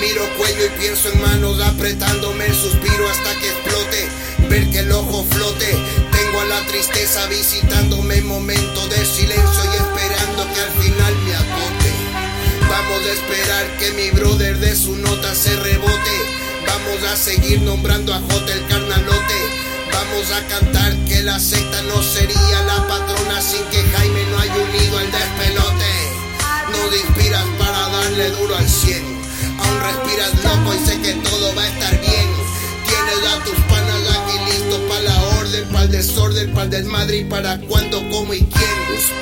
Miro 0.00 0.22
cuello 0.36 0.66
y 0.66 0.78
pienso 0.78 1.08
en 1.08 1.20
manos 1.20 1.60
apretándome 1.60 2.46
el 2.46 2.54
suspiro 2.54 3.08
hasta 3.08 3.34
que 3.40 3.48
explote. 3.48 4.08
Ver 4.48 4.70
que 4.70 4.78
el 4.80 4.92
ojo 4.92 5.24
flote. 5.30 5.76
Tengo 6.12 6.40
a 6.40 6.44
la 6.44 6.66
tristeza 6.66 7.26
visitándome 7.26 8.16
en 8.16 8.26
momento 8.26 8.86
de 8.88 9.04
silencio 9.04 9.64
y 9.64 9.76
esperando 9.76 10.46
que 10.54 10.60
al 10.60 10.70
final 10.82 11.16
me 11.24 11.34
agote. 11.34 11.92
Vamos 12.68 13.00
a 13.06 13.12
esperar 13.12 13.66
que 13.78 13.92
mi 13.92 14.10
brother 14.10 14.58
de 14.58 14.76
su 14.76 14.96
nota 14.96 15.34
se 15.34 15.56
rebote. 15.56 16.16
Vamos 16.66 17.02
a 17.10 17.16
seguir 17.16 17.62
nombrando 17.62 18.12
a 18.12 18.20
J 18.20 18.52
el 18.52 18.66
carnalote. 18.66 19.38
Vamos 19.92 20.30
a 20.32 20.46
cantar 20.46 20.94
que 21.08 21.22
la 21.22 21.40
secta 21.40 21.82
no 21.82 22.02
sería 22.02 22.62
la 22.66 22.86
patrona 22.86 23.40
sin 23.40 23.64
que 23.66 23.82
Jaime 23.82 24.24
no 24.30 24.38
haya 24.38 24.54
unido 24.54 25.00
el 25.00 25.10
despelote. 25.10 26.17
Te 26.90 26.96
inspiras 26.96 27.44
para 27.58 27.88
darle 27.88 28.30
duro 28.30 28.56
al 28.56 28.68
100. 28.68 29.02
Aún 29.58 29.80
respiras 29.80 30.34
loco 30.44 30.74
y 30.74 30.78
sé 30.86 31.00
que 31.00 31.12
todo 31.28 31.54
va 31.54 31.62
a 31.62 31.68
estar 31.68 32.00
bien. 32.00 32.28
Tienes 32.86 33.32
a 33.32 33.44
tus 33.44 33.58
panas 33.66 34.02
aquí 34.16 34.38
listos 34.50 34.80
para 34.88 35.00
la 35.02 35.22
orden, 35.40 35.64
para 35.68 35.84
el 35.84 35.90
desorden, 35.90 36.52
para 36.52 36.64
el 36.64 36.70
desmadre 36.70 37.16
y 37.18 37.24
para 37.24 37.58
cuándo, 37.60 38.02
cómo 38.10 38.32
y 38.32 38.38
quién. 38.40 38.78
On 38.88 38.98
se 38.98 39.14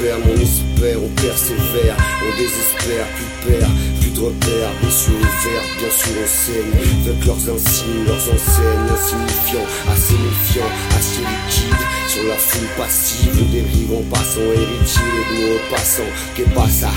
perd, 0.00 0.22
on 0.26 0.46
se 0.46 0.62
perd, 0.80 0.96
on 0.96 1.14
plus 1.14 1.40
de 4.16 4.20
repères, 4.24 4.72
bien 4.80 4.90
sûr 4.90 5.12
ouvert, 5.12 5.66
bien 5.78 5.90
sûr 5.90 6.12
on 6.16 6.26
saigne, 6.26 7.06
avec 7.06 7.24
leurs 7.26 7.36
insignes, 7.36 8.04
leurs 8.06 8.16
enseignes, 8.16 8.88
insignifiants, 8.92 9.68
assez 9.92 10.14
méfiants, 10.14 10.72
assez 10.96 11.20
liquides, 11.20 11.86
sur 12.08 12.24
la 12.24 12.36
foule 12.36 12.68
passive, 12.76 13.32
on 13.36 13.52
dérive 13.52 13.92
en 13.92 14.02
passant, 14.08 14.40
héritier 14.40 15.12
de 15.28 15.34
nos 15.42 15.58
passants, 15.70 16.12
que 16.34 16.42
pasa, 16.54 16.90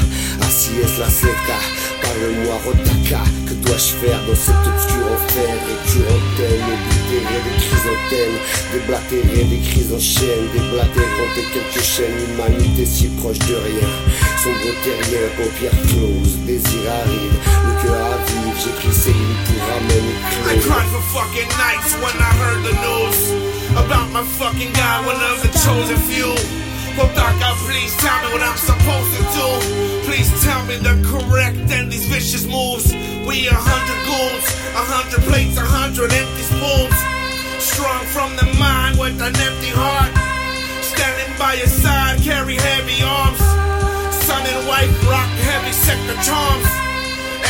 así 0.48 0.72
es 0.80 1.00
la 1.00 1.10
secta, 1.10 1.60
parle-moi 2.02 2.56
Rotaka, 2.66 3.24
que 3.48 3.54
dois-je 3.54 3.92
faire 4.00 4.20
dans 4.28 4.36
cet 4.36 4.62
obscur 4.64 5.04
enfer, 5.12 5.52
récurrentaine, 5.68 6.68
oblitéré 6.72 7.38
des 7.46 7.58
chrysanthèmes, 7.60 8.40
déblatéré 8.74 9.44
des 9.44 9.62
crises 9.68 9.94
en 9.94 10.00
chaîne, 10.00 10.46
déblatérant 10.54 11.30
des 11.36 11.48
quelques 11.52 11.84
chaînes, 11.84 12.16
humanité 12.32 12.86
si 12.86 13.08
proche 13.20 13.40
de 13.40 13.56
rien, 13.56 13.90
sombre 14.42 14.72
terrien, 14.84 15.28
paupières 15.36 15.82
closes, 15.90 16.38
désir 16.46 16.80
le 17.10 17.74
cœur 17.82 18.00
à 18.00 18.18
vivre, 18.30 18.58
j'écris 18.62 18.94
ces 18.94 19.14
lignes 19.14 19.44
pour 19.46 19.62
ramener 19.68 20.00
I 20.50 20.60
cried 20.62 20.90
for 20.90 21.04
fucking 21.14 21.50
nights 21.58 21.94
when 22.02 22.16
I 22.18 22.32
heard 22.42 22.62
the 22.64 22.76
news 22.86 23.20
about 23.78 24.10
my 24.12 24.24
fucking 24.24 24.74
guy, 24.74 25.06
one 25.06 25.22
of 25.32 25.42
the 25.42 25.52
chosen 25.60 25.98
few. 26.10 26.34
Well, 26.98 27.08
Doctor, 27.16 27.46
uh, 27.46 27.56
please 27.64 27.96
tell 27.98 28.18
me 28.26 28.34
what 28.34 28.44
I'm 28.44 28.58
supposed 28.58 29.12
to 29.16 29.24
do. 29.38 29.48
Please 30.04 30.28
tell 30.44 30.66
me 30.66 30.76
the 30.76 30.98
correct 31.06 31.72
and 31.72 31.92
these 31.92 32.06
vicious 32.06 32.46
moves. 32.46 32.92
We 33.24 33.48
a 33.48 33.56
hundred 33.56 34.00
goons, 34.10 34.46
a 34.76 34.84
hundred 34.84 35.22
plates, 35.30 35.56
a 35.56 35.64
hundred 35.64 36.12
empty 36.12 36.44
spoons. 36.44 36.98
Strong 37.62 38.04
from 38.12 38.36
the 38.36 38.52
mind 38.60 39.00
with 39.00 39.22
an 39.22 39.32
empty 39.32 39.72
heart. 39.72 40.12
Standing 40.84 41.32
by 41.38 41.54
your 41.54 41.72
side, 41.72 42.20
carry 42.22 42.56
heavy 42.56 43.00
arms. 43.04 43.40
Son 44.26 44.44
and 44.44 44.68
wife 44.68 44.92
rock 45.08 45.30
heavy 45.46 45.72
sector 45.72 46.18
charms. 46.26 46.89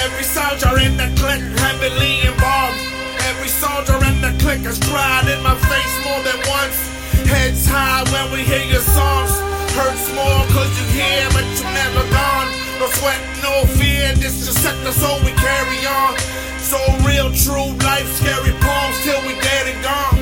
Every 0.06 0.24
soldier 0.24 0.80
in 0.80 0.96
the 0.96 1.12
clique 1.20 1.44
heavily 1.60 2.24
involved. 2.24 2.80
Every 3.28 3.52
soldier 3.52 4.00
in 4.08 4.22
the 4.24 4.32
clique 4.40 4.64
has 4.64 4.80
cried 4.80 5.28
in 5.28 5.44
my 5.44 5.56
face 5.68 5.96
more 6.08 6.22
than 6.24 6.40
once. 6.48 6.80
Heads 7.28 7.68
high 7.68 8.08
when 8.16 8.32
we 8.32 8.48
hear 8.48 8.64
your 8.64 8.80
songs. 8.80 9.34
Hurts 9.76 10.08
more 10.16 10.44
cause 10.56 10.72
you 10.80 10.88
here 10.96 11.28
but 11.36 11.44
you 11.44 11.68
never 11.76 12.04
gone. 12.16 12.48
No 12.80 12.88
sweat, 12.96 13.20
no 13.44 13.68
fear, 13.76 14.16
this 14.16 14.48
just 14.48 14.64
set 14.64 14.78
the 14.88 14.92
soul 14.96 15.20
we 15.28 15.36
carry 15.36 15.84
on. 15.84 16.16
So 16.64 16.80
real, 17.04 17.28
true 17.36 17.76
life, 17.84 18.08
scary 18.16 18.56
poems 18.64 18.98
till 19.04 19.20
we 19.28 19.36
dead 19.44 19.66
and 19.68 19.82
gone. 19.84 20.16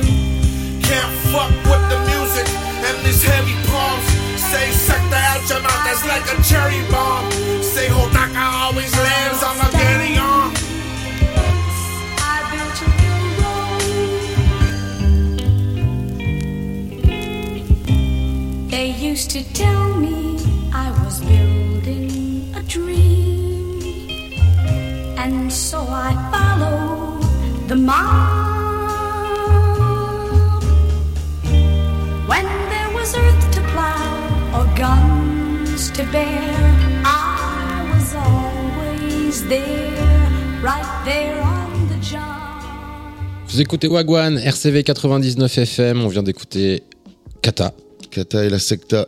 Can't 0.82 1.14
fuck 1.30 1.54
with 1.70 1.84
the 1.86 2.00
music 2.10 2.50
and 2.82 2.96
these 3.06 3.22
heavy 3.22 3.54
palms. 3.70 4.06
Say 4.50 4.72
suck 4.74 5.02
the 5.10 5.20
out 5.30 5.46
your 5.46 5.62
mouth, 5.62 5.82
that's 5.86 6.02
like 6.02 6.26
a 6.34 6.36
cherry 6.42 6.82
bomb. 6.90 6.97
To 19.26 19.42
tell 19.52 19.94
me 19.94 20.38
I 20.72 20.90
was 21.04 21.20
building 21.20 22.54
a 22.54 22.62
dream, 22.62 24.32
and 25.18 25.52
so 25.52 25.80
I 25.80 26.14
the. 27.66 27.74
When 32.26 32.46
there 32.70 32.90
was 32.94 33.14
earth 33.16 33.50
to 33.56 33.60
plow 33.72 34.56
or 34.56 34.66
guns 34.76 35.90
to 35.90 36.04
bear, 36.12 36.54
I 37.04 37.90
was 37.92 38.14
always 38.14 39.44
there. 39.48 39.98
Vous 43.48 43.60
écoutez 43.60 43.88
Wagwan, 43.88 44.36
RCV 44.36 44.84
99 44.86 45.48
FM. 45.48 46.02
On 46.02 46.08
vient 46.08 46.22
d'écouter 46.22 46.82
Kata. 47.42 47.72
Kata 48.18 48.44
et 48.44 48.50
la 48.50 48.58
secta. 48.58 49.06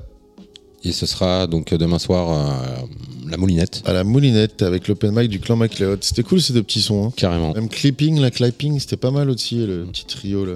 Et 0.84 0.92
ce 0.92 1.04
sera 1.04 1.46
donc 1.48 1.74
demain 1.74 1.98
soir 1.98 2.28
euh, 2.30 2.86
la 3.28 3.36
Moulinette. 3.36 3.82
À 3.84 3.92
la 3.92 4.04
Moulinette 4.04 4.62
avec 4.62 4.86
l'open 4.86 5.10
mic 5.14 5.28
du 5.28 5.40
clan 5.40 5.56
MacLeod. 5.56 6.02
C'était 6.02 6.22
cool 6.22 6.40
ces 6.40 6.52
deux 6.52 6.62
petits 6.62 6.80
sons. 6.80 7.06
hein. 7.06 7.12
Carrément. 7.16 7.52
Même 7.52 7.68
Clipping, 7.68 8.20
la 8.20 8.30
Clipping, 8.30 8.78
c'était 8.78 8.96
pas 8.96 9.10
mal 9.10 9.28
aussi, 9.28 9.66
le 9.66 9.84
petit 9.86 10.06
trio 10.06 10.44
là. 10.46 10.54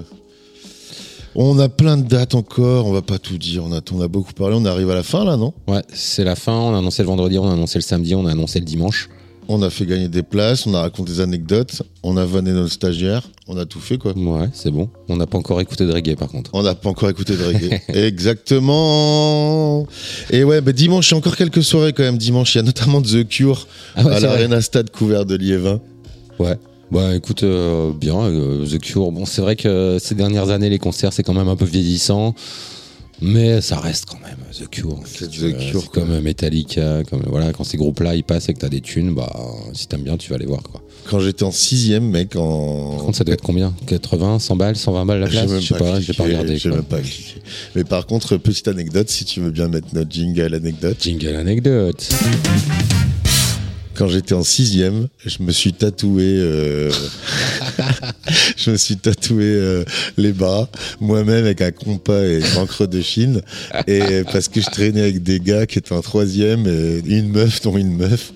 On 1.35 1.59
a 1.59 1.67
plein 1.67 1.97
de 1.97 2.07
dates 2.07 2.33
encore, 2.33 2.87
on 2.87 2.93
va 2.93 3.01
pas 3.01 3.19
tout 3.19 3.37
dire, 3.37 3.61
on 3.65 3.73
a, 3.73 3.81
on 3.91 3.99
a 3.99 4.07
beaucoup 4.07 4.31
parlé, 4.31 4.55
on 4.57 4.63
arrive 4.63 4.89
à 4.89 4.95
la 4.95 5.03
fin 5.03 5.25
là, 5.25 5.35
non? 5.35 5.53
Ouais, 5.67 5.81
c'est 5.93 6.23
la 6.23 6.37
fin. 6.37 6.53
On 6.53 6.73
a 6.73 6.77
annoncé 6.77 7.03
le 7.03 7.09
vendredi, 7.09 7.37
on 7.37 7.49
a 7.49 7.51
annoncé 7.51 7.77
le 7.77 7.83
samedi, 7.83 8.15
on 8.15 8.25
a 8.25 8.31
annoncé 8.31 8.59
le 8.59 8.65
dimanche. 8.65 9.09
On 9.47 9.61
a 9.61 9.69
fait 9.69 9.85
gagner 9.85 10.07
des 10.07 10.23
places, 10.23 10.65
on 10.67 10.73
a 10.73 10.81
raconté 10.81 11.13
des 11.13 11.19
anecdotes, 11.19 11.83
on 12.03 12.17
a 12.17 12.25
vanné 12.25 12.51
nos 12.51 12.67
stagiaires, 12.67 13.23
on 13.47 13.57
a 13.57 13.65
tout 13.65 13.79
fait 13.79 13.97
quoi. 13.97 14.13
Ouais, 14.17 14.49
c'est 14.53 14.71
bon. 14.71 14.89
On 15.07 15.17
n'a 15.17 15.27
pas 15.27 15.37
encore 15.37 15.61
écouté 15.61 15.85
de 15.85 15.91
reggae 15.91 16.15
par 16.15 16.29
contre. 16.29 16.51
On 16.53 16.63
n'a 16.63 16.75
pas 16.75 16.89
encore 16.89 17.09
écouté 17.09 17.35
de 17.37 17.43
reggae. 17.43 17.81
Exactement. 17.89 19.85
Et 20.31 20.43
ouais, 20.43 20.61
bah, 20.61 20.71
dimanche, 20.71 21.09
il 21.09 21.13
y 21.13 21.15
a 21.15 21.17
encore 21.17 21.35
quelques 21.35 21.63
soirées 21.63 21.93
quand 21.93 22.03
même. 22.03 22.17
Dimanche, 22.17 22.55
il 22.55 22.59
y 22.59 22.61
a 22.61 22.63
notamment 22.63 23.01
The 23.01 23.27
Cure 23.27 23.67
Ah 23.95 24.03
ouais, 24.03 24.13
à 24.15 24.19
l'Arena 24.19 24.61
Stade 24.61 24.89
couvert 24.89 25.25
de 25.25 25.35
Liévin. 25.35 25.79
Ouais. 26.39 26.57
Bah 26.91 27.15
écoute, 27.15 27.43
euh, 27.43 27.91
bien, 27.93 28.15
euh, 28.15 28.65
The 28.65 28.79
Cure. 28.79 29.11
Bon, 29.11 29.25
c'est 29.25 29.41
vrai 29.41 29.55
que 29.55 29.97
ces 29.99 30.15
dernières 30.15 30.49
années, 30.49 30.69
les 30.69 30.79
concerts, 30.79 31.13
c'est 31.13 31.23
quand 31.23 31.33
même 31.33 31.47
un 31.47 31.55
peu 31.55 31.65
vieillissant. 31.65 32.35
Mais 33.21 33.61
ça 33.61 33.79
reste 33.79 34.05
quand 34.05 34.19
même 34.19 34.37
The 34.51 34.69
Cure. 34.69 34.99
C'est 35.05 35.31
Si 35.31 35.39
The 35.39 35.57
Cure, 35.57 35.89
comme 35.91 36.19
Metallica. 36.19 37.03
Comme, 37.09 37.23
voilà, 37.27 37.53
quand 37.53 37.63
ces 37.63 37.77
groupes-là, 37.77 38.15
ils 38.15 38.23
passent 38.23 38.49
et 38.49 38.53
que 38.53 38.59
t'as 38.59 38.69
des 38.69 38.81
thunes, 38.81 39.13
bah 39.15 39.31
si 39.73 39.87
t'aimes 39.87 40.03
bien, 40.03 40.17
tu 40.17 40.31
vas 40.31 40.37
les 40.37 40.45
voir. 40.45 40.61
Quoi. 40.63 40.81
Quand 41.09 41.19
j'étais 41.19 41.43
en 41.43 41.51
sixième, 41.51 42.09
mec, 42.09 42.31
Par 42.31 42.41
en. 42.43 42.97
contre, 42.97 43.17
ça 43.17 43.23
doit 43.23 43.33
être 43.33 43.43
combien? 43.43 43.73
80, 43.87 44.39
100 44.39 44.55
balles, 44.55 44.75
120 44.75 45.05
balles 45.05 45.19
la 45.19 45.27
place? 45.27 45.49
Je 45.59 45.59
sais 45.59 45.77
pas 45.77 45.99
j'ai 45.99 46.13
pas 46.13 46.23
regardé. 46.23 46.57
j'ai 46.57 46.69
même 46.69 46.83
pas 46.83 46.99
cliqué. 46.99 47.41
Mais 47.75 47.83
par 47.83 48.05
contre, 48.05 48.37
petite 48.37 48.67
anecdote, 48.67 49.09
si 49.09 49.23
tu 49.25 49.39
veux 49.39 49.51
bien 49.51 49.67
mettre 49.67 49.87
notre 49.93 50.11
jingle 50.11 50.53
anecdote. 50.53 50.97
Jingle 51.01 51.35
anecdote. 51.35 52.09
Quand 53.95 54.07
j'étais 54.07 54.33
en 54.33 54.43
sixième, 54.43 55.07
je 55.25 55.41
me 55.41 55.51
suis 55.51 55.73
tatoué, 55.73 56.23
euh, 56.25 56.91
je 58.57 58.71
me 58.71 58.77
suis 58.77 58.97
tatoué 58.97 59.45
euh, 59.45 59.83
les 60.17 60.33
bras 60.33 60.69
moi-même 60.99 61.45
avec 61.45 61.61
un 61.61 61.71
compas 61.71 62.23
et 62.23 62.39
une 62.39 62.57
encre 62.57 62.87
de 62.87 63.01
Chine, 63.01 63.41
et 63.87 64.23
parce 64.31 64.49
que 64.49 64.61
je 64.61 64.69
traînais 64.69 65.01
avec 65.01 65.23
des 65.23 65.39
gars 65.39 65.65
qui 65.65 65.79
étaient 65.79 65.93
en 65.93 66.01
troisième, 66.01 66.67
et 66.67 67.01
une 67.05 67.29
meuf 67.29 67.61
dont 67.61 67.77
une 67.77 67.95
meuf, 67.95 68.33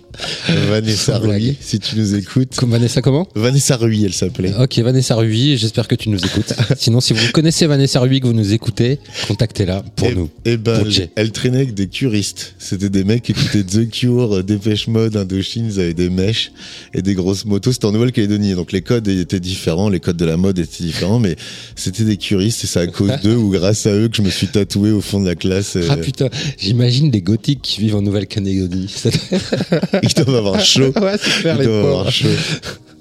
Vanessa. 0.70 1.18
Rui, 1.18 1.56
si 1.60 1.80
tu 1.80 1.98
nous 1.98 2.16
écoutes. 2.16 2.56
Comme 2.56 2.72
Vanessa 2.72 3.02
comment? 3.02 3.28
Vanessa 3.36 3.78
Rui, 3.78 4.04
elle 4.06 4.14
s'appelait. 4.14 4.54
Ok, 4.60 4.78
Vanessa 4.80 5.16
Rui, 5.16 5.58
j'espère 5.58 5.88
que 5.88 5.96
tu 5.96 6.10
nous 6.10 6.24
écoutes. 6.24 6.54
Sinon, 6.78 7.00
si 7.00 7.14
vous 7.14 7.32
connaissez 7.32 7.68
Vanessa 7.68 8.00
Rui, 8.00 8.20
que 8.20 8.28
vous 8.28 8.34
nous 8.34 8.54
écoutez, 8.54 9.00
contactez-la 9.28 9.84
pour 9.96 10.08
et, 10.08 10.16
nous. 10.16 10.30
et 10.46 10.58
ben, 10.58 10.80
Pour 10.80 10.90
Jay. 10.90 11.10
elle 11.16 11.32
traînait 11.32 11.60
avec 11.60 11.74
des 11.74 11.88
curistes. 11.88 12.56
C'était 12.60 12.90
des 12.90 13.04
mecs 13.04 13.24
qui 13.24 13.32
écoutaient 13.32 13.64
The 13.64 13.90
Cure, 13.90 14.38
euh, 14.38 14.44
Dépêche 14.44 14.88
Mode, 14.88 15.16
Indochine, 15.16 15.49
ils 15.56 15.80
avaient 15.80 15.94
des 15.94 16.10
mèches 16.10 16.52
et 16.94 17.02
des 17.02 17.14
grosses 17.16 17.46
motos. 17.46 17.72
C'était 17.72 17.86
en 17.86 17.92
Nouvelle-Calédonie, 17.92 18.54
donc 18.56 18.72
les 18.72 18.82
codes 18.82 19.08
étaient 19.08 19.40
différents, 19.40 19.90
les 19.90 20.00
codes 20.00 20.18
de 20.18 20.26
la 20.26 20.38
mode 20.38 20.60
étaient 20.60 20.84
différents, 20.84 21.20
mais 21.20 21.36
c'était 21.76 22.04
des 22.04 22.18
curistes 22.18 22.64
et 22.64 22.68
c'est 22.68 22.80
à 22.80 22.88
cause 22.88 23.12
d'eux 23.24 23.36
ou 23.36 23.50
grâce 23.50 23.86
à 23.86 23.94
eux 23.94 24.08
que 24.08 24.18
je 24.18 24.22
me 24.22 24.30
suis 24.30 24.48
tatoué 24.48 24.92
au 24.92 25.02
fond 25.02 25.20
de 25.20 25.26
la 25.28 25.36
classe. 25.36 25.78
Ah 25.90 25.98
putain, 25.98 26.30
j'imagine 26.58 27.10
des 27.12 27.22
gothiques 27.22 27.62
qui 27.62 27.82
vivent 27.82 27.96
en 27.96 28.02
Nouvelle-Calédonie. 28.02 28.94
Ils 30.04 30.14
doivent 30.24 30.36
avoir 30.36 30.60
chaud. 30.64 30.92
ouais, 31.00 31.16
Ils 31.44 31.58
les 31.58 31.66
doivent 31.66 31.86
avoir 31.86 32.12
chaud. 32.12 32.28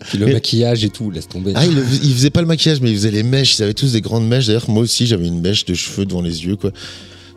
Puis 0.08 0.18
le 0.18 0.26
maquillage 0.26 0.84
et 0.84 0.90
tout, 0.90 1.10
laisse 1.10 1.26
tomber. 1.28 1.52
Ah, 1.56 1.66
ils, 1.66 1.74
le- 1.74 1.84
ils 2.04 2.14
faisaient 2.14 2.30
pas 2.30 2.40
le 2.40 2.46
maquillage, 2.46 2.80
mais 2.80 2.90
ils 2.90 2.96
faisaient 2.96 3.10
les 3.10 3.24
mèches. 3.24 3.58
Ils 3.58 3.64
avaient 3.64 3.74
tous 3.74 3.92
des 3.92 4.00
grandes 4.00 4.26
mèches. 4.28 4.46
D'ailleurs, 4.46 4.70
moi 4.70 4.82
aussi, 4.84 5.06
j'avais 5.06 5.26
une 5.26 5.40
mèche 5.40 5.64
de 5.64 5.74
cheveux 5.74 6.06
devant 6.06 6.22
les 6.22 6.44
yeux, 6.46 6.54
quoi. 6.56 6.70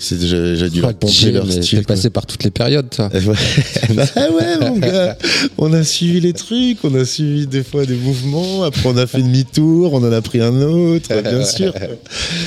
J'ai, 0.02 0.70
dû 0.70 0.82
leur 0.82 0.93
pomper 0.95 1.32
leur 1.32 1.49
style. 1.52 1.80
T'es 1.80 1.86
passé 1.86 2.10
par 2.10 2.26
toutes 2.26 2.43
les 2.43 2.49
périodes, 2.52 2.89
toi. 2.89 3.10
Eh 3.14 3.18
ouais. 3.28 3.36
Ouais, 4.32 4.58
mon 4.70 4.78
gars. 4.78 5.18
On 5.58 5.72
a 5.74 5.84
suivi 5.84 6.20
les 6.22 6.34
trucs, 6.34 6.80
on 6.84 6.93
a 6.95 7.06
suivi 7.06 7.45
des 7.47 7.64
fois 7.64 7.86
des 7.86 7.95
mouvements, 7.95 8.64
après 8.64 8.88
on 8.89 8.97
a 8.97 9.06
fait 9.06 9.20
demi-tour, 9.22 9.93
on 9.93 9.97
en 10.04 10.12
a 10.12 10.22
pris 10.22 10.41
un 10.41 10.60
autre, 10.62 11.10
bien 11.22 11.43
sûr. 11.45 11.74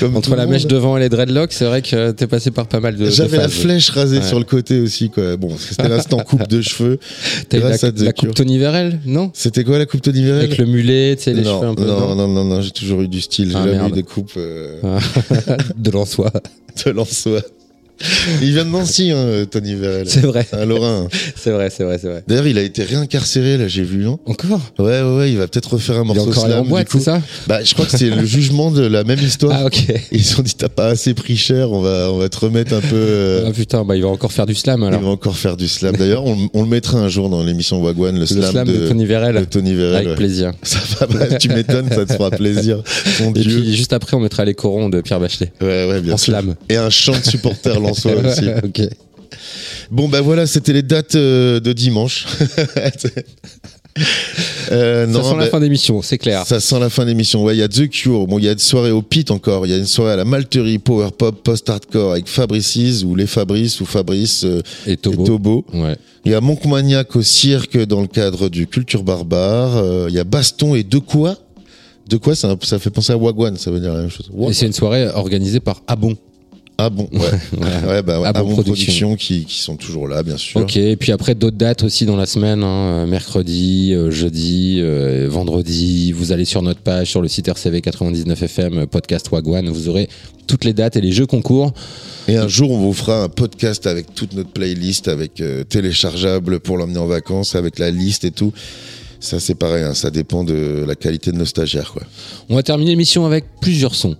Comme 0.00 0.16
Entre 0.16 0.34
la 0.34 0.46
mèche 0.46 0.66
devant 0.66 0.96
et 0.96 1.00
les 1.00 1.08
dreadlocks, 1.08 1.52
c'est 1.52 1.64
vrai 1.66 1.82
que 1.82 2.10
t'es 2.12 2.26
passé 2.26 2.50
par 2.50 2.66
pas 2.66 2.80
mal 2.80 2.96
de. 2.96 3.04
de 3.04 3.10
J'avais 3.10 3.36
la 3.38 3.48
flèche 3.48 3.90
rasée 3.90 4.18
Ouais. 4.18 4.22
sur 4.28 4.38
le 4.38 4.44
côté 4.44 4.80
aussi, 4.80 5.10
quoi. 5.10 5.36
Bon, 5.36 5.50
c'était 5.58 5.88
l'instant 5.88 6.18
coupe 6.18 6.48
de 6.48 6.60
cheveux. 6.62 6.98
T'as 7.48 7.58
eu 7.58 7.60
la, 7.60 7.76
la 8.04 8.12
coupe 8.12 8.34
Tony 8.34 8.58
Vérel, 8.58 9.00
non? 9.06 9.30
C'était 9.34 9.64
quoi 9.64 9.78
la 9.78 9.86
coupe 9.86 10.02
Tony 10.02 10.24
Vérel 10.24 10.44
Avec 10.44 10.58
le 10.58 10.66
mulet, 10.66 11.16
tu 11.16 11.24
sais, 11.24 11.32
les 11.34 11.42
non, 11.42 11.60
cheveux 11.60 11.70
un 11.70 11.74
peu. 11.74 11.84
non, 11.84 12.14
non, 12.14 12.28
non, 12.28 12.44
non, 12.44 12.60
j'ai 12.62 12.70
toujours 12.70 13.00
eu 13.02 13.08
du 13.08 13.20
style. 13.20 13.50
J'ai 13.50 13.56
Ah, 13.56 13.66
jamais 13.66 13.88
eu 13.88 13.92
des 13.92 14.02
coupes 14.02 14.32
euh, 14.36 14.80
de 15.76 15.90
l'ensoie. 15.90 16.32
De 16.84 16.90
l'ensoie. 16.90 17.42
Il 18.42 18.52
vient 18.52 18.64
de 18.64 18.70
Nancy, 18.70 19.10
hein, 19.12 19.44
Tony 19.50 19.74
Vérel. 19.74 20.08
C'est 20.08 20.20
vrai. 20.20 20.46
Un 20.52 20.64
Lorrain. 20.64 21.08
C'est 21.36 21.50
vrai, 21.50 21.68
c'est 21.70 21.84
vrai, 21.84 21.98
c'est 22.00 22.08
vrai. 22.08 22.24
D'ailleurs, 22.26 22.46
il 22.46 22.56
a 22.58 22.62
été 22.62 22.82
réincarcéré, 22.84 23.56
là, 23.58 23.68
j'ai 23.68 23.82
vu, 23.82 23.98
non? 24.04 24.18
Encore? 24.24 24.60
Ouais, 24.78 25.02
ouais, 25.02 25.16
ouais, 25.16 25.30
il 25.32 25.36
va 25.38 25.46
peut-être 25.46 25.74
refaire 25.74 25.96
un 25.98 26.04
Il 26.04 26.10
est 26.10 26.14
morceau 26.14 26.30
encore 26.30 26.44
allé 26.46 26.54
en 26.54 26.58
slam, 26.60 26.68
boîte, 26.68 26.88
c'est 26.90 27.00
ça? 27.00 27.20
Bah, 27.46 27.62
je 27.62 27.72
crois 27.74 27.84
que 27.86 27.96
c'est 27.96 28.08
le 28.10 28.24
jugement 28.24 28.70
de 28.70 28.82
la 28.86 29.04
même 29.04 29.18
histoire. 29.20 29.56
Ah, 29.60 29.66
ok. 29.66 29.84
Ils 30.10 30.24
se 30.24 30.34
sont 30.36 30.42
dit, 30.42 30.54
t'as 30.54 30.68
pas 30.70 30.86
assez 30.86 31.12
pris 31.14 31.36
cher, 31.36 31.70
on 31.70 31.80
va, 31.80 32.10
on 32.10 32.18
va 32.18 32.28
te 32.28 32.38
remettre 32.38 32.72
un 32.74 32.80
peu. 32.80 32.88
euh, 32.94 33.44
Ah 33.46 33.52
putain, 33.52 33.84
bah 33.84 33.94
il 33.96 34.02
va 34.02 34.08
encore 34.08 34.32
faire 34.32 34.46
du 34.46 34.54
slam 34.54 34.80
il 34.82 34.86
alors. 34.88 35.00
va 35.02 35.08
encore 35.08 35.36
faire 35.36 35.56
du 35.56 35.68
slam. 35.68 35.94
D'ailleurs, 35.96 36.24
on, 36.24 36.48
on 36.54 36.62
le 36.62 36.68
mettra 36.68 36.98
un 36.98 37.08
jour 37.08 37.28
dans 37.28 37.42
l'émission 37.44 37.82
Wagwan, 37.82 38.14
le, 38.14 38.20
Le 38.20 38.26
slam, 38.26 38.50
slam 38.50 38.66
de, 38.68 38.88
Tony 38.88 39.04
Vérel. 39.06 39.36
de 39.40 39.44
Tony 39.44 39.74
Vérel. 39.74 39.94
Avec 39.96 40.08
ouais. 40.08 40.14
plaisir. 40.14 40.52
Ça 40.62 40.78
va, 41.00 41.06
bref, 41.06 41.38
tu 41.38 41.48
m'étonnes, 41.50 41.88
ça 41.90 42.06
te 42.06 42.12
fera 42.14 42.30
plaisir. 42.30 42.82
Mon 43.20 43.30
Et 43.34 43.40
Dieu. 43.40 43.60
puis 43.60 43.76
juste 43.76 43.92
après, 43.92 44.16
on 44.16 44.20
mettra 44.20 44.44
les 44.44 44.54
corons 44.54 44.88
de 44.88 45.00
Pierre 45.00 45.20
Bachelet. 45.20 45.52
Ouais, 45.60 45.86
ouais, 45.88 46.00
bien 46.00 46.14
en 46.14 46.16
sûr. 46.16 46.32
slam. 46.32 46.54
Et 46.68 46.76
un 46.76 46.90
chant 46.90 47.12
de 47.12 47.18
aussi. 48.24 48.48
ok. 48.62 48.82
Bon, 49.90 50.08
bah 50.08 50.20
voilà, 50.20 50.46
c'était 50.46 50.72
les 50.72 50.82
dates 50.82 51.14
euh, 51.14 51.60
de 51.60 51.72
dimanche. 51.72 52.26
Euh, 54.72 55.06
Ça 55.12 55.22
sent 55.22 55.36
la 55.36 55.44
bah, 55.44 55.46
fin 55.50 55.60
d'émission, 55.60 56.02
c'est 56.02 56.18
clair. 56.18 56.44
Ça 56.46 56.58
sent 56.58 56.80
la 56.80 56.90
fin 56.90 57.04
d'émission. 57.04 57.44
Ouais, 57.44 57.54
il 57.54 57.60
y 57.60 57.62
a 57.62 57.68
The 57.68 57.88
Cure. 57.88 58.26
Bon, 58.26 58.38
il 58.40 58.44
y 58.44 58.48
a 58.48 58.52
une 58.52 58.58
soirée 58.58 58.90
au 58.90 59.02
Pit 59.02 59.30
encore. 59.30 59.66
Il 59.66 59.70
y 59.70 59.72
a 59.74 59.76
une 59.76 59.86
soirée 59.86 60.12
à 60.12 60.16
la 60.16 60.24
Malterie 60.24 60.78
Power 60.80 61.10
Pop 61.16 61.42
Post 61.44 61.70
Hardcore 61.70 62.12
avec 62.12 62.26
Fabricis 62.26 63.04
ou 63.04 63.14
les 63.14 63.28
Fabrice 63.28 63.80
ou 63.80 63.86
Fabrice 63.86 64.42
euh, 64.44 64.62
Et 64.86 64.96
Tobo. 64.96 65.22
et 65.22 65.26
Tobo. 65.26 65.64
Ouais. 65.74 65.96
Il 66.24 66.32
y 66.32 66.34
a 66.34 66.40
Moncmaniac 66.40 67.14
au 67.14 67.22
cirque 67.22 67.78
dans 67.86 68.00
le 68.00 68.08
cadre 68.08 68.48
du 68.48 68.66
Culture 68.66 69.04
Barbare. 69.04 70.08
Il 70.08 70.14
y 70.14 70.18
a 70.18 70.24
Baston 70.24 70.74
et 70.74 70.82
De 70.82 70.98
quoi 70.98 71.36
De 72.08 72.16
quoi 72.16 72.34
ça, 72.34 72.56
ça 72.62 72.78
fait 72.80 72.90
penser 72.90 73.12
à 73.12 73.16
Wagwan, 73.16 73.56
ça 73.56 73.70
veut 73.70 73.78
dire 73.78 73.92
la 73.92 74.00
même 74.00 74.10
chose. 74.10 74.28
Et 74.48 74.52
c'est 74.54 74.66
une 74.66 74.72
soirée 74.72 75.06
organisée 75.06 75.60
par 75.60 75.82
Abon. 75.86 76.16
Ah 76.76 76.90
bon, 76.90 77.08
ouais. 77.12 77.20
ouais, 77.86 78.02
bah, 78.02 78.20
Ah 78.24 78.32
bon, 78.32 78.40
Abon 78.40 78.52
Production. 78.54 78.72
Production 79.12 79.16
qui, 79.16 79.44
qui 79.44 79.60
sont 79.60 79.76
toujours 79.76 80.08
là, 80.08 80.22
bien 80.22 80.36
sûr. 80.36 80.60
Ok, 80.60 80.76
et 80.76 80.96
puis 80.96 81.12
après 81.12 81.34
d'autres 81.34 81.56
dates 81.56 81.84
aussi 81.84 82.04
dans 82.04 82.16
la 82.16 82.26
semaine, 82.26 82.64
hein, 82.64 82.66
euh, 83.02 83.06
mercredi, 83.06 83.92
euh, 83.94 84.10
jeudi, 84.10 84.78
euh, 84.80 85.28
vendredi. 85.30 86.10
Vous 86.12 86.32
allez 86.32 86.44
sur 86.44 86.62
notre 86.62 86.80
page, 86.80 87.10
sur 87.10 87.22
le 87.22 87.28
site 87.28 87.46
RCV 87.46 87.80
99 87.80 88.42
FM, 88.42 88.78
euh, 88.78 88.86
podcast 88.86 89.30
Wagwan, 89.30 89.68
vous 89.68 89.88
aurez 89.88 90.08
toutes 90.46 90.64
les 90.64 90.72
dates 90.72 90.96
et 90.96 91.00
les 91.00 91.12
jeux 91.12 91.26
concours. 91.26 91.72
Et 92.26 92.36
un 92.36 92.48
jour, 92.48 92.70
on 92.72 92.78
vous 92.78 92.92
fera 92.92 93.22
un 93.22 93.28
podcast 93.28 93.86
avec 93.86 94.12
toute 94.14 94.34
notre 94.34 94.50
playlist, 94.50 95.06
avec 95.08 95.40
euh, 95.40 95.62
téléchargeable 95.62 96.58
pour 96.58 96.76
l'emmener 96.76 96.98
en 96.98 97.06
vacances, 97.06 97.54
avec 97.54 97.78
la 97.78 97.90
liste 97.90 98.24
et 98.24 98.30
tout. 98.30 98.52
Ça, 99.20 99.40
c'est 99.40 99.54
pareil, 99.54 99.84
hein, 99.84 99.94
ça 99.94 100.10
dépend 100.10 100.44
de 100.44 100.84
la 100.86 100.96
qualité 100.96 101.32
de 101.32 101.36
nos 101.36 101.46
stagiaires, 101.46 101.92
quoi. 101.92 102.02
On 102.50 102.56
va 102.56 102.62
terminer 102.62 102.90
l'émission 102.90 103.24
avec 103.24 103.44
plusieurs 103.60 103.94
sons. 103.94 104.16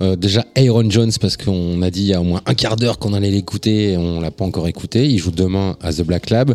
Euh, 0.00 0.16
déjà 0.16 0.44
Aaron 0.56 0.88
Jones 0.90 1.10
parce 1.20 1.36
qu'on 1.36 1.82
a 1.82 1.90
dit 1.90 2.02
il 2.02 2.06
y 2.06 2.14
a 2.14 2.20
au 2.20 2.24
moins 2.24 2.40
un 2.46 2.54
quart 2.54 2.76
d'heure 2.76 2.98
qu'on 2.98 3.14
allait 3.14 3.30
l'écouter 3.30 3.92
et 3.92 3.96
on 3.96 4.20
l'a 4.20 4.30
pas 4.30 4.44
encore 4.44 4.68
écouté. 4.68 5.06
Il 5.06 5.18
joue 5.18 5.30
demain 5.30 5.76
à 5.82 5.92
The 5.92 6.02
Black 6.02 6.30
Lab 6.30 6.54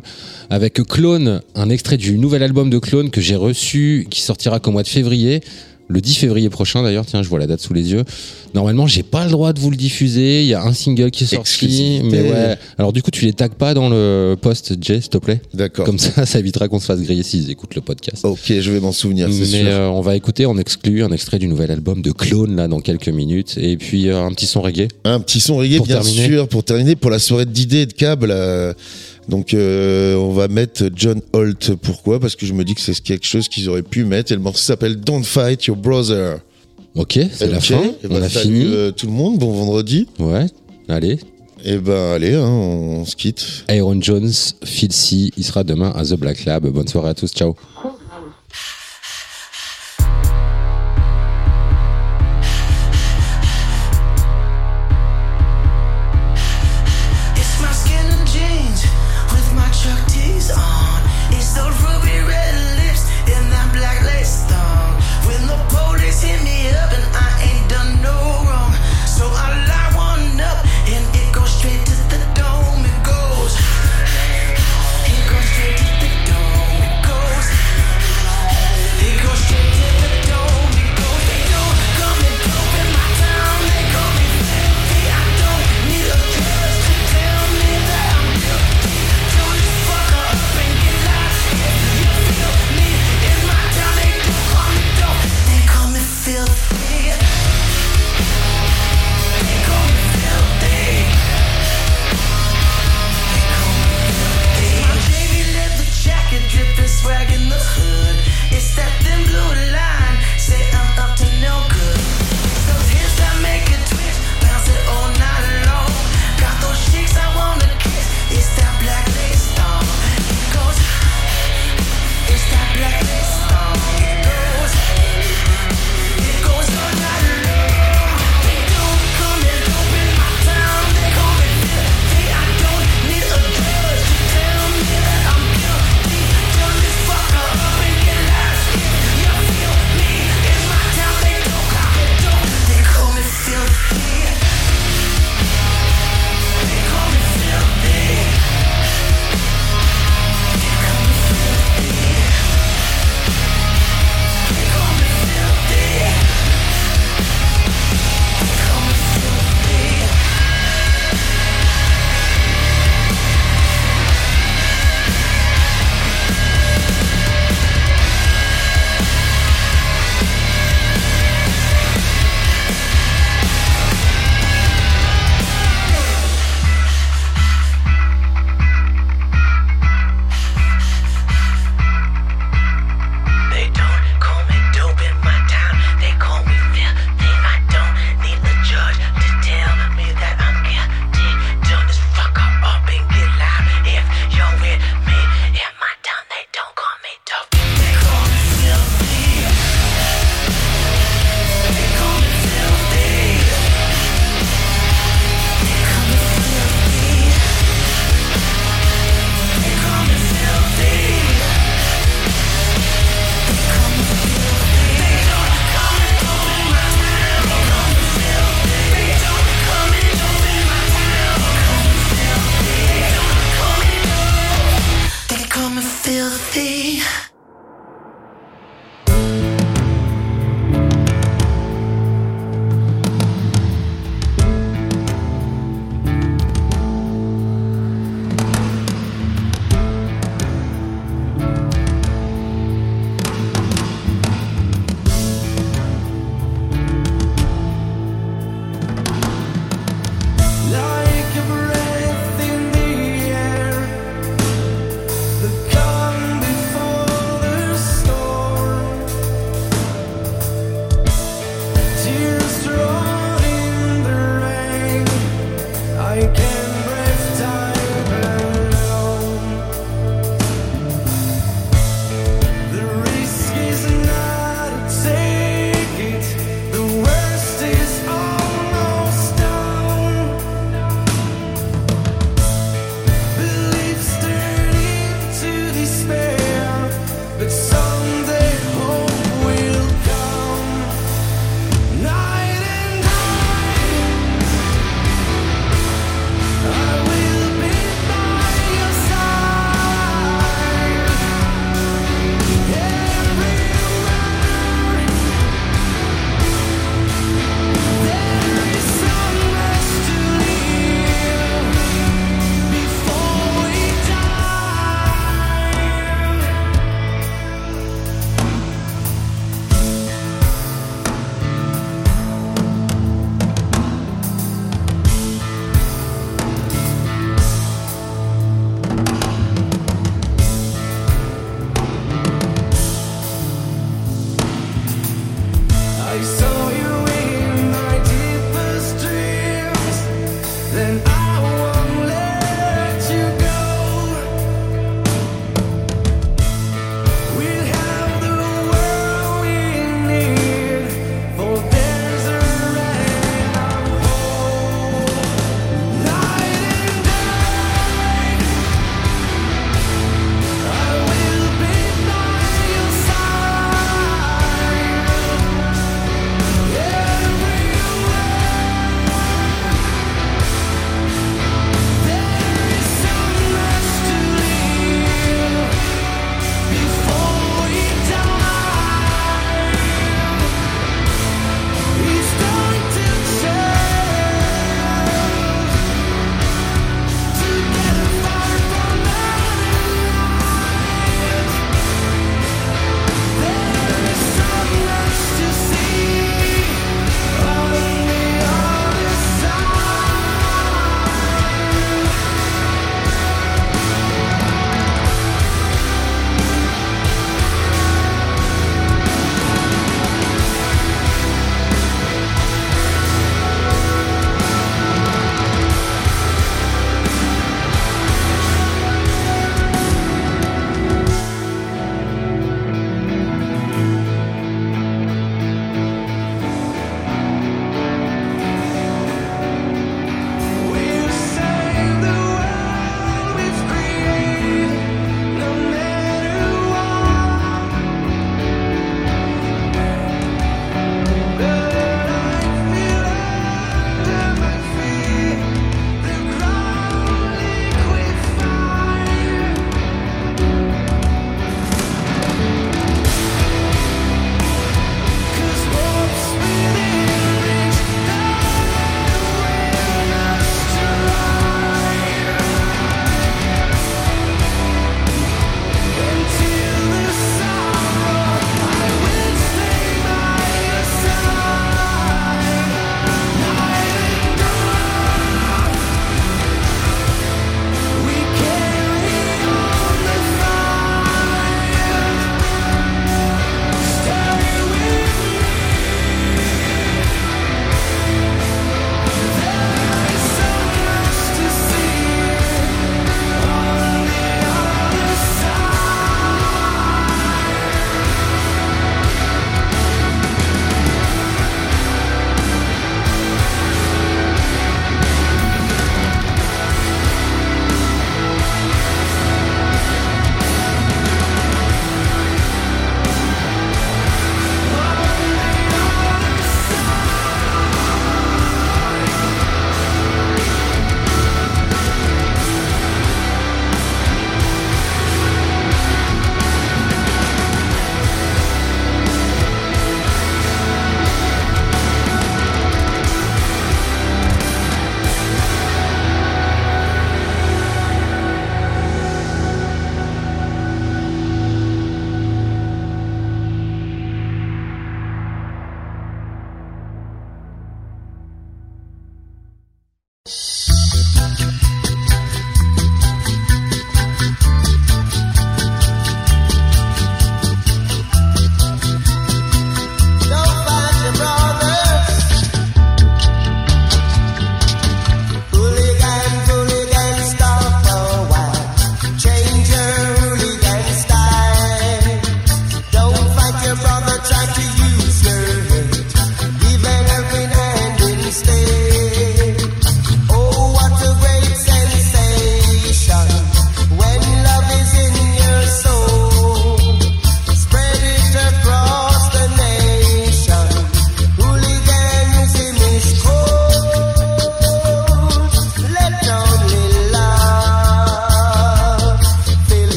avec 0.49 0.75
Clone, 0.83 1.41
un 1.55 1.69
extrait 1.69 1.97
du 1.97 2.17
nouvel 2.17 2.43
album 2.43 2.69
de 2.69 2.79
Clone 2.79 3.09
que 3.09 3.21
j'ai 3.21 3.35
reçu 3.35 4.07
qui 4.09 4.21
sortira 4.21 4.59
qu'au 4.59 4.71
mois 4.71 4.83
de 4.83 4.87
février. 4.87 5.41
Le 5.89 5.99
10 6.01 6.15
février 6.15 6.49
prochain 6.49 6.81
d'ailleurs, 6.81 7.05
tiens, 7.05 7.21
je 7.23 7.29
vois 7.29 7.39
la 7.39 7.45
date 7.47 7.59
sous 7.59 7.73
les 7.73 7.91
yeux. 7.91 8.03
Normalement, 8.53 8.87
j'ai 8.87 9.03
pas 9.03 9.25
le 9.25 9.31
droit 9.31 9.51
de 9.53 9.59
vous 9.59 9.69
le 9.69 9.75
diffuser. 9.75 10.41
Il 10.41 10.47
y 10.47 10.53
a 10.53 10.63
un 10.63 10.73
single 10.73 11.11
qui 11.11 11.25
est 11.25 11.27
sorti, 11.27 11.49
Exclusivité. 11.51 12.03
mais 12.09 12.21
ouais. 12.31 12.57
Alors 12.77 12.93
du 12.93 13.01
coup, 13.03 13.11
tu 13.11 13.25
les 13.25 13.33
tags 13.33 13.49
pas 13.49 13.73
dans 13.73 13.89
le 13.89 14.35
post, 14.41 14.75
Jay, 14.81 15.01
s'il 15.01 15.09
te 15.09 15.17
plaît? 15.17 15.41
D'accord. 15.53 15.85
Comme 15.85 15.99
ça, 15.99 16.25
ça 16.25 16.39
évitera 16.39 16.67
qu'on 16.67 16.79
se 16.79 16.85
fasse 16.85 17.01
griller 17.01 17.23
s'ils 17.23 17.49
écoutent 17.51 17.75
le 17.75 17.81
podcast. 17.81 18.23
Ok, 18.23 18.39
je 18.47 18.71
vais 18.71 18.79
m'en 18.79 18.91
souvenir, 18.93 19.27
c'est 19.31 19.63
Mais 19.63 19.69
euh, 19.69 19.89
on 19.89 20.01
va 20.01 20.15
écouter 20.15 20.45
en 20.45 20.57
exclu 20.57 21.03
un 21.03 21.11
extrait 21.11 21.37
du 21.39 21.47
nouvel 21.47 21.69
album 21.69 22.01
de 22.01 22.11
Clone 22.11 22.55
là 22.55 22.67
dans 22.67 22.79
quelques 22.79 23.09
minutes 23.09 23.57
et 23.57 23.75
puis 23.77 24.07
euh, 24.09 24.23
un 24.23 24.31
petit 24.31 24.45
son 24.47 24.61
reggae. 24.61 24.87
Un 25.03 25.19
petit 25.19 25.39
son 25.41 25.57
reggae, 25.57 25.81
bien 25.83 25.99
terminer. 26.01 26.27
sûr, 26.27 26.47
pour 26.47 26.63
terminer, 26.63 26.95
pour 26.95 27.11
la 27.11 27.19
soirée 27.19 27.45
d'idées 27.45 27.81
et 27.81 27.85
de 27.87 27.93
câbles. 27.93 28.31
euh, 28.31 28.73
donc, 29.27 29.53
euh, 29.53 30.15
on 30.15 30.31
va 30.33 30.47
mettre 30.47 30.89
John 30.95 31.21
Holt. 31.33 31.75
Pourquoi? 31.81 32.19
Parce 32.19 32.35
que 32.35 32.45
je 32.45 32.53
me 32.53 32.63
dis 32.63 32.75
que 32.75 32.81
c'est 32.81 32.99
quelque 33.01 33.25
chose 33.25 33.47
qu'ils 33.47 33.69
auraient 33.69 33.81
pu 33.83 34.03
mettre. 34.05 34.31
Et 34.31 34.35
le 34.35 34.41
morceau 34.41 34.61
s'appelle 34.63 34.97
Don't 34.99 35.23
Fight 35.23 35.65
Your 35.65 35.77
Brother. 35.77 36.39
Ok, 36.95 37.19
c'est 37.33 37.47
la 37.49 37.59
fin. 37.59 37.81
eh 38.03 38.07
on 38.07 38.13
ben, 38.13 38.23
a 38.23 38.29
salut, 38.29 38.61
fini. 38.61 38.73
euh, 38.73 38.91
tout 38.91 39.07
le 39.07 39.13
monde, 39.13 39.39
bon 39.39 39.51
vendredi. 39.51 40.07
Ouais. 40.19 40.45
Allez. 40.87 41.19
Et 41.65 41.77
ben 41.77 42.11
allez, 42.13 42.35
hein, 42.35 42.45
on 42.47 43.05
se 43.05 43.15
quitte. 43.15 43.63
Aaron 43.69 44.01
Jones, 44.01 44.29
Phil 44.65 44.91
C, 44.91 45.31
il 45.37 45.43
sera 45.43 45.63
demain 45.63 45.91
à 45.95 46.03
The 46.03 46.15
Black 46.15 46.43
Lab. 46.45 46.67
Bonne 46.67 46.87
soirée 46.87 47.09
à 47.09 47.13
tous. 47.13 47.31
Ciao. 47.31 47.55